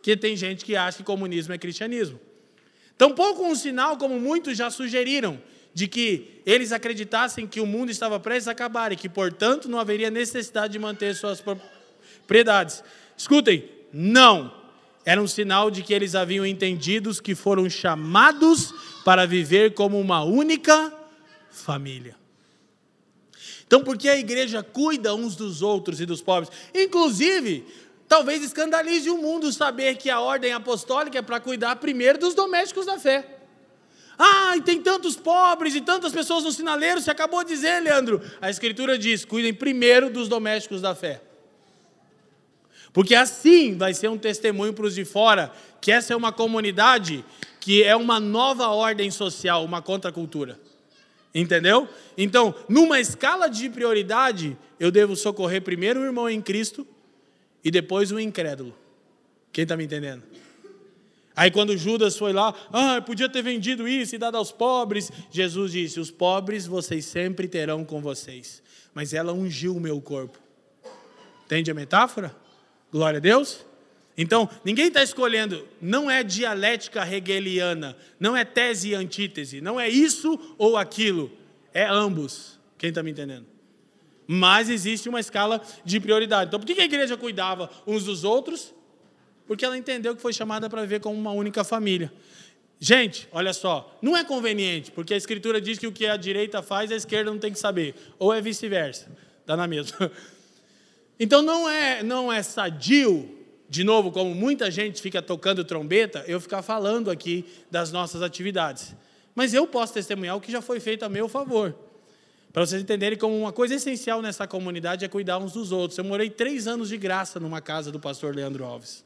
Que 0.02 0.16
tem 0.16 0.38
gente 0.38 0.64
que 0.64 0.78
acha 0.78 1.00
que 1.00 1.04
comunismo 1.04 1.54
é 1.54 1.58
cristianismo. 1.58 2.18
Tampouco 2.98 3.44
um 3.44 3.56
sinal, 3.56 3.98
como 3.98 4.18
muitos 4.20 4.58
já 4.58 4.70
sugeriram, 4.70 5.42
de 5.74 5.88
que 5.88 6.42
eles 6.46 6.72
acreditassem 6.72 7.48
que 7.48 7.62
o 7.62 7.66
mundo 7.66 7.92
estava 7.92 8.20
prestes 8.20 8.48
a 8.48 8.52
acabar 8.52 8.92
e 8.92 8.96
que, 8.96 9.08
portanto, 9.08 9.70
não 9.70 9.80
haveria 9.80 10.10
necessidade 10.10 10.74
de 10.74 10.80
manter 10.80 11.16
suas 11.16 11.42
propriedades. 11.42 12.84
Escutem, 13.16 13.70
não. 13.94 14.54
Era 15.06 15.22
um 15.22 15.28
sinal 15.28 15.72
de 15.72 15.82
que 15.82 15.94
eles 15.94 16.14
haviam 16.14 16.46
entendido 16.46 17.12
que 17.22 17.34
foram 17.34 17.70
chamados 17.70 18.74
para 19.04 19.26
viver 19.26 19.74
como 19.74 20.00
uma 20.00 20.24
única 20.24 20.94
família. 21.50 22.16
Então, 23.66 23.84
por 23.84 23.98
que 23.98 24.10
a 24.10 24.18
igreja 24.18 24.62
cuida 24.62 25.16
uns 25.16 25.36
dos 25.36 25.62
outros 25.62 26.02
e 26.02 26.06
dos 26.06 26.22
pobres? 26.22 26.52
Inclusive, 26.76 27.66
talvez 28.08 28.44
escandalize 28.44 29.10
o 29.10 29.18
mundo 29.18 29.52
saber 29.52 29.96
que 29.96 30.10
a 30.10 30.20
ordem 30.20 30.52
apostólica 30.52 31.18
é 31.18 31.22
para 31.22 31.40
cuidar 31.40 31.78
primeiro 31.78 32.20
dos 32.20 32.36
domésticos 32.36 32.86
da 32.86 33.00
fé. 33.00 33.41
Ah, 34.24 34.56
e 34.56 34.62
tem 34.62 34.80
tantos 34.80 35.16
pobres 35.16 35.74
e 35.74 35.82
tantas 35.82 36.12
pessoas 36.12 36.44
no 36.44 36.52
sinaleiro, 36.52 37.02
você 37.02 37.10
acabou 37.10 37.44
de 37.44 37.50
dizer, 37.50 37.82
Leandro. 37.82 38.22
A 38.40 38.52
Escritura 38.52 38.96
diz: 38.96 39.26
cuidem 39.26 39.52
primeiro 39.52 40.12
dos 40.12 40.30
domésticos 40.30 40.80
da 40.80 40.94
fé. 40.94 41.20
Porque 42.94 43.16
assim 43.16 43.76
vai 43.76 43.96
ser 43.96 44.10
um 44.10 44.20
testemunho 44.20 44.74
para 44.74 44.86
os 44.86 44.94
de 44.94 45.04
fora 45.06 45.52
que 45.80 45.92
essa 45.92 46.14
é 46.14 46.16
uma 46.16 46.32
comunidade 46.32 47.26
que 47.60 47.82
é 47.82 47.96
uma 47.96 48.20
nova 48.20 48.68
ordem 48.68 49.10
social, 49.10 49.66
uma 49.66 49.82
contracultura. 49.82 50.60
Entendeu? 51.34 51.90
Então, 52.16 52.54
numa 52.70 53.00
escala 53.00 53.50
de 53.50 53.70
prioridade, 53.70 54.56
eu 54.80 54.92
devo 54.92 55.16
socorrer 55.16 55.64
primeiro 55.64 56.00
o 56.00 56.04
irmão 56.04 56.30
em 56.30 56.42
Cristo 56.42 56.86
e 57.64 57.72
depois 57.72 58.12
o 58.12 58.20
incrédulo. 58.20 58.76
Quem 59.52 59.64
está 59.64 59.76
me 59.76 59.86
entendendo? 59.86 60.24
Aí 61.36 61.50
quando 61.50 61.78
Judas 61.78 62.18
foi 62.18 62.34
lá, 62.34 62.54
ah, 62.72 63.02
podia 63.02 63.30
ter 63.30 63.42
vendido 63.42 63.88
isso 63.88 64.16
e 64.16 64.18
dado 64.18 64.36
aos 64.36 64.52
pobres, 64.52 65.12
Jesus 65.32 65.72
disse: 65.72 66.00
Os 66.00 66.12
pobres 66.12 66.66
vocês 66.66 67.06
sempre 67.06 67.48
terão 67.48 67.86
com 67.86 68.02
vocês, 68.02 68.62
mas 68.94 69.14
ela 69.14 69.32
ungiu 69.32 69.76
o 69.76 69.80
meu 69.80 70.02
corpo. 70.02 70.38
Entende 71.46 71.72
a 71.72 71.74
metáfora? 71.74 72.36
Glória 72.92 73.18
a 73.18 73.22
Deus. 73.22 73.66
Então, 74.18 74.50
ninguém 74.64 74.88
está 74.88 75.02
escolhendo, 75.02 75.66
não 75.82 76.12
é 76.12 76.22
dialética 76.22 77.08
hegeliana, 77.08 77.96
não 78.20 78.36
é 78.36 78.44
tese 78.44 78.90
e 78.90 78.94
antítese, 78.94 79.62
não 79.62 79.80
é 79.80 79.90
isso 79.90 80.38
ou 80.58 80.76
aquilo, 80.76 81.32
é 81.74 81.86
ambos. 81.86 82.60
Quem 82.78 82.90
está 82.90 83.02
me 83.02 83.12
entendendo? 83.12 83.46
Mas 84.28 84.70
existe 84.70 85.08
uma 85.08 85.20
escala 85.20 85.62
de 85.84 86.00
prioridade. 86.00 86.50
Então, 86.50 86.60
por 86.60 86.66
que 86.66 86.80
a 86.80 86.86
igreja 86.86 87.18
cuidava 87.18 87.70
uns 87.88 88.04
dos 88.04 88.24
outros? 88.24 88.74
Porque 89.48 89.66
ela 89.66 89.78
entendeu 89.78 90.16
que 90.16 90.22
foi 90.22 90.34
chamada 90.34 90.70
para 90.70 90.82
viver 90.82 91.00
como 91.00 91.18
uma 91.20 91.32
única 91.32 91.64
família. 91.64 92.12
Gente, 92.80 93.28
olha 93.32 93.54
só, 93.54 93.96
não 94.02 94.18
é 94.18 94.24
conveniente, 94.24 94.92
porque 94.92 95.14
a 95.14 95.18
Escritura 95.18 95.62
diz 95.62 95.78
que 95.78 95.86
o 95.86 95.92
que 95.92 96.08
a 96.08 96.18
direita 96.18 96.64
faz, 96.64 96.92
a 96.92 96.96
esquerda 96.96 97.30
não 97.30 97.38
tem 97.38 97.52
que 97.52 97.60
saber, 97.60 97.94
ou 98.18 98.34
é 98.34 98.42
vice-versa, 98.42 99.08
dá 99.46 99.56
na 99.56 99.68
mesma. 99.68 100.12
Então 101.24 101.44
não 101.44 101.70
é, 101.70 102.02
não 102.02 102.34
é 102.34 102.42
sadio, 102.42 103.30
de 103.70 103.84
novo, 103.84 104.12
como 104.12 104.34
muita 104.34 104.72
gente 104.72 105.00
fica 105.00 105.22
tocando 105.22 105.64
trombeta, 105.64 106.26
eu 106.28 106.42
ficar 106.42 106.64
falando 106.64 107.12
aqui 107.12 107.46
das 107.70 107.92
nossas 107.92 108.24
atividades. 108.24 108.96
Mas 109.36 109.54
eu 109.54 109.68
posso 109.68 109.94
testemunhar 109.94 110.36
o 110.36 110.42
que 110.42 110.52
já 110.52 110.64
foi 110.64 110.80
feito 110.80 111.06
a 111.06 111.10
meu 111.10 111.30
favor. 111.30 111.76
Para 112.52 112.66
vocês 112.66 112.82
entenderem 112.82 113.18
como 113.18 113.38
uma 113.38 113.52
coisa 113.54 113.76
essencial 113.76 114.22
nessa 114.22 114.46
comunidade 114.46 115.06
é 115.06 115.08
cuidar 115.08 115.38
uns 115.38 115.54
dos 115.54 115.72
outros. 115.72 115.98
Eu 115.98 116.04
morei 116.04 116.30
três 116.30 116.68
anos 116.68 116.90
de 116.90 116.98
graça 116.98 117.40
numa 117.40 117.62
casa 117.62 117.92
do 117.92 118.00
pastor 118.00 118.36
Leandro 118.36 118.66
Alves. 118.66 119.06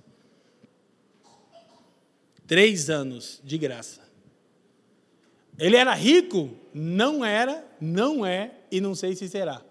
Três 2.48 2.90
anos 2.90 3.42
de 3.44 3.58
graça. 3.58 4.02
Ele 5.58 5.76
era 5.76 5.94
rico? 5.94 6.56
Não 6.74 7.24
era, 7.24 7.66
não 7.80 8.26
é 8.26 8.52
e 8.72 8.82
não 8.82 8.94
sei 8.94 9.16
se 9.16 9.28
será. 9.28 9.62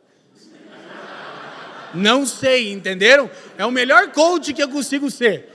Não 1.94 2.26
sei, 2.26 2.72
entenderam? 2.72 3.30
É 3.56 3.64
o 3.64 3.70
melhor 3.70 4.10
coach 4.10 4.52
que 4.52 4.62
eu 4.62 4.68
consigo 4.68 5.10
ser. 5.10 5.48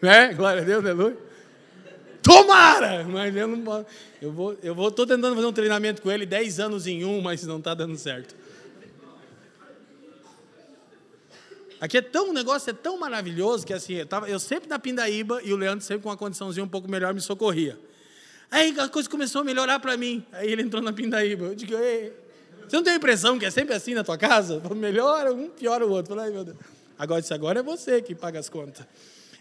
Né? 0.00 0.32
Glória 0.34 0.62
a 0.62 0.64
Deus, 0.64 0.84
aleluia. 0.84 1.16
Tomara! 2.22 3.04
Mas 3.04 3.36
eu 3.36 3.46
não 3.46 3.60
posso. 3.60 3.86
Eu 4.20 4.32
vou, 4.32 4.56
eu 4.62 4.74
vou, 4.74 4.88
estou 4.88 5.06
tentando 5.06 5.34
fazer 5.34 5.46
um 5.46 5.52
treinamento 5.52 6.00
com 6.00 6.10
ele, 6.10 6.24
10 6.24 6.60
anos 6.60 6.86
em 6.86 7.04
um, 7.04 7.20
mas 7.20 7.42
não 7.44 7.58
está 7.58 7.74
dando 7.74 7.96
certo. 7.98 8.34
Aqui 11.80 11.98
é 11.98 12.02
tão, 12.02 12.30
o 12.30 12.32
negócio 12.32 12.70
é 12.70 12.72
tão 12.72 12.98
maravilhoso 12.98 13.66
que 13.66 13.72
assim, 13.72 13.94
eu, 13.94 14.06
tava, 14.06 14.28
eu 14.28 14.38
sempre 14.38 14.68
na 14.68 14.78
Pindaíba 14.78 15.40
e 15.42 15.52
o 15.52 15.56
Leandro 15.56 15.84
sempre 15.84 16.02
com 16.02 16.08
uma 16.08 16.16
condiçãozinha 16.16 16.64
um 16.64 16.68
pouco 16.68 16.90
melhor 16.90 17.12
me 17.12 17.20
socorria. 17.20 17.78
Aí 18.50 18.74
a 18.78 18.88
coisa 18.88 19.08
começou 19.08 19.40
a 19.40 19.44
melhorar 19.44 19.80
para 19.80 19.96
mim. 19.96 20.24
Aí 20.32 20.50
ele 20.50 20.62
entrou 20.62 20.82
na 20.82 20.92
Pindaíba. 20.92 21.46
Eu 21.46 21.54
digo, 21.54 21.74
Ei, 21.76 22.12
você 22.68 22.76
não 22.76 22.82
tem 22.82 22.92
a 22.94 22.96
impressão 22.96 23.38
que 23.38 23.44
é 23.44 23.50
sempre 23.50 23.74
assim 23.74 23.94
na 23.94 24.04
tua 24.04 24.16
casa? 24.16 24.62
Melhora 24.74 25.32
um, 25.32 25.48
piora 25.48 25.86
o 25.86 25.90
outro. 25.90 26.18
Ai, 26.18 26.30
meu 26.30 26.44
Deus. 26.44 26.56
Agora, 26.98 27.20
isso 27.20 27.34
agora 27.34 27.60
é 27.60 27.62
você 27.62 28.00
que 28.00 28.14
paga 28.14 28.38
as 28.38 28.48
contas. 28.48 28.86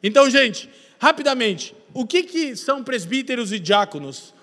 Então, 0.02 0.30
gente, 0.30 0.70
rapidamente, 1.00 1.76
o 1.94 2.06
que, 2.06 2.24
que 2.24 2.56
são 2.56 2.84
presbíteros 2.84 3.54
e 3.54 3.60
diáconos? 3.60 4.34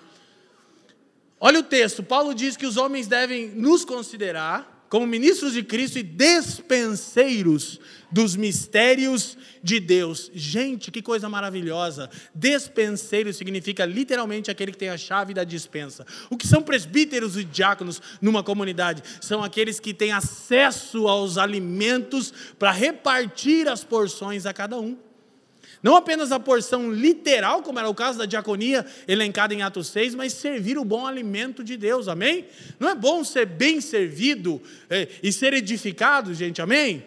Olha 1.39 1.59
o 1.59 1.63
texto. 1.63 2.01
Paulo 2.01 2.33
diz 2.33 2.57
que 2.57 2.65
os 2.65 2.77
homens 2.77 3.07
devem 3.07 3.49
nos 3.49 3.85
considerar 3.85 4.80
como 4.91 5.07
ministros 5.07 5.53
de 5.53 5.63
Cristo 5.63 5.99
e 5.99 6.03
despenseiros 6.03 7.79
dos 8.11 8.35
mistérios 8.35 9.37
de 9.63 9.79
Deus. 9.79 10.29
Gente, 10.33 10.91
que 10.91 11.01
coisa 11.01 11.29
maravilhosa! 11.29 12.09
Despenseiro 12.35 13.31
significa 13.31 13.85
literalmente 13.85 14.51
aquele 14.51 14.73
que 14.73 14.77
tem 14.77 14.89
a 14.89 14.97
chave 14.97 15.33
da 15.33 15.45
dispensa. 15.45 16.05
O 16.29 16.35
que 16.35 16.45
são 16.45 16.61
presbíteros 16.61 17.37
e 17.37 17.45
diáconos 17.45 18.01
numa 18.21 18.43
comunidade? 18.43 19.01
São 19.21 19.41
aqueles 19.41 19.79
que 19.79 19.93
têm 19.93 20.11
acesso 20.11 21.07
aos 21.07 21.37
alimentos 21.37 22.33
para 22.59 22.73
repartir 22.73 23.69
as 23.69 23.85
porções 23.85 24.45
a 24.45 24.53
cada 24.53 24.77
um. 24.77 24.97
Não 25.83 25.95
apenas 25.95 26.31
a 26.31 26.39
porção 26.39 26.91
literal, 26.91 27.63
como 27.63 27.79
era 27.79 27.89
o 27.89 27.95
caso 27.95 28.19
da 28.19 28.25
diaconia 28.25 28.85
elencada 29.07 29.53
em 29.53 29.63
Atos 29.63 29.87
6, 29.87 30.13
mas 30.15 30.33
servir 30.33 30.77
o 30.77 30.85
bom 30.85 31.07
alimento 31.07 31.63
de 31.63 31.75
Deus, 31.75 32.07
amém? 32.07 32.45
Não 32.79 32.89
é 32.89 32.95
bom 32.95 33.23
ser 33.23 33.45
bem 33.45 33.81
servido 33.81 34.61
é, 34.89 35.07
e 35.23 35.31
ser 35.33 35.53
edificado, 35.53 36.33
gente, 36.33 36.61
amém? 36.61 37.03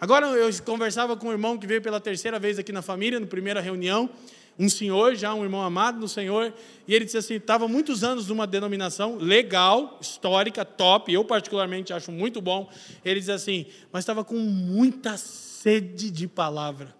Agora 0.00 0.26
eu 0.26 0.50
conversava 0.64 1.16
com 1.16 1.28
um 1.28 1.32
irmão 1.32 1.56
que 1.56 1.66
veio 1.66 1.80
pela 1.80 2.00
terceira 2.00 2.38
vez 2.38 2.58
aqui 2.58 2.72
na 2.72 2.82
família, 2.82 3.20
na 3.20 3.26
primeira 3.26 3.60
reunião, 3.60 4.10
um 4.58 4.68
senhor, 4.68 5.14
já 5.14 5.34
um 5.34 5.44
irmão 5.44 5.62
amado 5.62 6.00
no 6.00 6.08
Senhor, 6.08 6.52
e 6.88 6.94
ele 6.94 7.04
disse 7.04 7.18
assim: 7.18 7.34
estava 7.34 7.68
muitos 7.68 8.02
anos 8.02 8.26
numa 8.28 8.46
denominação 8.46 9.16
legal, 9.16 9.98
histórica, 10.00 10.64
top, 10.64 11.12
eu 11.12 11.24
particularmente 11.24 11.92
acho 11.92 12.10
muito 12.10 12.40
bom. 12.40 12.70
Ele 13.04 13.20
diz 13.20 13.28
assim, 13.28 13.66
mas 13.92 14.02
estava 14.02 14.24
com 14.24 14.36
muita 14.36 15.18
sede 15.18 16.10
de 16.10 16.26
palavra. 16.26 16.95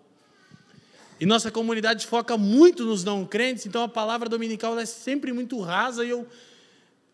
E 1.19 1.25
nossa 1.25 1.51
comunidade 1.51 2.07
foca 2.07 2.37
muito 2.37 2.85
nos 2.85 3.03
não 3.03 3.25
crentes, 3.25 3.65
então 3.65 3.83
a 3.83 3.89
palavra 3.89 4.29
dominical 4.29 4.79
é 4.79 4.85
sempre 4.85 5.33
muito 5.33 5.59
rasa 5.61 6.05
e 6.05 6.11
eu 6.11 6.27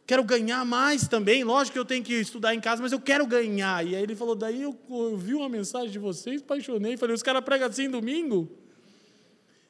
quero 0.05 0.25
ganhar 0.25 0.65
mais 0.65 1.07
também. 1.07 1.45
Lógico 1.45 1.75
que 1.75 1.79
eu 1.79 1.85
tenho 1.85 2.03
que 2.03 2.15
estudar 2.15 2.53
em 2.55 2.61
casa, 2.61 2.83
mas 2.83 2.91
eu 2.91 3.01
quero 3.01 3.25
ganhar. 3.27 3.87
E 3.87 3.95
aí 3.95 4.03
ele 4.03 4.17
falou: 4.17 4.35
daí 4.35 4.63
eu 4.63 4.77
ouvi 4.89 5.35
uma 5.35 5.49
mensagem 5.49 5.91
de 5.91 6.01
vocês, 6.01 6.43
apaixonei. 6.43 6.97
Falei: 6.97 7.15
os 7.15 7.23
caras 7.23 7.45
pregam 7.45 7.69
assim 7.69 7.89
domingo? 7.89 8.51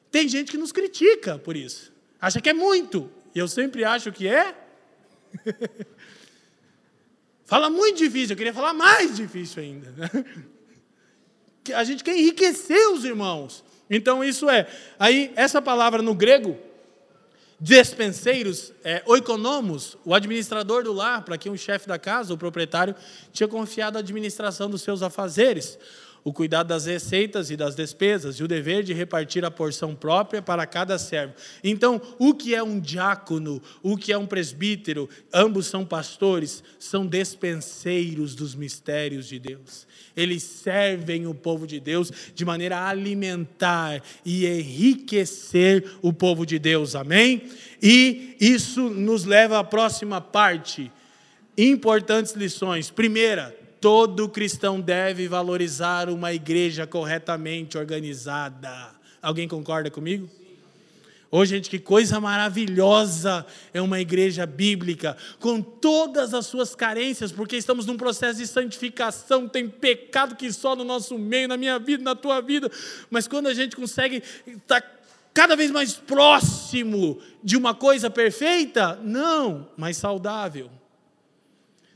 Tem 0.09 0.27
gente 0.27 0.51
que 0.51 0.57
nos 0.57 0.71
critica 0.71 1.37
por 1.37 1.55
isso, 1.55 1.91
acha 2.19 2.41
que 2.41 2.49
é 2.49 2.53
muito, 2.53 3.09
e 3.33 3.39
eu 3.39 3.47
sempre 3.47 3.83
acho 3.83 4.11
que 4.11 4.27
é. 4.27 4.55
Fala 7.45 7.69
muito 7.69 7.97
difícil, 7.97 8.33
eu 8.33 8.37
queria 8.37 8.53
falar 8.53 8.73
mais 8.73 9.15
difícil 9.15 9.61
ainda. 9.61 9.93
A 11.75 11.83
gente 11.83 12.03
quer 12.03 12.17
enriquecer 12.17 12.89
os 12.89 13.05
irmãos. 13.05 13.63
Então 13.89 14.23
isso 14.23 14.49
é. 14.49 14.67
Aí, 14.97 15.31
essa 15.35 15.61
palavra 15.61 16.01
no 16.01 16.13
grego, 16.13 16.57
despenseiros, 17.59 18.73
é, 18.83 19.01
oikonomos, 19.05 19.97
o 20.03 20.13
administrador 20.13 20.83
do 20.83 20.91
lar, 20.91 21.23
para 21.23 21.37
quem 21.37 21.51
o 21.51 21.57
chefe 21.57 21.87
da 21.87 21.99
casa, 21.99 22.33
o 22.33 22.37
proprietário, 22.37 22.95
tinha 23.31 23.47
confiado 23.47 23.97
a 23.97 23.99
administração 23.99 24.69
dos 24.69 24.81
seus 24.81 25.01
afazeres 25.01 25.77
o 26.23 26.31
cuidado 26.31 26.67
das 26.67 26.85
receitas 26.85 27.51
e 27.51 27.57
das 27.57 27.75
despesas 27.75 28.35
e 28.35 28.43
o 28.43 28.47
dever 28.47 28.83
de 28.83 28.93
repartir 28.93 29.43
a 29.43 29.51
porção 29.51 29.93
própria 29.93 30.41
para 30.41 30.65
cada 30.65 30.97
servo. 30.97 31.33
Então, 31.63 32.01
o 32.17 32.33
que 32.33 32.55
é 32.55 32.63
um 32.63 32.79
diácono, 32.79 33.61
o 33.81 33.97
que 33.97 34.13
é 34.13 34.17
um 34.17 34.25
presbítero, 34.25 35.09
ambos 35.33 35.67
são 35.67 35.85
pastores, 35.85 36.63
são 36.79 37.05
despenseiros 37.05 38.35
dos 38.35 38.55
mistérios 38.55 39.27
de 39.27 39.37
Deus. 39.37 39.85
Eles 40.15 40.43
servem 40.43 41.27
o 41.27 41.33
povo 41.33 41.67
de 41.67 41.79
Deus 41.79 42.11
de 42.33 42.45
maneira 42.45 42.77
a 42.77 42.89
alimentar 42.89 44.01
e 44.23 44.45
enriquecer 44.45 45.97
o 46.01 46.13
povo 46.13 46.45
de 46.45 46.57
Deus. 46.57 46.95
Amém? 46.95 47.49
E 47.81 48.37
isso 48.39 48.89
nos 48.89 49.25
leva 49.25 49.59
à 49.59 49.63
próxima 49.63 50.21
parte. 50.21 50.91
Importantes 51.57 52.33
lições. 52.33 52.89
Primeira, 52.89 53.55
Todo 53.83 54.29
cristão 54.29 54.79
deve 54.79 55.27
valorizar 55.27 56.09
uma 56.09 56.31
igreja 56.31 56.87
corretamente 56.87 57.77
organizada. 57.77 58.91
Alguém 59.21 59.45
concorda 59.45 59.91
comigo? 59.91 60.29
Ô, 61.29 61.43
gente, 61.43 61.69
que 61.69 61.77
coisa 61.77 62.17
maravilhosa 62.17 63.45
é 63.73 63.81
uma 63.81 63.99
igreja 63.99 64.45
bíblica, 64.45 65.17
com 65.37 65.61
todas 65.61 66.33
as 66.33 66.45
suas 66.45 66.73
carências, 66.73 67.33
porque 67.33 67.57
estamos 67.57 67.85
num 67.85 67.97
processo 67.97 68.39
de 68.39 68.47
santificação, 68.47 69.49
tem 69.49 69.67
pecado 69.67 70.37
que 70.37 70.49
só 70.53 70.77
no 70.77 70.85
nosso 70.85 71.19
meio, 71.19 71.49
na 71.49 71.57
minha 71.57 71.77
vida, 71.77 72.01
na 72.01 72.15
tua 72.15 72.39
vida, 72.39 72.71
mas 73.09 73.27
quando 73.27 73.47
a 73.47 73.53
gente 73.53 73.75
consegue 73.75 74.23
estar 74.47 74.81
cada 75.33 75.57
vez 75.57 75.69
mais 75.71 75.91
próximo 75.91 77.19
de 77.43 77.57
uma 77.57 77.75
coisa 77.75 78.09
perfeita, 78.09 78.97
não, 79.03 79.67
mas 79.75 79.97
saudável. 79.97 80.71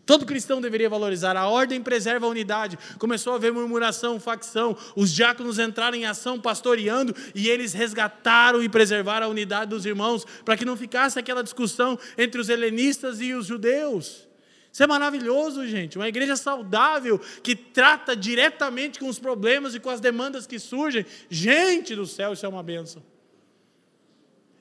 Todo 0.08 0.26
cristão 0.26 0.62
deveria 0.62 0.90
valorizar. 0.90 1.36
A 1.36 1.50
ordem 1.50 1.84
preserva 1.84 2.26
a 2.26 2.30
unidade. 2.30 2.80
Começou 2.98 3.34
a 3.34 3.36
haver 3.36 3.52
murmuração, 3.52 4.18
facção. 4.22 4.76
Os 4.96 5.14
diáconos 5.14 5.60
entraram 5.60 5.98
em 5.98 6.06
ação 6.06 6.40
pastoreando 6.40 7.14
e 7.36 7.50
eles 7.50 7.74
resgataram 7.74 8.64
e 8.64 8.70
preservaram 8.70 9.28
a 9.28 9.30
unidade 9.30 9.70
dos 9.70 9.86
irmãos 9.86 10.26
para 10.46 10.56
que 10.56 10.64
não 10.64 10.78
ficasse 10.78 11.20
aquela 11.20 11.44
discussão 11.44 12.00
entre 12.18 12.40
os 12.40 12.48
helenistas 12.48 13.20
e 13.20 13.34
os 13.34 13.48
judeus. 13.48 14.26
Isso 14.72 14.82
é 14.82 14.88
maravilhoso, 14.88 15.68
gente. 15.68 15.98
Uma 15.98 16.08
igreja 16.08 16.38
saudável 16.38 17.20
que 17.44 17.54
trata 17.54 18.16
diretamente 18.16 19.00
com 19.00 19.10
os 19.10 19.20
problemas 19.20 19.76
e 19.76 19.80
com 19.80 19.90
as 19.90 20.00
demandas 20.00 20.48
que 20.48 20.58
surgem. 20.58 21.06
Gente 21.30 21.94
do 21.94 22.06
céu, 22.06 22.32
isso 22.32 22.46
é 22.46 22.50
uma 22.50 22.64
benção. 22.64 23.04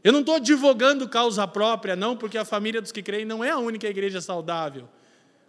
Eu 0.02 0.12
não 0.12 0.20
estou 0.20 0.34
advogando 0.34 1.08
causa 1.08 1.46
própria, 1.46 1.94
não, 1.94 2.16
porque 2.16 2.36
a 2.36 2.44
família 2.44 2.82
dos 2.82 2.90
que 2.90 3.00
creem 3.00 3.24
não 3.24 3.44
é 3.44 3.50
a 3.50 3.58
única 3.58 3.86
igreja 3.86 4.20
saudável 4.20 4.88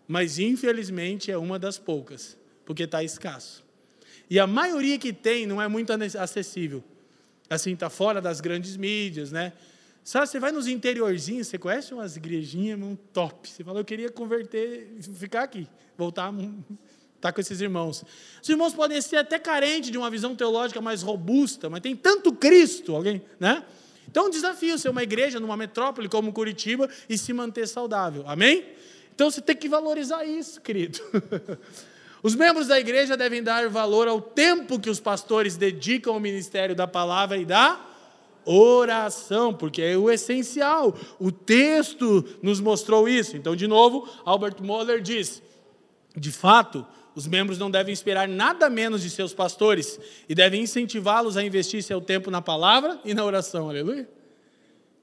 mas 0.07 0.39
infelizmente 0.39 1.31
é 1.31 1.37
uma 1.37 1.59
das 1.59 1.77
poucas, 1.77 2.37
porque 2.65 2.83
está 2.83 3.03
escasso. 3.03 3.63
E 4.29 4.39
a 4.39 4.47
maioria 4.47 4.97
que 4.97 5.13
tem 5.13 5.45
não 5.45 5.61
é 5.61 5.67
muito 5.67 5.91
acessível. 6.17 6.83
Assim, 7.49 7.73
está 7.73 7.89
fora 7.89 8.21
das 8.21 8.41
grandes 8.41 8.75
mídias, 8.75 9.31
né? 9.31 9.53
Sabe, 10.03 10.27
você 10.27 10.39
vai 10.39 10.51
nos 10.51 10.67
interiorzinhos, 10.67 11.47
você 11.47 11.57
conhece 11.57 11.93
umas 11.93 12.15
igrejinhas, 12.15 12.79
um 12.79 12.95
top. 12.95 13.49
Você 13.49 13.63
fala, 13.63 13.79
eu 13.79 13.85
queria 13.85 14.09
converter, 14.09 14.89
ficar 15.17 15.43
aqui, 15.43 15.67
voltar, 15.97 16.33
estar 16.33 16.45
tá 17.19 17.33
com 17.33 17.41
esses 17.41 17.59
irmãos. 17.59 18.05
Os 18.41 18.47
irmãos 18.47 18.73
podem 18.73 19.01
ser 19.01 19.17
até 19.17 19.37
carentes 19.37 19.91
de 19.91 19.97
uma 19.97 20.09
visão 20.09 20.35
teológica 20.35 20.79
mais 20.81 21.01
robusta, 21.01 21.69
mas 21.69 21.81
tem 21.81 21.95
tanto 21.95 22.31
Cristo, 22.33 22.95
alguém, 22.95 23.21
né? 23.39 23.65
Então, 24.09 24.25
é 24.25 24.27
um 24.27 24.29
desafio 24.29 24.77
ser 24.77 24.89
uma 24.89 25.03
igreja 25.03 25.39
numa 25.39 25.57
metrópole 25.57 26.07
como 26.07 26.31
Curitiba 26.31 26.89
e 27.09 27.17
se 27.17 27.33
manter 27.33 27.67
saudável. 27.67 28.23
Amém? 28.25 28.63
Então 29.17 29.31
você 29.31 29.41
tem 29.41 29.55
que 29.55 29.67
valorizar 29.67 30.23
isso, 30.25 30.61
querido. 30.61 30.99
Os 32.21 32.35
membros 32.35 32.67
da 32.67 32.79
igreja 32.79 33.17
devem 33.17 33.41
dar 33.41 33.67
valor 33.67 34.07
ao 34.07 34.21
tempo 34.21 34.79
que 34.79 34.91
os 34.91 34.99
pastores 34.99 35.55
dedicam 35.55 36.13
ao 36.13 36.19
ministério 36.19 36.75
da 36.75 36.85
palavra 36.85 37.35
e 37.37 37.43
da 37.43 37.83
oração, 38.45 39.55
porque 39.55 39.81
é 39.81 39.97
o 39.97 40.11
essencial. 40.11 40.95
O 41.19 41.31
texto 41.31 42.23
nos 42.43 42.59
mostrou 42.59 43.09
isso. 43.09 43.35
Então, 43.35 43.55
de 43.55 43.65
novo, 43.65 44.07
Albert 44.23 44.61
Moller 44.61 45.01
diz: 45.01 45.41
de 46.15 46.31
fato, 46.31 46.85
os 47.15 47.25
membros 47.25 47.57
não 47.57 47.71
devem 47.71 47.93
esperar 47.93 48.27
nada 48.27 48.69
menos 48.69 49.01
de 49.01 49.09
seus 49.09 49.33
pastores 49.33 49.99
e 50.29 50.35
devem 50.35 50.61
incentivá-los 50.61 51.37
a 51.37 51.43
investir 51.43 51.81
seu 51.81 51.99
tempo 51.99 52.29
na 52.29 52.41
palavra 52.41 52.99
e 53.03 53.15
na 53.15 53.25
oração. 53.25 53.67
Aleluia. 53.67 54.16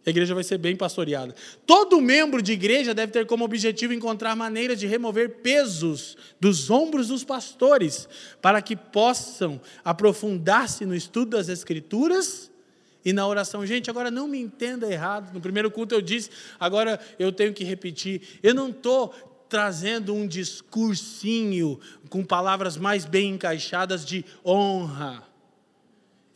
A 0.06 0.10
igreja 0.10 0.34
vai 0.34 0.44
ser 0.44 0.58
bem 0.58 0.76
pastoreada. 0.76 1.34
Todo 1.66 2.00
membro 2.00 2.42
de 2.42 2.52
igreja 2.52 2.92
deve 2.92 3.10
ter 3.10 3.26
como 3.26 3.44
objetivo 3.44 3.94
encontrar 3.94 4.36
maneiras 4.36 4.78
de 4.78 4.86
remover 4.86 5.36
pesos 5.36 6.16
dos 6.38 6.70
ombros 6.70 7.08
dos 7.08 7.24
pastores, 7.24 8.08
para 8.42 8.60
que 8.60 8.76
possam 8.76 9.60
aprofundar-se 9.82 10.84
no 10.84 10.94
estudo 10.94 11.30
das 11.30 11.48
Escrituras 11.48 12.50
e 13.02 13.12
na 13.12 13.26
oração. 13.26 13.64
Gente, 13.64 13.88
agora 13.88 14.10
não 14.10 14.28
me 14.28 14.38
entenda 14.38 14.90
errado. 14.90 15.32
No 15.32 15.40
primeiro 15.40 15.70
culto 15.70 15.94
eu 15.94 16.02
disse, 16.02 16.30
agora 16.60 17.00
eu 17.18 17.32
tenho 17.32 17.54
que 17.54 17.64
repetir. 17.64 18.20
Eu 18.42 18.54
não 18.54 18.68
estou 18.68 19.08
trazendo 19.48 20.12
um 20.12 20.26
discursinho 20.26 21.80
com 22.10 22.22
palavras 22.24 22.76
mais 22.76 23.06
bem 23.06 23.34
encaixadas 23.34 24.04
de 24.04 24.24
honra 24.44 25.33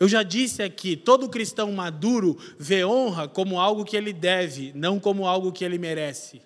eu 0.01 0.09
já 0.09 0.23
disse 0.23 0.63
aqui, 0.63 0.97
todo 0.97 1.29
cristão 1.29 1.73
maduro 1.73 2.39
vê 2.59 2.85
honra 2.85 3.27
como 3.27 3.59
algo 3.59 3.85
que 3.85 3.97
ele 3.97 4.13
deve, 4.13 4.73
não 4.75 5.01
como 5.01 5.27
algo 5.27 5.53
que 5.53 5.65
ele 5.65 5.79
merece. 5.79 6.41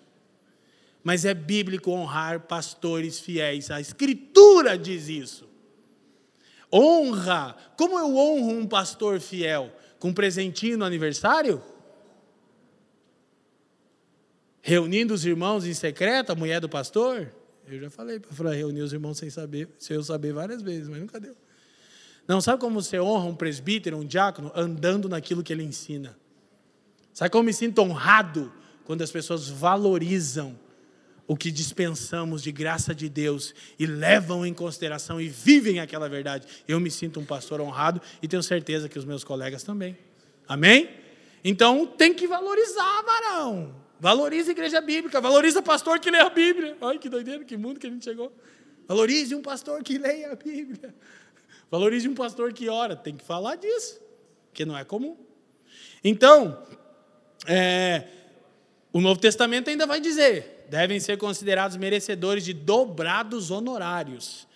Mas 1.04 1.24
é 1.24 1.34
bíblico 1.34 1.90
honrar 1.90 2.40
pastores 2.40 3.18
fiéis. 3.20 3.70
A 3.70 3.80
Escritura 3.80 4.78
diz 4.78 5.08
isso. 5.08 5.48
Honra. 6.72 7.54
Como 7.76 7.98
eu 7.98 8.16
honro 8.16 8.52
um 8.52 8.66
pastor 8.66 9.20
fiel? 9.20 9.70
Com 9.98 10.08
um 10.08 10.14
presentinho 10.14 10.78
no 10.78 10.84
aniversário? 10.84 11.60
Reunindo 14.62 15.12
os 15.12 15.26
irmãos 15.26 15.66
em 15.66 15.74
secreto, 15.74 16.30
a 16.30 16.34
mulher 16.34 16.60
do 16.60 16.68
pastor? 16.68 17.32
Eu 17.66 17.80
já 17.80 17.90
falei 17.90 18.18
para 18.20 18.52
reunir 18.54 18.80
os 18.80 18.92
irmãos 18.92 19.18
sem 19.18 19.28
saber, 19.28 19.68
sem 19.78 19.96
eu 19.96 20.02
saber 20.02 20.32
várias 20.32 20.62
vezes, 20.62 20.88
mas 20.88 21.00
nunca 21.00 21.20
deu. 21.20 21.36
Não, 22.26 22.40
sabe 22.40 22.60
como 22.60 22.80
você 22.80 23.00
honra 23.00 23.26
um 23.26 23.34
presbítero, 23.34 23.96
um 23.96 24.04
diácono? 24.04 24.52
Andando 24.54 25.08
naquilo 25.08 25.42
que 25.42 25.52
ele 25.52 25.62
ensina. 25.62 26.16
Sabe 27.12 27.30
como 27.30 27.42
eu 27.42 27.46
me 27.46 27.52
sinto 27.52 27.80
honrado 27.80 28.52
quando 28.84 29.02
as 29.02 29.10
pessoas 29.10 29.48
valorizam 29.48 30.58
o 31.26 31.36
que 31.36 31.50
dispensamos 31.50 32.42
de 32.42 32.50
graça 32.50 32.94
de 32.94 33.08
Deus 33.08 33.54
e 33.78 33.86
levam 33.86 34.44
em 34.44 34.54
consideração 34.54 35.20
e 35.20 35.28
vivem 35.28 35.80
aquela 35.80 36.08
verdade? 36.08 36.46
Eu 36.66 36.80
me 36.80 36.90
sinto 36.90 37.20
um 37.20 37.24
pastor 37.24 37.60
honrado 37.60 38.00
e 38.22 38.28
tenho 38.28 38.42
certeza 38.42 38.88
que 38.88 38.98
os 38.98 39.04
meus 39.04 39.24
colegas 39.24 39.62
também. 39.62 39.96
Amém? 40.48 40.90
Então 41.44 41.86
tem 41.86 42.14
que 42.14 42.26
valorizar, 42.26 43.02
varão. 43.02 43.74
Valorize 43.98 44.48
a 44.48 44.52
igreja 44.52 44.80
bíblica, 44.80 45.20
valorize 45.20 45.56
o 45.56 45.62
pastor 45.62 46.00
que 46.00 46.10
lê 46.10 46.18
a 46.18 46.28
Bíblia. 46.28 46.76
Olha 46.80 46.98
que 46.98 47.08
doideira, 47.08 47.44
que 47.44 47.56
mundo 47.56 47.78
que 47.78 47.86
a 47.86 47.90
gente 47.90 48.04
chegou. 48.04 48.32
Valorize 48.88 49.34
um 49.34 49.42
pastor 49.42 49.82
que 49.82 49.96
leia 49.96 50.32
a 50.32 50.34
Bíblia. 50.34 50.94
Valorize 51.72 52.06
um 52.06 52.14
pastor 52.14 52.52
que 52.52 52.68
ora, 52.68 52.94
tem 52.94 53.16
que 53.16 53.24
falar 53.24 53.56
disso, 53.56 53.98
que 54.52 54.62
não 54.62 54.76
é 54.76 54.84
comum. 54.84 55.16
Então, 56.04 56.62
é, 57.46 58.04
o 58.92 59.00
Novo 59.00 59.18
Testamento 59.18 59.70
ainda 59.70 59.86
vai 59.86 59.98
dizer: 59.98 60.66
devem 60.68 61.00
ser 61.00 61.16
considerados 61.16 61.78
merecedores 61.78 62.44
de 62.44 62.52
dobrados 62.52 63.50
honorários. 63.50 64.46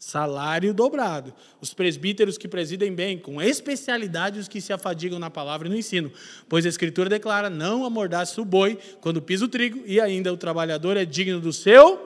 salário 0.00 0.74
dobrado. 0.74 1.32
Os 1.60 1.72
presbíteros 1.72 2.36
que 2.36 2.48
presidem 2.48 2.92
bem, 2.92 3.16
com 3.16 3.40
especialidade 3.40 4.40
os 4.40 4.48
que 4.48 4.60
se 4.60 4.72
afadigam 4.72 5.20
na 5.20 5.30
palavra 5.30 5.68
e 5.68 5.70
no 5.70 5.76
ensino. 5.76 6.10
Pois 6.48 6.66
a 6.66 6.68
Escritura 6.68 7.08
declara: 7.08 7.48
não 7.48 7.84
amordace 7.84 8.40
o 8.40 8.44
boi 8.44 8.76
quando 9.00 9.22
pisa 9.22 9.44
o 9.44 9.48
trigo, 9.48 9.84
e 9.86 10.00
ainda 10.00 10.32
o 10.32 10.36
trabalhador 10.36 10.96
é 10.96 11.04
digno 11.04 11.40
do 11.40 11.52
seu 11.52 12.04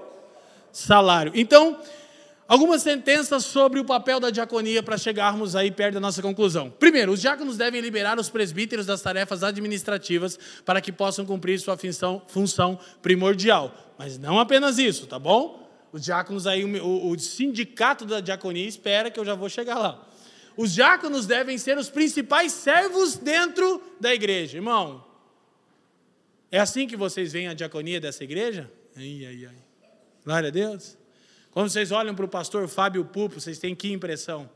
salário. 0.70 1.32
Então, 1.34 1.80
algumas 2.53 2.82
sentenças 2.82 3.46
sobre 3.46 3.80
o 3.80 3.84
papel 3.84 4.20
da 4.20 4.28
diaconia 4.28 4.82
para 4.82 4.98
chegarmos 4.98 5.57
aí 5.57 5.70
perto 5.70 5.94
da 5.94 6.00
nossa 6.00 6.20
conclusão. 6.20 6.68
Primeiro, 6.68 7.11
os 7.11 7.18
diáconos 7.18 7.57
devem 7.57 7.80
liberar 7.80 8.18
os 8.18 8.28
presbíteros 8.28 8.84
das 8.84 9.00
tarefas 9.00 9.42
administrativas 9.42 10.38
para 10.62 10.78
que 10.78 10.92
possam 10.92 11.24
cumprir 11.24 11.59
sua 11.59 11.78
função, 11.78 12.20
função 12.28 12.78
primordial. 13.00 13.94
Mas 13.98 14.18
não 14.18 14.38
apenas 14.38 14.76
isso, 14.76 15.07
tá 15.07 15.18
bom? 15.18 15.66
Os 15.92 16.05
diáconos 16.05 16.46
aí, 16.46 16.62
o, 16.62 17.09
o 17.09 17.18
sindicato 17.18 18.05
da 18.05 18.20
diaconia 18.20 18.68
espera 18.68 19.11
que 19.11 19.18
eu 19.18 19.24
já 19.24 19.34
vou 19.34 19.48
chegar 19.48 19.78
lá. 19.78 20.07
Os 20.55 20.74
diáconos 20.74 21.24
devem 21.24 21.57
ser 21.57 21.78
os 21.78 21.88
principais 21.88 22.53
servos 22.53 23.16
dentro 23.16 23.82
da 23.98 24.12
igreja. 24.12 24.59
Irmão, 24.59 25.03
é 26.50 26.61
assim 26.61 26.86
que 26.86 26.98
vocês 26.98 27.32
veem 27.32 27.48
a 27.48 27.55
diaconia 27.55 27.98
dessa 27.98 28.22
igreja? 28.22 28.70
Ai, 28.94 29.24
ai, 29.24 29.46
ai. 29.46 29.57
Glória 30.22 30.48
a 30.48 30.53
Deus. 30.53 31.01
Quando 31.53 31.68
vocês 31.68 31.92
olham 31.92 32.14
para 32.14 32.24
o 32.24 32.28
pastor 32.28 32.66
Fábio 32.66 33.05
Pupo, 33.05 33.38
vocês 33.38 33.59
têm 33.59 33.74
que 33.74 33.92
impressão? 33.92 34.48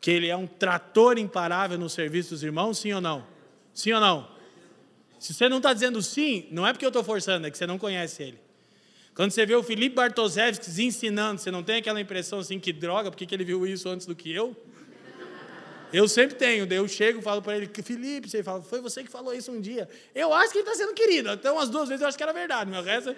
Que 0.00 0.12
ele 0.12 0.28
é 0.28 0.36
um 0.36 0.46
trator 0.46 1.18
imparável 1.18 1.76
no 1.76 1.90
serviço 1.90 2.30
dos 2.30 2.44
irmãos, 2.44 2.78
sim 2.78 2.92
ou 2.92 3.00
não? 3.00 3.26
Sim 3.74 3.92
ou 3.92 4.00
não? 4.00 4.30
Se 5.18 5.34
você 5.34 5.48
não 5.48 5.56
está 5.56 5.72
dizendo 5.72 6.00
sim, 6.00 6.46
não 6.52 6.64
é 6.64 6.72
porque 6.72 6.84
eu 6.84 6.90
estou 6.90 7.02
forçando, 7.02 7.46
é 7.46 7.50
que 7.50 7.58
você 7.58 7.66
não 7.66 7.76
conhece 7.76 8.22
ele. 8.22 8.38
Quando 9.16 9.32
você 9.32 9.44
vê 9.44 9.56
o 9.56 9.64
Felipe 9.64 9.96
Bartoszewski 9.96 10.70
ensinando, 10.82 11.40
você 11.40 11.50
não 11.50 11.62
tem 11.62 11.76
aquela 11.76 12.00
impressão 12.00 12.38
assim, 12.38 12.60
que 12.60 12.72
droga, 12.72 13.10
por 13.10 13.16
que 13.16 13.34
ele 13.34 13.44
viu 13.44 13.66
isso 13.66 13.88
antes 13.88 14.06
do 14.06 14.14
que 14.14 14.32
eu? 14.32 14.56
Eu 15.92 16.06
sempre 16.06 16.36
tenho, 16.36 16.66
daí 16.66 16.78
eu 16.78 16.86
chego 16.86 17.18
e 17.18 17.22
falo 17.22 17.40
para 17.40 17.56
ele, 17.56 17.70
Felipe, 17.82 18.28
você 18.28 18.42
fala, 18.42 18.62
foi 18.62 18.80
você 18.80 19.02
que 19.02 19.10
falou 19.10 19.32
isso 19.32 19.50
um 19.50 19.60
dia. 19.60 19.88
Eu 20.14 20.32
acho 20.34 20.52
que 20.52 20.58
ele 20.58 20.68
está 20.68 20.76
sendo 20.76 20.94
querido, 20.94 21.30
então 21.30 21.54
umas 21.54 21.68
duas 21.68 21.88
vezes 21.88 22.02
eu 22.02 22.08
acho 22.08 22.16
que 22.16 22.22
era 22.22 22.32
verdade, 22.32 22.70
meu 22.70 22.82
resto... 22.82 23.14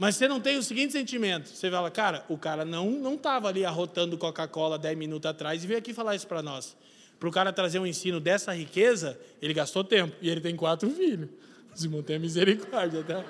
Mas 0.00 0.16
você 0.16 0.26
não 0.26 0.40
tem 0.40 0.56
o 0.56 0.62
seguinte 0.62 0.94
sentimento, 0.94 1.50
você 1.50 1.70
fala, 1.70 1.90
cara, 1.90 2.24
o 2.26 2.38
cara 2.38 2.64
não 2.64 2.90
não 2.90 3.16
estava 3.16 3.48
ali 3.48 3.66
arrotando 3.66 4.16
Coca-Cola 4.16 4.78
10 4.78 4.96
minutos 4.96 5.30
atrás 5.30 5.62
e 5.62 5.66
veio 5.66 5.78
aqui 5.78 5.92
falar 5.92 6.16
isso 6.16 6.26
para 6.26 6.40
nós. 6.40 6.74
Para 7.18 7.28
o 7.28 7.30
cara 7.30 7.52
trazer 7.52 7.78
um 7.78 7.86
ensino 7.86 8.18
dessa 8.18 8.50
riqueza, 8.54 9.20
ele 9.42 9.52
gastou 9.52 9.84
tempo, 9.84 10.16
e 10.22 10.30
ele 10.30 10.40
tem 10.40 10.56
quatro 10.56 10.88
filhos. 10.88 11.28
Os 11.76 11.84
irmãos 11.84 12.02
têm 12.04 12.18
misericórdia, 12.18 13.04
tá? 13.04 13.22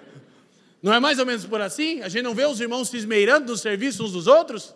Não 0.82 0.94
é 0.94 0.98
mais 0.98 1.18
ou 1.18 1.26
menos 1.26 1.44
por 1.44 1.60
assim? 1.60 2.00
A 2.00 2.08
gente 2.08 2.22
não 2.22 2.34
vê 2.34 2.46
os 2.46 2.60
irmãos 2.60 2.88
se 2.88 2.96
esmeirando 2.96 3.50
no 3.50 3.58
serviço 3.58 4.04
uns 4.04 4.12
dos 4.12 4.28
outros? 4.28 4.74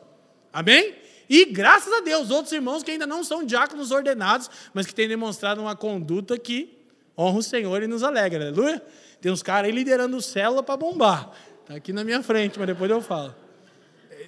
Amém? 0.53 0.97
E 1.31 1.47
graças 1.47 1.93
a 1.93 2.01
Deus, 2.01 2.29
outros 2.29 2.53
irmãos 2.53 2.83
que 2.83 2.91
ainda 2.91 3.07
não 3.07 3.23
são 3.23 3.45
diáconos 3.45 3.93
ordenados, 3.93 4.51
mas 4.75 4.85
que 4.85 4.95
têm 4.95 5.09
demonstrado 5.09 5.61
uma 5.61 5.77
conduta 5.77 6.37
que 6.37 6.77
honra 7.17 7.39
o 7.39 7.43
Senhor 7.43 7.83
e 7.85 7.87
nos 7.87 8.03
alegra, 8.03 8.49
aleluia? 8.49 8.83
Tem 9.23 9.31
uns 9.31 9.41
caras 9.41 9.69
aí 9.69 9.73
liderando 9.73 10.21
célula 10.21 10.65
para 10.65 10.77
bombar. 10.77 11.31
Está 11.61 11.77
aqui 11.77 11.93
na 11.93 12.03
minha 12.03 12.25
frente, 12.25 12.59
mas 12.59 12.67
depois 12.67 12.91
eu 12.91 13.01
falo. 13.01 13.33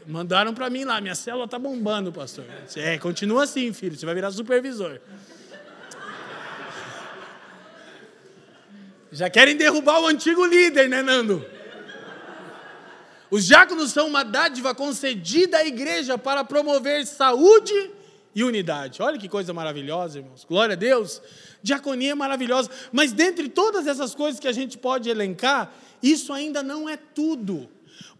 Mandaram 0.06 0.54
para 0.54 0.70
mim 0.70 0.84
lá, 0.84 1.00
minha 1.00 1.16
célula 1.16 1.46
está 1.46 1.58
bombando, 1.58 2.12
pastor. 2.12 2.44
É, 2.76 2.96
continua 2.96 3.42
assim, 3.42 3.72
filho, 3.72 3.96
você 3.96 4.06
vai 4.06 4.14
virar 4.14 4.30
supervisor. 4.30 5.00
Já 9.10 9.28
querem 9.28 9.56
derrubar 9.56 10.00
o 10.00 10.06
antigo 10.06 10.46
líder, 10.46 10.88
né, 10.88 11.02
Nando? 11.02 11.44
Os 13.28 13.46
diáconos 13.46 13.90
são 13.90 14.06
uma 14.06 14.22
dádiva 14.22 14.76
concedida 14.76 15.58
à 15.58 15.66
igreja 15.66 16.16
para 16.16 16.44
promover 16.44 17.04
saúde 17.04 17.90
e 18.34 18.42
unidade. 18.42 19.00
Olha 19.02 19.18
que 19.18 19.28
coisa 19.28 19.52
maravilhosa, 19.52 20.18
irmãos. 20.18 20.44
Glória 20.44 20.72
a 20.72 20.76
Deus. 20.76 21.22
Diaconia 21.62 22.12
é 22.12 22.14
maravilhosa. 22.14 22.70
Mas 22.92 23.12
dentre 23.12 23.48
todas 23.48 23.86
essas 23.86 24.14
coisas 24.14 24.40
que 24.40 24.48
a 24.48 24.52
gente 24.52 24.76
pode 24.76 25.08
elencar, 25.08 25.72
isso 26.02 26.32
ainda 26.32 26.62
não 26.62 26.88
é 26.88 26.96
tudo. 26.96 27.68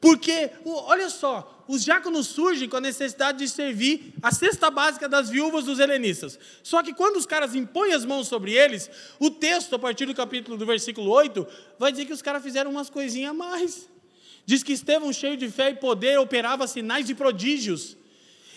Porque, 0.01 0.51
olha 0.65 1.09
só, 1.09 1.65
os 1.67 1.83
diáconos 1.83 2.27
surgem 2.27 2.69
com 2.69 2.77
a 2.77 2.81
necessidade 2.81 3.39
de 3.39 3.49
servir 3.49 4.15
a 4.23 4.31
cesta 4.31 4.71
básica 4.71 5.09
das 5.09 5.31
viúvas 5.31 5.65
dos 5.65 5.79
helenistas. 5.79 6.39
Só 6.63 6.83
que 6.83 6.93
quando 6.93 7.17
os 7.17 7.27
caras 7.27 7.55
impõem 7.55 7.93
as 7.93 8.05
mãos 8.05 8.29
sobre 8.29 8.53
eles, 8.53 8.91
o 9.19 9.31
texto, 9.31 9.75
a 9.75 9.79
partir 9.79 10.07
do 10.07 10.15
capítulo 10.15 10.57
do 10.57 10.67
versículo 10.67 11.11
8, 11.11 11.47
vai 11.79 11.91
dizer 11.91 12.05
que 12.05 12.13
os 12.13 12.23
caras 12.23 12.43
fizeram 12.43 12.71
umas 12.71 12.91
coisinhas 12.91 13.31
a 13.31 13.35
mais. 13.35 13.89
Diz 14.45 14.63
que 14.63 14.75
Estevão, 14.75 15.13
cheio 15.13 15.37
de 15.37 15.51
fé 15.51 15.71
e 15.71 15.75
poder, 15.75 16.19
operava 16.19 16.67
sinais 16.67 17.09
e 17.09 17.15
prodígios. 17.15 17.97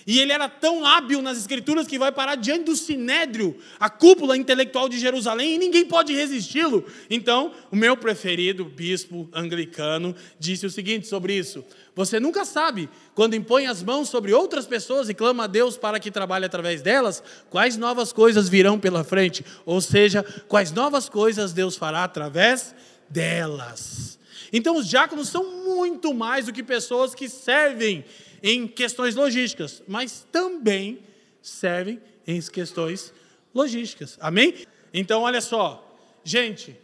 E 0.08 0.20
ele 0.20 0.32
era 0.32 0.48
tão 0.48 0.86
hábil 0.86 1.22
nas 1.22 1.38
escrituras 1.38 1.86
que 1.86 2.00
vai 2.00 2.14
parar 2.14 2.36
diante 2.36 2.64
do 2.64 2.78
sinédrio, 2.78 3.58
a 3.78 3.90
cúpula 3.90 4.38
intelectual 4.38 4.88
de 4.88 4.98
Jerusalém, 4.98 5.56
e 5.56 5.58
ninguém 5.58 5.86
pode 5.86 6.14
resisti-lo. 6.14 6.86
Então, 7.10 7.52
o 7.70 7.76
meu 7.76 7.98
preferido 7.98 8.64
bispo 8.64 9.28
anglicano 9.34 10.16
disse 10.40 10.66
o 10.66 10.70
seguinte 10.70 11.08
sobre 11.08 11.34
isso: 11.34 11.62
Você 11.94 12.22
nunca 12.22 12.46
sabe, 12.46 12.90
quando 13.14 13.36
impõe 13.36 13.68
as 13.68 13.84
mãos 13.84 14.08
sobre 14.08 14.34
outras 14.34 14.66
pessoas 14.66 15.10
e 15.10 15.14
clama 15.14 15.44
a 15.44 15.48
Deus 15.48 15.76
para 15.76 16.00
que 16.00 16.10
trabalhe 16.10 16.46
através 16.46 16.82
delas, 16.82 17.22
quais 17.50 17.76
novas 17.76 18.14
coisas 18.14 18.48
virão 18.48 18.80
pela 18.80 19.04
frente, 19.04 19.44
ou 19.66 19.82
seja, 19.82 20.24
quais 20.48 20.72
novas 20.72 21.10
coisas 21.10 21.52
Deus 21.52 21.76
fará 21.76 22.06
através 22.06 22.74
delas. 23.10 24.18
Então, 24.54 24.78
os 24.78 24.88
diáconos 24.88 25.28
são 25.28 25.66
muito 25.66 26.14
mais 26.14 26.46
do 26.46 26.54
que 26.54 26.64
pessoas 26.64 27.14
que 27.14 27.28
servem 27.28 28.06
em 28.42 28.68
questões 28.68 29.16
logísticas, 29.16 29.82
mas 29.88 30.26
também 30.32 31.00
servem 31.42 32.02
em 32.26 32.42
questões 32.42 33.14
logísticas. 33.54 34.18
Amém? 34.20 34.66
Então, 34.94 35.22
olha 35.22 35.42
só, 35.42 35.98
gente, 36.24 36.76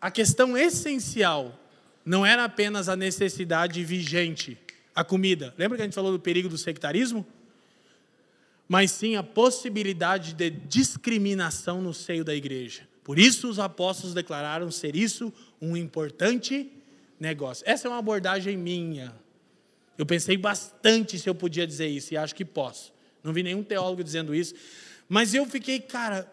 a 0.00 0.10
questão 0.10 0.56
essencial 0.56 1.58
não 2.04 2.26
era 2.26 2.44
apenas 2.44 2.88
a 2.88 2.96
necessidade 2.96 3.82
vigente, 3.84 4.58
a 4.94 5.02
comida. 5.02 5.54
Lembra 5.56 5.76
que 5.76 5.82
a 5.82 5.86
gente 5.86 5.94
falou 5.94 6.12
do 6.12 6.20
perigo 6.20 6.48
do 6.48 6.58
sectarismo? 6.58 7.26
Mas 8.68 8.90
sim 8.90 9.16
a 9.16 9.22
possibilidade 9.22 10.34
de 10.34 10.50
discriminação 10.50 11.80
no 11.80 11.94
seio 11.94 12.24
da 12.24 12.34
igreja. 12.34 12.82
Por 13.02 13.18
isso 13.18 13.48
os 13.48 13.58
apóstolos 13.58 14.14
declararam 14.14 14.70
ser 14.70 14.96
isso 14.96 15.32
um 15.60 15.76
importante 15.76 16.70
negócio. 17.20 17.64
Essa 17.66 17.86
é 17.86 17.90
uma 17.90 17.98
abordagem 17.98 18.56
minha. 18.56 19.14
Eu 19.96 20.04
pensei 20.04 20.36
bastante 20.36 21.18
se 21.18 21.28
eu 21.28 21.34
podia 21.34 21.66
dizer 21.66 21.86
isso, 21.86 22.14
e 22.14 22.16
acho 22.16 22.34
que 22.34 22.44
posso. 22.44 22.92
Não 23.22 23.32
vi 23.32 23.42
nenhum 23.42 23.62
teólogo 23.62 24.02
dizendo 24.02 24.34
isso. 24.34 24.54
Mas 25.08 25.34
eu 25.34 25.46
fiquei, 25.46 25.80
cara, 25.80 26.30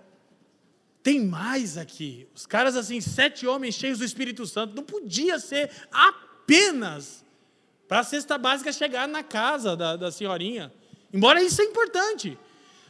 tem 1.04 1.26
mais 1.26 1.78
aqui. 1.78 2.28
Os 2.36 2.46
caras, 2.46 2.76
assim, 2.76 3.00
sete 3.02 3.46
homens 3.48 3.76
cheios 3.76 4.00
do 4.00 4.06
Espírito 4.06 4.46
Santo, 4.46 4.76
não 4.76 4.84
podia 4.84 5.40
ser 5.40 5.70
apenas 5.92 7.26
para 7.88 8.00
a 8.00 8.04
cesta 8.04 8.38
básica 8.38 8.72
chegar 8.72 9.08
na 9.08 9.24
casa 9.24 9.76
da, 9.76 9.96
da 9.96 10.12
senhorinha. 10.12 10.72
Embora 11.14 11.42
isso 11.42 11.62
é 11.62 11.66
importante. 11.66 12.38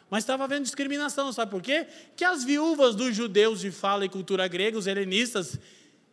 Mas 0.10 0.24
estava 0.24 0.44
havendo 0.44 0.64
discriminação, 0.64 1.32
sabe 1.32 1.52
por 1.52 1.62
quê? 1.62 1.88
Que 2.16 2.26
as 2.26 2.44
viúvas 2.44 2.96
dos 2.96 3.16
judeus 3.16 3.62
de 3.62 3.72
fala 3.72 4.06
e 4.06 4.10
cultura 4.10 4.48
grega, 4.48 4.78
os 4.78 4.86
helenistas, 4.86 5.58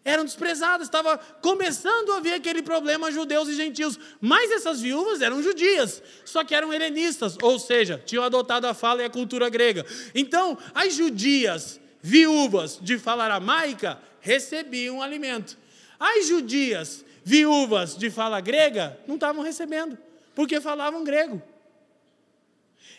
eram 0.08 0.24
desprezadas, 0.24 0.86
estava 0.86 1.18
começando 1.18 2.12
a 2.12 2.16
haver 2.16 2.32
aquele 2.32 2.62
problema 2.62 3.12
judeus 3.12 3.46
e 3.46 3.54
gentios. 3.54 3.98
Mas 4.22 4.50
essas 4.50 4.80
viúvas 4.80 5.20
eram 5.20 5.42
judias, 5.42 6.02
só 6.24 6.42
que 6.42 6.54
eram 6.54 6.72
helenistas, 6.72 7.36
ou 7.42 7.58
seja, 7.58 8.02
tinham 8.06 8.24
adotado 8.24 8.66
a 8.66 8.72
fala 8.72 9.02
e 9.02 9.04
a 9.04 9.10
cultura 9.10 9.50
grega. 9.50 9.84
Então, 10.14 10.56
as 10.74 10.94
judias 10.94 11.78
viúvas 12.00 12.78
de 12.80 12.98
fala 12.98 13.24
aramaica 13.24 14.00
recebiam 14.20 15.02
alimento. 15.02 15.58
As 16.00 16.26
judias 16.26 17.04
viúvas 17.22 17.94
de 17.94 18.08
fala 18.08 18.40
grega 18.40 18.98
não 19.06 19.16
estavam 19.16 19.42
recebendo, 19.42 19.98
porque 20.34 20.58
falavam 20.58 21.04
grego. 21.04 21.42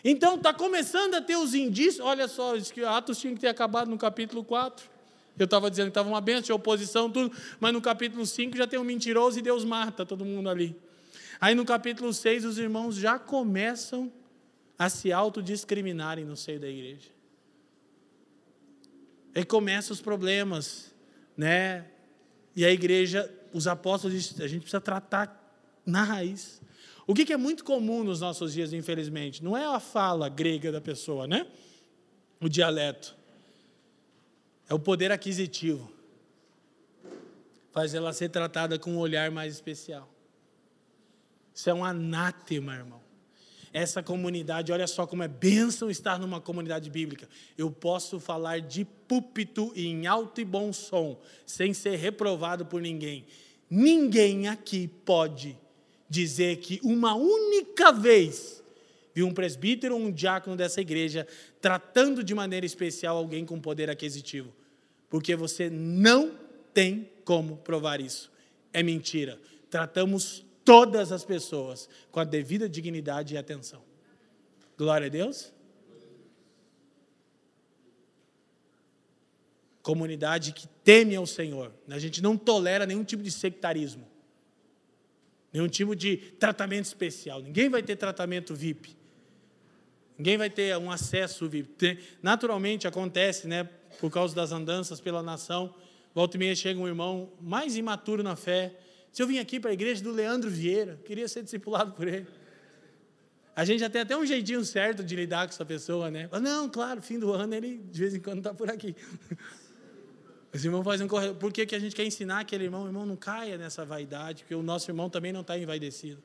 Então, 0.04 0.36
está 0.36 0.54
começando 0.54 1.14
a 1.14 1.20
ter 1.20 1.36
os 1.36 1.54
indícios. 1.54 2.06
Olha 2.06 2.28
só, 2.28 2.56
diz 2.56 2.70
que 2.70 2.84
Atos 2.84 3.18
tinha 3.18 3.34
que 3.34 3.40
ter 3.40 3.48
acabado 3.48 3.90
no 3.90 3.98
capítulo 3.98 4.44
4. 4.44 4.99
Eu 5.38 5.44
estava 5.44 5.70
dizendo 5.70 5.86
que 5.86 5.90
estava 5.90 6.08
uma 6.08 6.20
benção, 6.20 6.54
oposição, 6.54 7.10
tudo, 7.10 7.34
mas 7.58 7.72
no 7.72 7.80
capítulo 7.80 8.26
5 8.26 8.56
já 8.56 8.66
tem 8.66 8.78
um 8.78 8.84
mentiroso 8.84 9.38
e 9.38 9.42
Deus 9.42 9.64
mata 9.64 10.04
todo 10.04 10.24
mundo 10.24 10.48
ali. 10.48 10.76
Aí 11.40 11.54
no 11.54 11.64
capítulo 11.64 12.12
6 12.12 12.44
os 12.44 12.58
irmãos 12.58 12.96
já 12.96 13.18
começam 13.18 14.12
a 14.78 14.88
se 14.88 15.12
autodiscriminarem 15.12 16.24
no 16.24 16.36
seio 16.36 16.60
da 16.60 16.68
igreja. 16.68 17.08
Aí 19.34 19.44
começam 19.44 19.94
os 19.94 20.00
problemas, 20.00 20.92
né? 21.36 21.86
E 22.54 22.64
a 22.64 22.70
igreja, 22.70 23.30
os 23.52 23.66
apóstolos 23.66 24.40
a 24.40 24.46
gente 24.46 24.60
precisa 24.60 24.80
tratar 24.80 25.40
na 25.86 26.02
raiz. 26.02 26.60
O 27.06 27.14
que 27.14 27.32
é 27.32 27.36
muito 27.36 27.64
comum 27.64 28.04
nos 28.04 28.20
nossos 28.20 28.52
dias, 28.52 28.72
infelizmente, 28.72 29.42
não 29.42 29.56
é 29.56 29.64
a 29.64 29.80
fala 29.80 30.28
grega 30.28 30.70
da 30.70 30.80
pessoa, 30.80 31.26
né? 31.26 31.46
O 32.40 32.48
dialeto. 32.48 33.16
É 34.70 34.74
o 34.74 34.78
poder 34.78 35.10
aquisitivo. 35.10 35.90
Faz 37.72 37.92
ela 37.92 38.12
ser 38.12 38.28
tratada 38.28 38.78
com 38.78 38.92
um 38.92 38.98
olhar 38.98 39.28
mais 39.28 39.52
especial. 39.52 40.08
Isso 41.52 41.68
é 41.68 41.74
um 41.74 41.84
anátema, 41.84 42.76
irmão. 42.76 43.00
Essa 43.72 44.00
comunidade, 44.00 44.70
olha 44.70 44.86
só 44.86 45.08
como 45.08 45.24
é 45.24 45.28
bênção 45.28 45.90
estar 45.90 46.20
numa 46.20 46.40
comunidade 46.40 46.88
bíblica. 46.88 47.28
Eu 47.58 47.68
posso 47.68 48.20
falar 48.20 48.60
de 48.60 48.84
púlpito 48.84 49.72
em 49.74 50.06
alto 50.06 50.40
e 50.40 50.44
bom 50.44 50.72
som, 50.72 51.20
sem 51.44 51.74
ser 51.74 51.96
reprovado 51.96 52.64
por 52.64 52.80
ninguém. 52.80 53.26
Ninguém 53.68 54.46
aqui 54.46 54.86
pode 55.04 55.58
dizer 56.08 56.58
que 56.58 56.80
uma 56.82 57.14
única 57.14 57.92
vez 57.92 58.62
viu 59.12 59.26
um 59.26 59.34
presbítero 59.34 59.96
ou 59.96 60.00
um 60.00 60.12
diácono 60.12 60.56
dessa 60.56 60.80
igreja 60.80 61.26
tratando 61.60 62.22
de 62.22 62.34
maneira 62.34 62.64
especial 62.64 63.16
alguém 63.16 63.44
com 63.44 63.60
poder 63.60 63.90
aquisitivo. 63.90 64.59
Porque 65.10 65.34
você 65.34 65.68
não 65.68 66.38
tem 66.72 67.10
como 67.24 67.56
provar 67.58 68.00
isso. 68.00 68.32
É 68.72 68.82
mentira. 68.82 69.38
Tratamos 69.68 70.46
todas 70.64 71.10
as 71.10 71.24
pessoas 71.24 71.88
com 72.12 72.20
a 72.20 72.24
devida 72.24 72.68
dignidade 72.68 73.34
e 73.34 73.36
atenção. 73.36 73.82
Glória 74.78 75.08
a 75.08 75.10
Deus. 75.10 75.52
Comunidade 79.82 80.52
que 80.52 80.68
teme 80.84 81.16
ao 81.16 81.26
Senhor. 81.26 81.72
A 81.88 81.98
gente 81.98 82.22
não 82.22 82.36
tolera 82.36 82.86
nenhum 82.86 83.02
tipo 83.02 83.22
de 83.22 83.32
sectarismo. 83.32 84.06
Nenhum 85.52 85.68
tipo 85.68 85.96
de 85.96 86.16
tratamento 86.16 86.84
especial. 86.84 87.42
Ninguém 87.42 87.68
vai 87.68 87.82
ter 87.82 87.96
tratamento 87.96 88.54
VIP. 88.54 88.96
Ninguém 90.16 90.38
vai 90.38 90.48
ter 90.48 90.76
um 90.76 90.90
acesso 90.90 91.48
VIP. 91.48 91.98
Naturalmente 92.22 92.86
acontece, 92.86 93.48
né, 93.48 93.68
por 94.00 94.10
causa 94.10 94.34
das 94.34 94.50
andanças 94.50 95.00
pela 95.00 95.22
nação, 95.22 95.74
volta 96.14 96.36
e 96.36 96.40
meia 96.40 96.56
chega 96.56 96.80
um 96.80 96.88
irmão 96.88 97.30
mais 97.40 97.76
imaturo 97.76 98.22
na 98.22 98.34
fé, 98.34 98.74
se 99.12 99.22
eu 99.22 99.26
vim 99.26 99.38
aqui 99.38 99.58
para 99.58 99.70
a 99.70 99.72
igreja 99.72 100.02
do 100.02 100.12
Leandro 100.12 100.48
Vieira, 100.48 100.98
queria 101.04 101.28
ser 101.28 101.42
discipulado 101.42 101.92
por 101.92 102.06
ele. 102.06 102.26
A 103.54 103.64
gente 103.64 103.80
já 103.80 103.90
tem 103.90 104.00
até 104.00 104.16
um 104.16 104.24
jeitinho 104.24 104.64
certo 104.64 105.02
de 105.02 105.14
lidar 105.16 105.46
com 105.46 105.52
essa 105.52 105.64
pessoa, 105.64 106.10
né? 106.10 106.28
Não, 106.40 106.68
claro, 106.68 107.02
fim 107.02 107.18
do 107.18 107.32
ano 107.32 107.54
ele 107.54 107.78
de 107.78 108.00
vez 108.00 108.14
em 108.14 108.20
quando 108.20 108.38
está 108.38 108.54
por 108.54 108.70
aqui. 108.70 108.94
Os 110.52 110.64
irmãos 110.64 110.82
fazem 110.82 111.06
um 111.06 111.08
corredor. 111.08 111.36
Por 111.36 111.52
que, 111.52 111.66
que 111.66 111.74
a 111.74 111.78
gente 111.78 111.94
quer 111.94 112.04
ensinar 112.04 112.40
aquele 112.40 112.64
irmão? 112.64 112.84
O 112.84 112.86
irmão 112.86 113.04
não 113.04 113.16
caia 113.16 113.58
nessa 113.58 113.84
vaidade, 113.84 114.42
porque 114.44 114.54
o 114.54 114.62
nosso 114.62 114.90
irmão 114.90 115.10
também 115.10 115.32
não 115.32 115.42
está 115.42 115.58
envaidecido. 115.58 116.22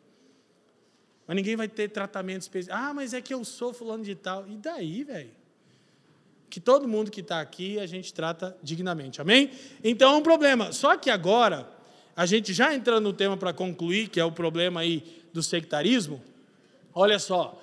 Mas 1.27 1.35
ninguém 1.35 1.55
vai 1.55 1.67
ter 1.67 1.89
tratamento 1.89 2.41
especial. 2.41 2.77
Ah, 2.77 2.93
mas 2.93 3.13
é 3.13 3.21
que 3.21 3.33
eu 3.33 3.43
sou 3.43 3.73
fulano 3.73 4.03
de 4.03 4.15
tal. 4.15 4.47
E 4.47 4.57
daí, 4.57 5.03
velho? 5.03 5.31
Que 6.49 6.59
todo 6.59 6.87
mundo 6.87 7.11
que 7.11 7.21
está 7.21 7.41
aqui 7.41 7.79
a 7.79 7.85
gente 7.85 8.13
trata 8.13 8.55
dignamente. 8.61 9.21
Amém? 9.21 9.51
Então 9.83 10.13
é 10.13 10.17
um 10.17 10.21
problema. 10.21 10.71
Só 10.71 10.95
que 10.97 11.09
agora, 11.09 11.69
a 12.15 12.25
gente 12.25 12.53
já 12.53 12.73
entrando 12.73 13.03
no 13.03 13.13
tema 13.13 13.35
para 13.35 13.53
concluir, 13.53 14.09
que 14.09 14.19
é 14.19 14.25
o 14.25 14.31
problema 14.31 14.81
aí 14.81 15.03
do 15.33 15.43
sectarismo, 15.43 16.21
olha 16.93 17.19
só, 17.19 17.61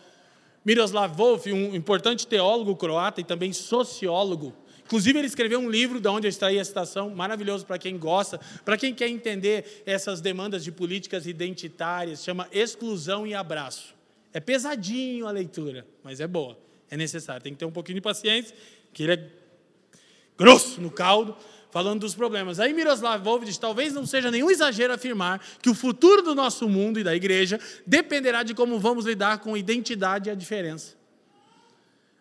Miroslav 0.64 1.16
Volf, 1.16 1.46
um 1.46 1.74
importante 1.74 2.26
teólogo 2.26 2.76
croata 2.76 3.20
e 3.20 3.24
também 3.24 3.52
sociólogo, 3.52 4.54
Inclusive, 4.92 5.20
ele 5.20 5.26
escreveu 5.26 5.58
um 5.58 5.70
livro 5.70 5.98
de 5.98 6.06
onde 6.06 6.26
eu 6.26 6.28
extraí 6.28 6.58
a 6.58 6.64
citação, 6.64 7.08
maravilhoso 7.08 7.64
para 7.64 7.78
quem 7.78 7.96
gosta, 7.96 8.38
para 8.62 8.76
quem 8.76 8.94
quer 8.94 9.08
entender 9.08 9.82
essas 9.86 10.20
demandas 10.20 10.62
de 10.62 10.70
políticas 10.70 11.26
identitárias, 11.26 12.22
chama 12.22 12.46
Exclusão 12.52 13.26
e 13.26 13.34
Abraço. 13.34 13.94
É 14.34 14.40
pesadinho 14.40 15.26
a 15.26 15.30
leitura, 15.30 15.86
mas 16.04 16.20
é 16.20 16.26
boa, 16.26 16.58
é 16.92 16.96
necessário. 16.96 17.42
Tem 17.42 17.54
que 17.54 17.58
ter 17.58 17.64
um 17.64 17.72
pouquinho 17.72 17.94
de 17.94 18.02
paciência, 18.02 18.54
que 18.92 19.02
ele 19.02 19.12
é 19.14 19.30
grosso 20.36 20.78
no 20.78 20.90
caldo, 20.90 21.34
falando 21.70 22.00
dos 22.00 22.14
problemas. 22.14 22.60
Aí 22.60 22.74
Miroslav 22.74 23.24
Volf 23.24 23.44
diz: 23.44 23.56
talvez 23.56 23.94
não 23.94 24.04
seja 24.04 24.30
nenhum 24.30 24.50
exagero 24.50 24.92
afirmar 24.92 25.42
que 25.62 25.70
o 25.70 25.74
futuro 25.74 26.20
do 26.20 26.34
nosso 26.34 26.68
mundo 26.68 27.00
e 27.00 27.02
da 27.02 27.16
igreja 27.16 27.58
dependerá 27.86 28.42
de 28.42 28.52
como 28.52 28.78
vamos 28.78 29.06
lidar 29.06 29.38
com 29.38 29.56
identidade 29.56 30.28
e 30.28 30.32
a 30.32 30.34
diferença. 30.34 30.94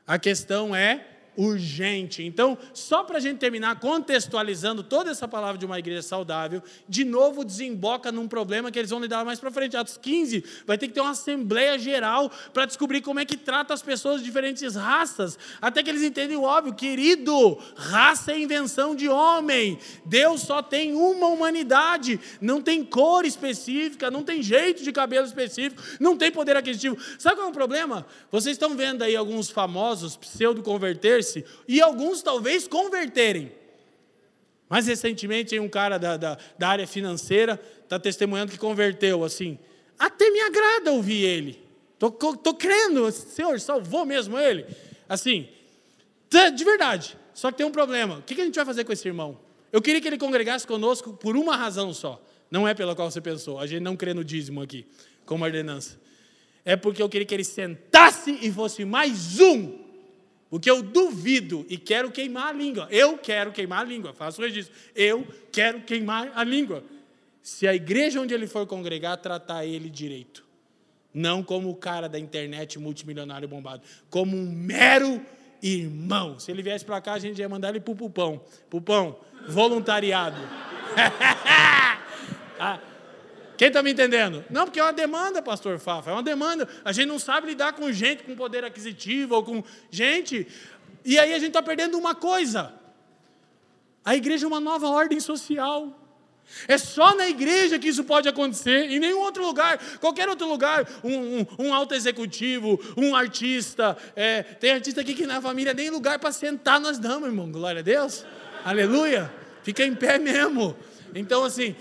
A 0.08 0.18
questão 0.18 0.74
é 0.74 1.06
urgente. 1.42 2.24
Então, 2.24 2.58
só 2.74 3.04
para 3.04 3.18
a 3.18 3.20
gente 3.20 3.40
terminar 3.40 3.80
contextualizando 3.80 4.84
toda 4.84 5.10
essa 5.10 5.28
palavra 5.28 5.58
de 5.58 5.66
uma 5.66 5.80
igreja 5.80 6.02
saudável, 6.02 6.62
de 6.88 7.04
novo 7.04 7.44
desemboca 7.44 8.12
num 8.12 8.28
problema 8.28 8.72
que 8.72 8.78
eles 8.78 8.92
vão 8.92 9.00
lidar 9.00 9.26
mais 9.26 9.40
para 9.40 9.52
frente. 9.52 9.76
Atos 9.76 9.98
15 9.98 10.44
vai 10.66 10.78
ter 10.78 10.88
que 10.88 10.94
ter 10.94 11.02
uma 11.02 11.12
assembleia 11.12 11.80
geral 11.80 12.32
para 12.54 12.66
descobrir 12.66 13.02
como 13.02 13.20
é 13.20 13.26
que 13.26 13.36
trata 13.36 13.74
as 13.74 13.82
pessoas 13.82 14.20
de 14.20 14.26
diferentes 14.26 14.76
raças, 14.76 15.38
até 15.62 15.82
que 15.82 15.90
eles 15.90 16.04
entendem 16.04 16.38
o 16.38 16.44
óbvio, 16.44 16.74
querido, 16.74 17.58
raça 17.76 18.32
é 18.32 18.40
invenção 18.40 18.96
de 18.96 19.10
homem. 19.10 19.80
Deus 20.06 20.42
só 20.42 20.62
tem 20.62 20.94
uma 20.94 21.28
humanidade, 21.28 22.20
não 22.40 22.62
tem 22.62 22.84
cor 22.84 23.26
específica, 23.26 24.12
não 24.12 24.24
tem 24.24 24.44
jeito 24.44 24.84
de 24.84 24.92
cabelo 24.92 25.26
específico, 25.26 25.82
não 26.00 26.16
tem 26.16 26.32
poder 26.32 26.56
aquisitivo. 26.56 26.98
Sabe 27.18 27.38
qual 27.38 27.48
é 27.48 27.50
o 27.50 27.54
problema? 27.54 28.06
Vocês 28.32 28.56
estão 28.56 28.76
vendo 28.76 29.04
aí 29.04 29.16
alguns 29.16 29.50
famosos 29.50 30.16
pseudo 30.16 30.62
converter-se 31.32 31.46
e 31.68 31.82
alguns 31.82 32.22
talvez 32.22 32.68
converterem. 32.68 33.52
Mais 34.70 34.88
recentemente, 34.88 35.58
um 35.60 35.70
cara 35.70 35.98
da, 35.98 36.18
da, 36.18 36.38
da 36.58 36.68
área 36.68 36.88
financeira 36.88 37.60
está 37.84 38.00
testemunhando 38.00 38.52
que 38.52 38.58
converteu 38.58 39.24
assim. 39.24 39.60
Até 40.00 40.30
me 40.30 40.40
agrada 40.42 40.92
ouvir 40.92 41.24
ele. 41.24 41.62
Estou 42.02 42.54
crendo, 42.56 43.12
Senhor, 43.12 43.60
salvou 43.60 44.06
mesmo 44.06 44.38
ele. 44.38 44.66
Assim, 45.08 45.48
de 46.30 46.64
verdade. 46.64 47.18
Só 47.34 47.52
que 47.52 47.58
tem 47.58 47.66
um 47.66 47.72
problema. 47.72 48.20
O 48.20 48.22
que 48.22 48.40
a 48.40 48.46
gente 48.46 48.56
vai 48.56 48.66
fazer 48.66 48.84
com 48.84 48.94
esse 48.94 49.08
irmão? 49.08 49.38
Eu 49.72 49.82
queria 49.82 50.02
que 50.02 50.08
ele 50.08 50.18
congregasse 50.18 50.66
conosco 50.66 51.14
por 51.14 51.36
uma 51.36 51.56
razão 51.56 51.94
só. 51.94 52.22
Não 52.50 52.68
é 52.68 52.74
pela 52.74 52.96
qual 52.96 53.12
você 53.12 53.22
pensou. 53.22 53.60
A 53.60 53.68
gente 53.68 53.82
não 53.82 53.96
crê 53.96 54.14
no 54.14 54.24
dízimo 54.24 54.62
aqui, 54.62 54.86
como 55.26 55.44
ordenança. 55.44 56.00
É 56.64 56.76
porque 56.76 57.02
eu 57.02 57.10
queria 57.10 57.26
que 57.26 57.34
ele 57.34 57.44
sentasse 57.44 58.38
e 58.42 58.52
fosse 58.52 58.86
mais 58.86 59.40
um 59.40 59.81
o 60.52 60.60
que 60.60 60.70
eu 60.70 60.84
duvido 60.84 61.66
e 61.70 61.78
quero 61.78 62.12
queimar 62.12 62.50
a 62.50 62.52
língua. 62.52 62.86
Eu 62.92 63.18
quero 63.18 63.54
queimar 63.54 63.80
a 63.80 63.84
língua. 63.86 64.14
Faço 64.14 64.42
o 64.42 64.44
registro. 64.44 64.76
Eu 64.94 65.26
quero 65.50 65.80
queimar 65.82 66.30
a 66.36 66.44
língua. 66.44 66.84
Se 67.42 67.66
a 67.66 67.74
igreja 67.74 68.20
onde 68.20 68.34
ele 68.34 68.46
for 68.46 68.68
congregar 68.68 69.16
tratar 69.16 69.66
ele 69.66 69.90
direito. 69.90 70.44
Não 71.14 71.42
como 71.42 71.70
o 71.70 71.76
cara 71.76 72.10
da 72.10 72.20
internet 72.20 72.78
multimilionário 72.78 73.48
bombado. 73.48 73.82
Como 74.10 74.36
um 74.36 74.52
mero 74.52 75.26
irmão. 75.64 76.38
Se 76.38 76.52
ele 76.52 76.62
viesse 76.62 76.84
para 76.84 77.00
cá, 77.00 77.14
a 77.14 77.20
gente 77.20 77.40
ia 77.40 77.48
mandar 77.48 77.70
ele 77.70 77.80
para 77.80 77.94
o 77.94 77.96
Pupão. 77.96 78.42
Pupão, 78.70 79.18
voluntariado. 79.48 80.42
ah, 82.60 82.80
quem 83.62 83.68
está 83.68 83.84
me 83.84 83.92
entendendo? 83.92 84.44
Não, 84.50 84.66
porque 84.66 84.80
é 84.80 84.84
uma 84.84 84.92
demanda, 84.92 85.40
pastor 85.40 85.78
Fafa, 85.78 86.10
é 86.10 86.14
uma 86.14 86.24
demanda. 86.24 86.68
A 86.84 86.92
gente 86.92 87.06
não 87.06 87.20
sabe 87.20 87.46
lidar 87.46 87.74
com 87.74 87.92
gente 87.92 88.24
com 88.24 88.36
poder 88.36 88.66
aquisitivo 88.66 89.36
ou 89.36 89.44
com 89.44 89.64
gente. 89.92 90.48
E 91.06 91.20
aí 91.20 91.32
a 91.32 91.38
gente 91.38 91.50
está 91.50 91.62
perdendo 91.62 91.96
uma 91.96 92.16
coisa. 92.16 92.74
A 94.04 94.16
igreja 94.16 94.46
é 94.46 94.48
uma 94.48 94.60
nova 94.60 94.88
ordem 94.88 95.20
social. 95.20 95.96
É 96.68 96.76
só 96.76 97.16
na 97.16 97.30
igreja 97.30 97.78
que 97.78 97.88
isso 97.88 98.04
pode 98.04 98.28
acontecer, 98.28 98.90
em 98.90 99.00
nenhum 99.00 99.20
outro 99.20 99.46
lugar, 99.46 99.78
qualquer 100.00 100.28
outro 100.28 100.48
lugar, 100.48 100.90
um, 101.04 101.42
um, 101.42 101.48
um 101.68 101.72
alto 101.72 101.94
executivo, 101.94 102.80
um 102.98 103.16
artista, 103.16 103.96
é, 104.16 104.42
tem 104.42 104.72
artista 104.72 105.02
aqui 105.02 105.14
que 105.14 105.28
na 105.28 105.40
família 105.40 105.72
nem 105.72 105.92
lugar 105.92 106.18
para 106.18 106.32
sentar 106.32 106.80
nós 106.80 106.98
damos, 106.98 107.28
irmão, 107.28 107.52
glória 107.52 107.82
a 107.82 107.84
Deus, 107.84 108.26
aleluia, 108.66 109.32
fica 109.62 109.86
em 109.86 109.94
pé 109.94 110.18
mesmo. 110.18 110.76
Então, 111.14 111.44
assim, 111.44 111.76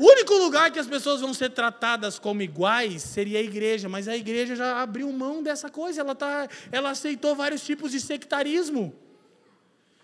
o 0.00 0.02
único 0.02 0.32
lugar 0.32 0.70
que 0.70 0.78
as 0.78 0.86
pessoas 0.86 1.20
vão 1.20 1.34
ser 1.34 1.50
tratadas 1.50 2.18
como 2.18 2.40
iguais 2.40 3.02
seria 3.02 3.38
a 3.38 3.42
igreja, 3.42 3.86
mas 3.86 4.08
a 4.08 4.16
igreja 4.16 4.56
já 4.56 4.80
abriu 4.80 5.12
mão 5.12 5.42
dessa 5.42 5.68
coisa, 5.68 6.00
ela, 6.00 6.14
tá, 6.14 6.48
ela 6.72 6.88
aceitou 6.88 7.36
vários 7.36 7.62
tipos 7.62 7.92
de 7.92 8.00
sectarismo. 8.00 8.94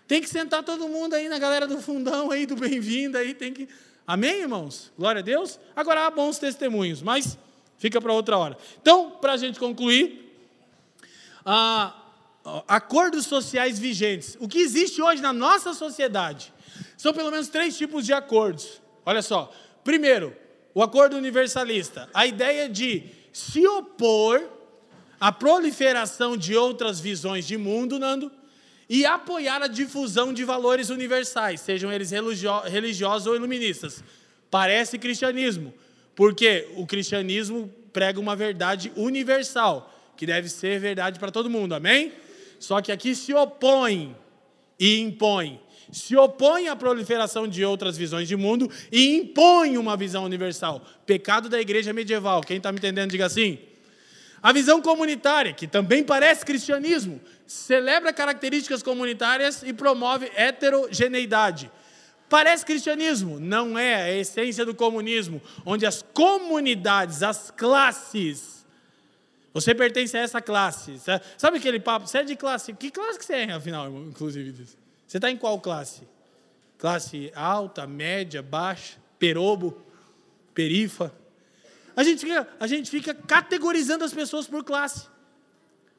Tem 0.07 0.21
que 0.21 0.29
sentar 0.29 0.61
todo 0.61 0.87
mundo 0.87 1.15
aí 1.15 1.27
na 1.27 1.39
galera 1.39 1.65
do 1.65 1.81
fundão 1.81 2.29
aí, 2.29 2.45
do 2.45 2.55
bem-vindo 2.55 3.17
aí, 3.17 3.33
tem 3.33 3.51
que. 3.51 3.67
Amém, 4.05 4.41
irmãos? 4.41 4.93
Glória 4.95 5.17
a 5.17 5.23
Deus. 5.23 5.59
Agora 5.75 6.05
há 6.05 6.11
bons 6.11 6.37
testemunhos, 6.37 7.01
mas 7.01 7.35
fica 7.79 7.99
para 7.99 8.13
outra 8.13 8.37
hora. 8.37 8.55
Então, 8.79 9.09
para 9.19 9.33
a 9.33 9.37
gente 9.37 9.57
concluir, 9.57 10.31
acordos 12.67 13.25
sociais 13.25 13.79
vigentes. 13.79 14.37
O 14.39 14.47
que 14.47 14.59
existe 14.59 15.01
hoje 15.01 15.23
na 15.23 15.33
nossa 15.33 15.73
sociedade 15.73 16.53
são 16.95 17.15
pelo 17.15 17.31
menos 17.31 17.47
três 17.47 17.75
tipos 17.75 18.05
de 18.05 18.13
acordos. 18.13 18.79
Olha 19.03 19.23
só. 19.23 19.51
Primeiro, 19.87 20.35
o 20.73 20.83
acordo 20.83 21.15
universalista, 21.15 22.09
a 22.13 22.27
ideia 22.27 22.67
de 22.67 23.05
se 23.31 23.65
opor 23.65 24.43
à 25.17 25.31
proliferação 25.31 26.35
de 26.35 26.57
outras 26.57 26.99
visões 26.99 27.47
de 27.47 27.55
mundo, 27.55 27.97
Nando, 27.97 28.29
e 28.89 29.05
apoiar 29.05 29.63
a 29.63 29.67
difusão 29.67 30.33
de 30.33 30.43
valores 30.43 30.89
universais, 30.89 31.61
sejam 31.61 31.89
eles 31.89 32.11
religiosos 32.65 33.27
ou 33.27 33.35
iluministas. 33.37 34.03
Parece 34.51 34.99
cristianismo, 34.99 35.73
porque 36.13 36.67
o 36.75 36.85
cristianismo 36.85 37.73
prega 37.93 38.19
uma 38.19 38.35
verdade 38.35 38.91
universal, 38.97 39.89
que 40.17 40.25
deve 40.25 40.49
ser 40.49 40.81
verdade 40.81 41.17
para 41.17 41.31
todo 41.31 41.49
mundo, 41.49 41.73
amém? 41.73 42.11
Só 42.59 42.81
que 42.81 42.91
aqui 42.91 43.15
se 43.15 43.33
opõe 43.33 44.13
e 44.77 44.99
impõe. 44.99 45.61
Se 45.91 46.15
opõe 46.15 46.67
à 46.67 46.75
proliferação 46.75 47.47
de 47.47 47.63
outras 47.63 47.97
visões 47.97 48.27
de 48.27 48.35
mundo 48.35 48.69
e 48.91 49.15
impõe 49.15 49.77
uma 49.77 49.95
visão 49.95 50.23
universal. 50.25 50.85
Pecado 51.05 51.49
da 51.49 51.59
igreja 51.59 51.93
medieval. 51.93 52.41
Quem 52.41 52.57
está 52.57 52.71
me 52.71 52.77
entendendo, 52.77 53.11
diga 53.11 53.25
assim. 53.25 53.59
A 54.41 54.53
visão 54.53 54.81
comunitária, 54.81 55.53
que 55.53 55.67
também 55.67 56.03
parece 56.03 56.45
cristianismo, 56.45 57.19
celebra 57.45 58.13
características 58.13 58.83
comunitárias 58.83 59.63
e 59.63 59.73
promove 59.73 60.31
heterogeneidade. 60.35 61.71
Parece 62.29 62.65
cristianismo, 62.65 63.39
não 63.39 63.79
é 63.79 63.95
a 63.95 64.13
essência 64.13 64.65
do 64.65 64.75
comunismo, 64.75 65.41
onde 65.65 65.85
as 65.85 66.01
comunidades, 66.13 67.23
as 67.23 67.49
classes, 67.51 68.57
você 69.57 69.73
pertence 69.73 70.15
a 70.15 70.19
essa 70.19 70.39
classe. 70.39 71.01
Sabe 71.35 71.57
aquele 71.57 71.79
papo? 71.79 72.05
Você 72.05 72.19
é 72.19 72.23
de 72.23 72.35
classe. 72.35 72.73
Que 72.73 72.91
classe 72.91 73.17
que 73.17 73.25
você 73.25 73.33
é, 73.33 73.51
afinal, 73.53 73.89
inclusive? 73.89 74.53
Você 75.07 75.17
está 75.17 75.31
em 75.31 75.37
qual 75.37 75.59
classe? 75.59 76.01
Classe 76.77 77.31
alta, 77.33 77.87
média, 77.87 78.41
baixa, 78.41 78.97
perobo, 79.17 79.81
perifa? 80.53 81.13
A 81.95 82.03
gente 82.03 82.19
fica, 82.21 82.47
a 82.59 82.67
gente 82.67 82.91
fica 82.91 83.13
categorizando 83.13 84.03
as 84.03 84.13
pessoas 84.13 84.45
por 84.45 84.63
classe. 84.63 85.07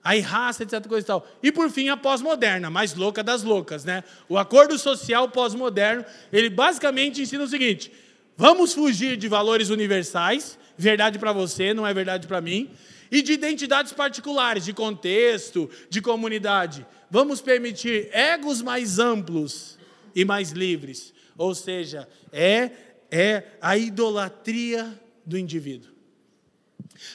Aí 0.04 0.20
raça, 0.20 0.62
etc. 0.62 0.86
Coisa 0.86 1.04
e, 1.04 1.06
tal. 1.06 1.26
e 1.42 1.50
por 1.50 1.70
fim, 1.70 1.88
a 1.88 1.96
pós-moderna, 1.96 2.70
mais 2.70 2.94
louca 2.94 3.22
das 3.22 3.42
loucas. 3.42 3.84
Né? 3.84 4.04
O 4.28 4.38
acordo 4.38 4.78
social 4.78 5.28
pós-moderno, 5.28 6.04
ele 6.32 6.48
basicamente 6.48 7.20
ensina 7.20 7.42
o 7.42 7.48
seguinte: 7.48 7.90
vamos 8.36 8.72
fugir 8.72 9.16
de 9.16 9.26
valores 9.26 9.70
universais, 9.70 10.58
verdade 10.76 11.18
para 11.18 11.32
você, 11.32 11.74
não 11.74 11.86
é 11.86 11.92
verdade 11.92 12.28
para 12.28 12.40
mim, 12.40 12.70
e 13.10 13.22
de 13.22 13.32
identidades 13.32 13.92
particulares, 13.92 14.64
de 14.64 14.72
contexto, 14.72 15.70
de 15.88 16.00
comunidade. 16.00 16.86
Vamos 17.10 17.40
permitir 17.40 18.08
egos 18.12 18.60
mais 18.62 18.98
amplos 18.98 19.78
e 20.14 20.24
mais 20.24 20.50
livres. 20.50 21.14
Ou 21.36 21.54
seja, 21.54 22.08
é, 22.32 22.70
é 23.10 23.44
a 23.60 23.76
idolatria 23.76 25.00
do 25.24 25.38
indivíduo. 25.38 25.92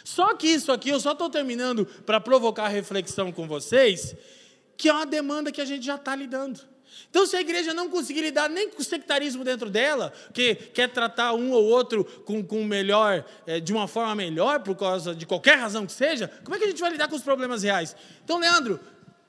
Só 0.04 0.34
que 0.36 0.48
isso 0.48 0.72
aqui, 0.72 0.89
eu 0.89 1.00
só 1.00 1.12
estou 1.12 1.30
terminando 1.30 1.86
para 1.86 2.20
provocar 2.20 2.68
reflexão 2.70 3.32
com 3.32 3.48
vocês, 3.48 4.16
que 4.78 4.88
é 4.88 4.94
uma 4.94 5.06
demanda 5.06 5.52
que 5.52 5.62
a 5.62 5.66
gente 5.66 5.86
já 5.86 5.96
está 5.96 6.16
lidando. 6.16 6.72
Então, 7.10 7.26
se 7.26 7.36
a 7.36 7.41
igreja 7.41 7.74
não 7.74 7.89
conseguir 7.89 8.22
lidar 8.22 8.50
nem 8.50 8.70
com 8.70 8.82
o 8.82 8.84
sectarismo 8.84 9.44
dentro 9.44 9.70
dela, 9.70 10.12
que 10.34 10.56
quer 10.56 10.89
tratar 10.89 11.34
um 11.34 11.52
ou 11.52 11.64
outro 11.64 12.04
com, 12.04 12.44
com 12.44 12.64
melhor, 12.64 13.24
é, 13.46 13.60
de 13.60 13.72
uma 13.72 13.88
forma 13.88 14.16
melhor, 14.16 14.62
por 14.62 14.76
causa 14.76 15.14
de 15.14 15.26
qualquer 15.26 15.58
razão 15.58 15.86
que 15.86 15.91
seja, 15.91 16.30
como 16.44 16.56
é 16.56 16.60
que 16.60 16.66
a 16.66 16.68
gente 16.70 16.82
vai 16.82 16.91
lidar 16.91 17.08
com 17.08 17.16
os 17.16 17.24
problemas 17.24 17.64
reais? 17.64 17.96
Então, 18.24 18.39
Leandro, 18.39 18.80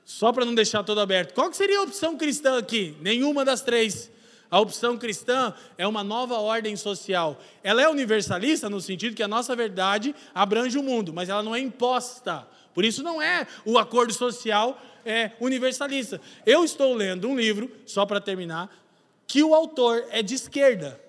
só 0.03 0.31
para 0.31 0.45
não 0.45 0.53
deixar 0.53 0.83
todo 0.83 0.99
aberto, 0.99 1.33
qual 1.33 1.51
seria 1.53 1.79
a 1.79 1.83
opção 1.83 2.17
cristã 2.17 2.57
aqui? 2.57 2.95
Nenhuma 3.01 3.43
das 3.43 3.61
três. 3.61 4.11
A 4.49 4.59
opção 4.59 4.97
cristã 4.97 5.53
é 5.77 5.87
uma 5.87 6.03
nova 6.03 6.35
ordem 6.35 6.75
social. 6.75 7.41
Ela 7.63 7.81
é 7.81 7.89
universalista 7.89 8.69
no 8.69 8.79
sentido 8.79 9.15
que 9.15 9.23
a 9.23 9.27
nossa 9.27 9.55
verdade 9.55 10.15
abrange 10.33 10.77
o 10.77 10.83
mundo, 10.83 11.11
mas 11.11 11.29
ela 11.29 11.41
não 11.43 11.55
é 11.55 11.59
imposta. 11.59 12.47
Por 12.75 12.83
isso 12.83 13.01
não 13.01 13.21
é 13.21 13.47
o 13.63 13.79
acordo 13.79 14.13
social 14.13 14.79
é, 15.05 15.31
universalista. 15.39 16.19
Eu 16.45 16.65
estou 16.65 16.93
lendo 16.93 17.27
um 17.27 17.37
livro, 17.37 17.71
só 17.85 18.05
para 18.05 18.19
terminar, 18.19 18.69
que 19.25 19.41
o 19.41 19.55
autor 19.55 20.05
é 20.11 20.21
de 20.21 20.35
esquerda. 20.35 20.99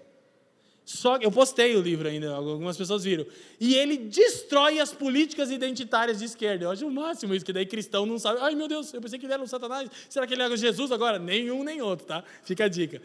Só 0.87 1.17
eu 1.17 1.33
postei 1.33 1.75
o 1.75 1.83
livro 1.83 2.07
ainda, 2.07 2.33
algumas 2.33 2.77
pessoas 2.77 3.03
viram. 3.03 3.27
E 3.59 3.75
ele 3.75 3.97
destrói 3.97 4.79
as 4.79 4.93
políticas 4.93 5.51
identitárias 5.51 6.21
de 6.21 6.27
esquerda. 6.27 6.67
Eu 6.67 6.71
acho 6.71 6.87
o 6.87 6.91
máximo 6.93 7.35
isso, 7.35 7.45
que 7.45 7.53
daí 7.53 7.67
cristão 7.67 8.07
não 8.07 8.21
sabe. 8.21 8.39
Ai, 8.41 8.55
meu 8.55 8.69
Deus, 8.69 8.95
eu 8.95 9.01
pensei 9.01 9.19
que 9.19 9.27
ele 9.27 9.33
era 9.33 9.43
um 9.43 9.49
satanás. 9.49 9.91
Será 10.09 10.29
que 10.29 10.35
ele 10.35 10.43
era 10.43 10.57
Jesus 10.57 10.93
agora? 10.93 11.19
Nenhum 11.19 11.65
nem 11.65 11.83
outro, 11.83 12.07
tá? 12.07 12.23
Fica 12.45 12.67
a 12.67 12.69
dica. 12.69 13.03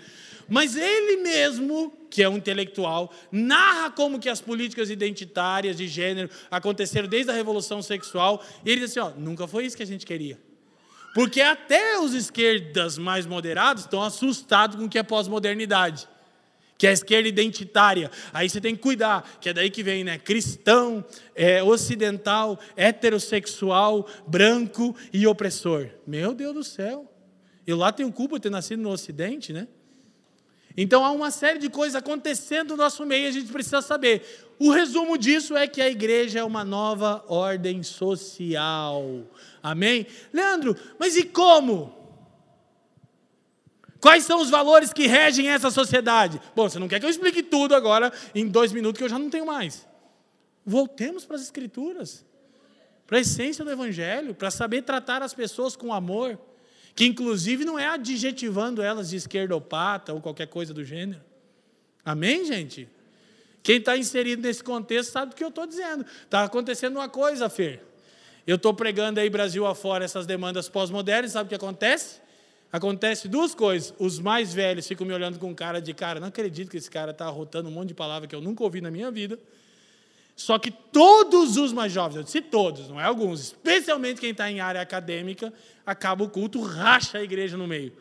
Mas 0.48 0.76
ele 0.76 1.24
mesmo, 1.24 1.92
que 2.08 2.22
é 2.22 2.30
um 2.30 2.38
intelectual, 2.38 3.12
narra 3.32 3.90
como 3.90 4.20
que 4.20 4.30
as 4.30 4.40
políticas 4.40 4.92
identitárias 4.92 5.76
de 5.76 5.88
gênero 5.88 6.30
aconteceram 6.52 7.08
desde 7.08 7.32
a 7.32 7.34
revolução 7.34 7.82
sexual. 7.82 8.46
E 8.64 8.70
ele 8.70 8.82
diz 8.82 8.92
assim, 8.92 9.00
ó, 9.00 9.10
nunca 9.20 9.48
foi 9.48 9.66
isso 9.66 9.76
que 9.76 9.82
a 9.82 9.88
gente 9.88 10.06
queria. 10.06 10.40
Porque 11.16 11.42
até 11.42 12.00
os 12.00 12.14
esquerdas 12.14 13.00
mais 13.00 13.26
moderados 13.26 13.86
estão 13.86 14.04
assustados 14.04 14.76
com 14.76 14.86
o 14.86 14.90
que 14.90 15.00
é 15.00 15.04
pós-modernidade 15.04 16.11
que 16.82 16.88
é 16.88 16.90
a 16.90 16.94
esquerda 16.94 17.30
identitária. 17.30 18.10
Aí 18.34 18.50
você 18.50 18.60
tem 18.60 18.76
que 18.76 18.82
cuidar, 18.82 19.38
que 19.40 19.50
é 19.50 19.54
daí 19.54 19.70
que 19.70 19.84
vem, 19.84 20.04
né? 20.04 20.18
Cristão, 20.18 21.06
é, 21.36 21.62
ocidental, 21.62 22.60
heterossexual, 22.76 24.08
branco 24.26 24.96
e 25.14 25.28
opressor. 25.28 25.90
Meu 26.08 26.34
Deus 26.34 26.56
do 26.56 26.64
céu. 26.64 27.08
Eu 27.68 27.78
lá 27.78 27.92
tenho 27.92 28.12
culpa 28.12 28.38
de 28.38 28.42
ter 28.42 28.50
nascido 28.50 28.82
no 28.82 28.90
Ocidente, 28.90 29.54
né? 29.54 29.68
Então 30.76 31.06
há 31.06 31.12
uma 31.12 31.30
série 31.30 31.60
de 31.60 31.70
coisas 31.70 31.96
acontecendo 31.96 32.72
no 32.72 32.78
nosso 32.78 33.06
meio 33.06 33.26
e 33.26 33.28
a 33.28 33.32
gente 33.32 33.52
precisa 33.52 33.84
saber. 33.84 34.24
O 34.58 34.72
resumo 34.72 35.20
disso 35.20 35.56
é 35.56 35.68
que 35.68 35.84
a 35.84 35.88
igreja 35.88 36.40
é 36.40 36.44
uma 36.44 36.66
nova 36.66 37.24
ordem 37.28 37.84
social. 37.84 39.22
Amém? 39.62 40.08
Leandro, 40.34 40.76
mas 40.98 41.16
e 41.16 41.26
como? 41.26 42.01
Quais 44.02 44.24
são 44.24 44.42
os 44.42 44.50
valores 44.50 44.92
que 44.92 45.06
regem 45.06 45.48
essa 45.48 45.70
sociedade? 45.70 46.42
Bom, 46.56 46.68
você 46.68 46.80
não 46.80 46.88
quer 46.88 47.00
que 47.00 47.06
eu 47.06 47.10
explique 47.10 47.44
tudo 47.44 47.76
agora 47.76 48.12
em 48.34 48.48
dois 48.48 48.72
minutos, 48.72 48.98
que 48.98 49.04
eu 49.04 49.10
já 49.10 49.20
não 49.20 49.30
tenho 49.30 49.46
mais. 49.46 49.88
Voltemos 50.66 51.24
para 51.24 51.36
as 51.36 51.44
Escrituras, 51.44 52.26
para 53.06 53.20
a 53.20 53.22
essência 53.22 53.64
do 53.64 53.70
Evangelho, 53.70 54.34
para 54.34 54.50
saber 54.50 54.82
tratar 54.82 55.22
as 55.22 55.36
pessoas 55.36 55.76
com 55.76 55.94
amor, 55.94 56.40
que 56.96 57.06
inclusive 57.06 57.64
não 57.64 57.78
é 57.78 57.88
adjetivando 57.88 58.82
elas 58.82 59.12
de 59.12 59.18
esquerdopata 59.18 60.12
ou 60.14 60.20
qualquer 60.20 60.48
coisa 60.48 60.74
do 60.74 60.84
gênero. 60.84 61.22
Amém, 62.04 62.44
gente? 62.44 62.90
Quem 63.62 63.78
está 63.78 63.96
inserido 63.96 64.42
nesse 64.42 64.64
contexto 64.64 65.12
sabe 65.12 65.30
do 65.30 65.36
que 65.36 65.44
eu 65.44 65.50
estou 65.50 65.68
dizendo. 65.68 66.04
Está 66.24 66.44
acontecendo 66.44 66.96
uma 66.96 67.08
coisa, 67.08 67.48
Fer. 67.50 67.86
Eu 68.48 68.56
estou 68.56 68.74
pregando 68.74 69.20
aí 69.20 69.30
Brasil 69.30 69.68
afora 69.68 70.04
essas 70.04 70.26
demandas 70.26 70.68
pós-modernas, 70.68 71.34
sabe 71.34 71.46
o 71.46 71.50
que 71.50 71.56
acontece? 71.56 72.20
Acontece 72.72 73.28
duas 73.28 73.54
coisas. 73.54 73.94
Os 74.00 74.20
mais 74.20 74.54
velhos 74.54 74.88
ficam 74.88 75.06
me 75.06 75.14
olhando 75.14 75.38
com 75.38 75.54
cara 75.54 75.82
de 75.82 75.94
cara, 75.94 76.20
não 76.20 76.30
acredito 76.30 76.70
que 76.70 76.78
esse 76.78 76.90
cara 76.90 77.12
está 77.12 77.26
arrotando 77.26 77.68
um 77.68 77.72
monte 77.72 77.90
de 77.90 77.94
palavra 77.94 78.28
que 78.28 78.36
eu 78.36 78.42
nunca 78.42 78.64
ouvi 78.64 78.80
na 78.80 78.90
minha 78.90 79.12
vida. 79.12 79.38
Só 80.36 80.58
que 80.58 80.72
todos 80.72 81.58
os 81.58 81.74
mais 81.74 81.92
jovens, 81.92 82.16
eu 82.16 82.24
disse 82.24 82.42
todos, 82.42 82.88
não 82.88 83.00
é 83.00 83.04
alguns, 83.04 83.42
especialmente 83.42 84.22
quem 84.22 84.32
está 84.32 84.50
em 84.50 84.60
área 84.60 84.82
acadêmica, 84.82 85.54
acaba 85.86 86.24
o 86.24 86.30
culto, 86.30 86.62
racha 86.62 87.18
a 87.18 87.24
igreja 87.24 87.58
no 87.58 87.68
meio. 87.68 87.94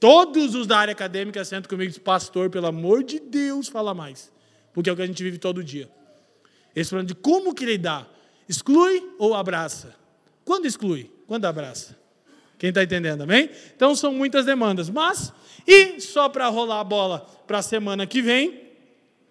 Todos 0.00 0.54
os 0.54 0.66
da 0.66 0.78
área 0.78 0.92
acadêmica 0.92 1.44
sentam 1.44 1.68
comigo 1.68 1.84
e 1.84 1.88
dizem, 1.88 2.02
pastor, 2.02 2.50
pelo 2.50 2.66
amor 2.66 3.04
de 3.04 3.20
Deus, 3.20 3.68
fala 3.68 3.94
mais. 3.94 4.32
Porque 4.72 4.90
é 4.90 4.92
o 4.92 4.96
que 4.96 5.02
a 5.02 5.06
gente 5.06 5.22
vive 5.22 5.38
todo 5.38 5.62
dia. 5.62 5.88
Esse 6.74 6.90
problema 6.90 7.08
de 7.08 7.14
como 7.14 7.54
que 7.54 7.64
lidar. 7.64 8.08
Exclui 8.48 9.14
ou 9.18 9.34
abraça? 9.34 9.94
Quando 10.44 10.66
exclui? 10.66 11.10
Quando 11.26 11.44
abraça? 11.44 11.96
Quem 12.58 12.68
está 12.68 12.82
entendendo, 12.82 13.22
amém? 13.22 13.50
Então 13.74 13.94
são 13.94 14.12
muitas 14.12 14.46
demandas. 14.46 14.88
Mas, 14.88 15.32
e 15.66 16.00
só 16.00 16.28
para 16.28 16.48
rolar 16.48 16.80
a 16.80 16.84
bola 16.84 17.26
para 17.46 17.58
a 17.58 17.62
semana 17.62 18.06
que 18.06 18.22
vem, 18.22 18.60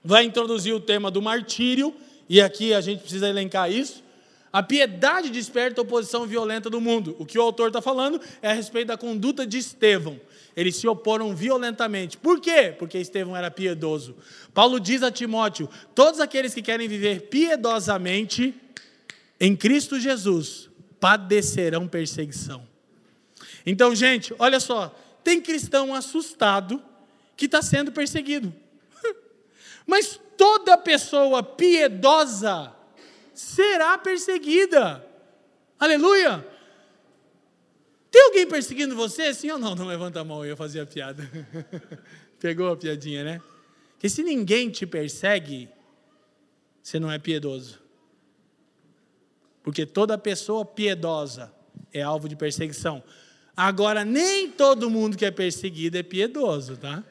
vai 0.04 0.24
introduzir 0.24 0.74
o 0.74 0.80
tema 0.80 1.10
do 1.10 1.22
martírio, 1.22 1.94
e 2.28 2.42
aqui 2.42 2.74
a 2.74 2.82
gente 2.82 3.02
precisa 3.02 3.28
elencar 3.28 3.72
isso. 3.72 4.04
A 4.52 4.62
piedade 4.62 5.32
desperta 5.32 5.82
a 5.82 5.84
oposição 5.84 6.28
violenta 6.28 6.70
do 6.70 6.80
mundo. 6.80 7.16
O 7.18 7.26
que 7.26 7.40
o 7.40 7.42
autor 7.42 7.68
está 7.68 7.82
falando 7.82 8.22
é 8.40 8.52
a 8.52 8.54
respeito 8.54 8.90
da 8.90 8.98
conduta 8.98 9.48
de 9.48 9.58
Estevão. 9.58 10.20
Eles 10.56 10.76
se 10.76 10.88
oporam 10.88 11.36
violentamente. 11.36 12.18
Por 12.18 12.40
quê? 12.40 12.72
Porque 12.78 13.00
Estevão 13.00 13.36
era 13.36 13.50
piedoso. 13.50 14.16
Paulo 14.54 14.80
diz 14.80 15.02
a 15.02 15.12
Timóteo: 15.12 15.68
todos 15.96 16.20
aqueles 16.20 16.54
que 16.54 16.62
querem 16.62 16.88
viver 16.88 17.22
piedosamente 17.30 18.54
em 19.40 19.56
Cristo 19.56 20.00
Jesus 20.00 20.70
padecerão 21.00 21.88
perseguição. 21.88 22.73
Então, 23.66 23.96
gente, 23.96 24.34
olha 24.38 24.60
só, 24.60 24.94
tem 25.24 25.42
cristão 25.42 25.94
assustado 25.94 26.82
que 27.36 27.46
está 27.46 27.62
sendo 27.62 27.92
perseguido. 27.92 28.54
Mas 29.88 30.20
toda 30.38 30.78
pessoa 30.78 31.42
piedosa 31.42 32.74
será 33.34 33.98
perseguida. 33.98 35.06
Aleluia! 35.80 36.46
Tem 38.12 38.22
alguém 38.26 38.46
perseguindo 38.46 38.96
você? 38.96 39.34
Sim 39.34 39.52
ou 39.52 39.58
não? 39.58 39.74
Não 39.74 39.88
levanta 39.88 40.20
a 40.20 40.24
mão, 40.24 40.46
eu 40.46 40.56
fazia 40.56 40.84
a 40.84 40.86
piada. 40.86 41.28
Pegou 42.40 42.72
a 42.72 42.78
piadinha, 42.78 43.24
né? 43.24 43.42
Que 43.98 44.08
se 44.08 44.22
ninguém 44.22 44.70
te 44.70 44.86
persegue, 44.86 45.70
você 46.82 47.00
não 47.00 47.12
é 47.12 47.18
piedoso. 47.18 47.82
Porque 49.64 49.86
toda 49.86 50.18
pessoa 50.18 50.66
piedosa 50.66 51.52
é 51.92 52.02
alvo 52.02 52.28
de 52.28 52.36
perseguição. 52.36 53.02
Agora, 53.56 54.04
nem 54.04 54.50
todo 54.50 54.90
mundo 54.90 55.16
que 55.16 55.26
é 55.26 55.32
perseguido 55.32 55.98
é 55.98 56.04
piedoso, 56.04 56.76
tá? 56.78 57.04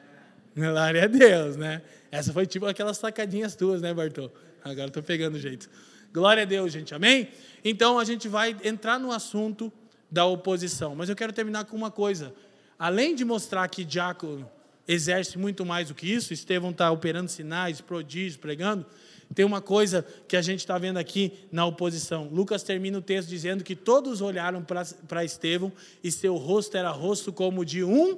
Glória 0.55 1.05
a 1.05 1.07
Deus, 1.07 1.55
né? 1.55 1.81
Essa 2.11 2.33
foi 2.33 2.45
tipo 2.45 2.65
aquelas 2.65 2.97
sacadinhas 2.97 3.55
tuas, 3.55 3.81
né, 3.81 3.93
Bartô? 3.93 4.29
Agora 4.63 4.87
estou 4.87 5.01
pegando 5.01 5.35
o 5.35 5.39
jeito. 5.39 5.69
Glória 6.13 6.43
a 6.43 6.45
Deus, 6.45 6.71
gente, 6.71 6.93
amém? 6.93 7.29
Então 7.63 7.97
a 7.97 8.03
gente 8.03 8.27
vai 8.27 8.55
entrar 8.63 8.99
no 8.99 9.11
assunto 9.11 9.71
da 10.11 10.25
oposição, 10.25 10.95
mas 10.95 11.09
eu 11.09 11.15
quero 11.15 11.33
terminar 11.33 11.65
com 11.65 11.75
uma 11.75 11.89
coisa. 11.89 12.33
além 12.77 13.15
de 13.15 13.23
mostrar 13.23 13.67
que 13.69 13.83
diácono 13.85 14.49
exerce 14.87 15.37
muito 15.37 15.65
mais 15.65 15.87
do 15.87 15.95
que 15.95 16.11
isso, 16.11 16.33
Estevão 16.33 16.71
está 16.71 16.91
operando 16.91 17.31
sinais, 17.31 17.79
prodígios, 17.79 18.35
pregando, 18.35 18.85
tem 19.33 19.45
uma 19.45 19.61
coisa 19.61 20.05
que 20.27 20.35
a 20.35 20.41
gente 20.41 20.59
está 20.59 20.77
vendo 20.77 20.97
aqui 20.97 21.33
na 21.51 21.65
oposição. 21.65 22.29
Lucas 22.31 22.63
termina 22.63 22.97
o 22.97 23.01
texto 23.01 23.29
dizendo 23.29 23.63
que 23.63 23.75
todos 23.75 24.21
olharam 24.21 24.65
para 25.07 25.23
Estevão 25.23 25.71
e 26.03 26.11
seu 26.11 26.35
rosto 26.37 26.77
era 26.77 26.89
rosto 26.89 27.31
como 27.31 27.65
de 27.65 27.83
um, 27.83 28.17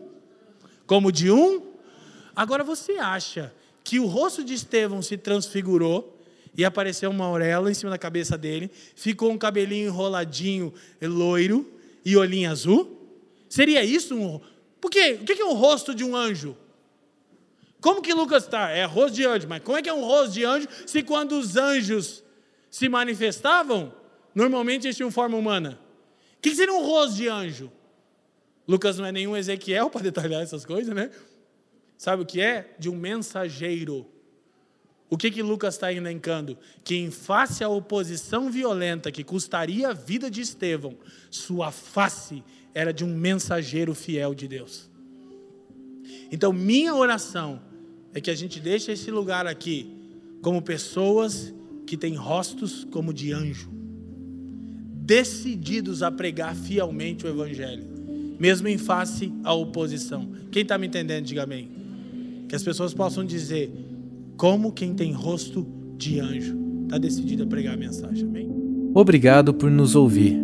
como 0.86 1.12
de 1.12 1.32
um. 1.32 1.62
Agora 2.36 2.64
você 2.64 2.94
acha 2.94 3.54
que 3.84 4.00
o 4.00 4.06
rosto 4.06 4.44
de 4.44 4.54
Estevão 4.54 5.02
se 5.02 5.18
transfigurou 5.18 6.18
e 6.58 6.64
apareceu 6.64 7.10
uma 7.12 7.26
auréola 7.26 7.70
em 7.70 7.74
cima 7.74 7.92
da 7.92 7.98
cabeça 7.98 8.38
dele, 8.38 8.72
ficou 8.96 9.32
um 9.32 9.38
cabelinho 9.38 9.88
enroladinho, 9.88 10.74
loiro 11.02 11.70
e 12.04 12.16
olhinho 12.16 12.50
azul? 12.50 12.92
Seria 13.50 13.84
isso 13.84 14.16
um 14.16 14.42
por 14.86 14.92
quê? 14.92 15.18
O 15.20 15.26
que 15.26 15.42
é 15.42 15.46
o 15.46 15.54
rosto 15.54 15.96
de 15.96 16.04
um 16.04 16.16
anjo? 16.16 16.56
Como 17.86 18.02
que 18.02 18.16
Lucas 18.16 18.46
está? 18.46 18.72
É 18.72 18.84
rosto 18.84 19.14
de 19.14 19.24
anjo, 19.28 19.48
mas 19.48 19.62
como 19.62 19.78
é 19.78 19.82
que 19.84 19.88
é 19.88 19.94
um 19.94 20.04
rosto 20.04 20.34
de 20.34 20.44
anjo 20.44 20.68
se 20.88 21.04
quando 21.04 21.38
os 21.38 21.56
anjos 21.56 22.24
se 22.68 22.90
manifestavam, 22.90 23.94
normalmente 24.34 24.88
eles 24.88 24.96
tinham 24.96 25.12
forma 25.12 25.38
humana? 25.38 25.80
O 26.36 26.42
que 26.42 26.56
seria 26.56 26.74
um 26.74 26.84
rosto 26.84 27.18
de 27.18 27.28
anjo? 27.28 27.72
Lucas 28.68 28.98
não 28.98 29.06
é 29.06 29.12
nenhum 29.12 29.38
Ezequiel 29.38 29.92
para 29.92 30.02
detalhar 30.02 30.42
essas 30.42 30.66
coisas, 30.66 30.96
né? 30.96 31.12
Sabe 31.96 32.24
o 32.24 32.26
que 32.26 32.42
é? 32.42 32.74
De 32.80 32.90
um 32.90 32.96
mensageiro. 32.96 34.10
O 35.08 35.16
que 35.16 35.30
que 35.30 35.44
Lucas 35.44 35.76
está 35.76 35.94
elencando? 35.94 36.58
Que 36.84 36.96
em 36.96 37.12
face 37.12 37.64
à 37.64 37.70
oposição 37.70 38.50
violenta 38.50 39.12
que 39.12 39.24
custaria 39.24 39.90
a 39.90 39.94
vida 39.94 40.32
de 40.32 40.42
Estevão, 40.42 40.98
sua 41.30 41.72
face 41.72 42.44
era 42.74 42.92
de 42.92 43.06
um 43.06 43.16
mensageiro 43.16 43.94
fiel 43.94 44.34
de 44.34 44.48
Deus. 44.48 44.90
Então, 46.32 46.52
minha 46.52 46.96
oração 46.96 47.62
é 48.16 48.22
que 48.22 48.32
a 48.32 48.36
gente 48.36 48.62
deixe 48.62 48.94
esse 48.94 49.12
lugar 49.12 49.46
aqui 49.46 49.92
como 50.42 50.62
pessoas 50.62 51.54
que 51.86 51.98
têm 51.98 52.16
rostos 52.16 52.88
como 52.90 53.14
de 53.14 53.34
anjo, 53.34 53.70
decididos 55.02 56.02
a 56.02 56.10
pregar 56.10 56.56
fielmente 56.56 57.26
o 57.26 57.30
Evangelho, 57.30 57.84
mesmo 58.40 58.70
em 58.70 58.78
face 58.78 59.34
à 59.44 59.54
oposição. 59.54 60.30
Quem 60.50 60.62
está 60.62 60.78
me 60.78 60.88
entendendo, 60.88 61.26
diga 61.26 61.44
amém. 61.44 61.70
Que 62.48 62.56
as 62.56 62.64
pessoas 62.64 62.94
possam 62.94 63.26
dizer, 63.26 63.70
como 64.38 64.72
quem 64.72 64.94
tem 64.94 65.12
rosto 65.12 65.68
de 65.98 66.20
anjo, 66.20 66.58
está 66.86 66.98
decidido 66.98 67.44
a 67.44 67.48
pregar 67.48 67.74
a 67.74 67.78
mensagem. 67.78 68.26
Amém? 68.26 68.50
Obrigado 68.94 69.54
por 69.54 69.70
nos 69.70 69.94
ouvir. 69.94 70.40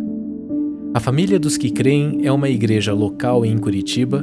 A 0.92 1.00
Família 1.00 1.40
dos 1.40 1.56
que 1.56 1.70
Creem 1.70 2.26
é 2.26 2.30
uma 2.30 2.50
igreja 2.50 2.92
local 2.92 3.46
em 3.46 3.56
Curitiba 3.56 4.22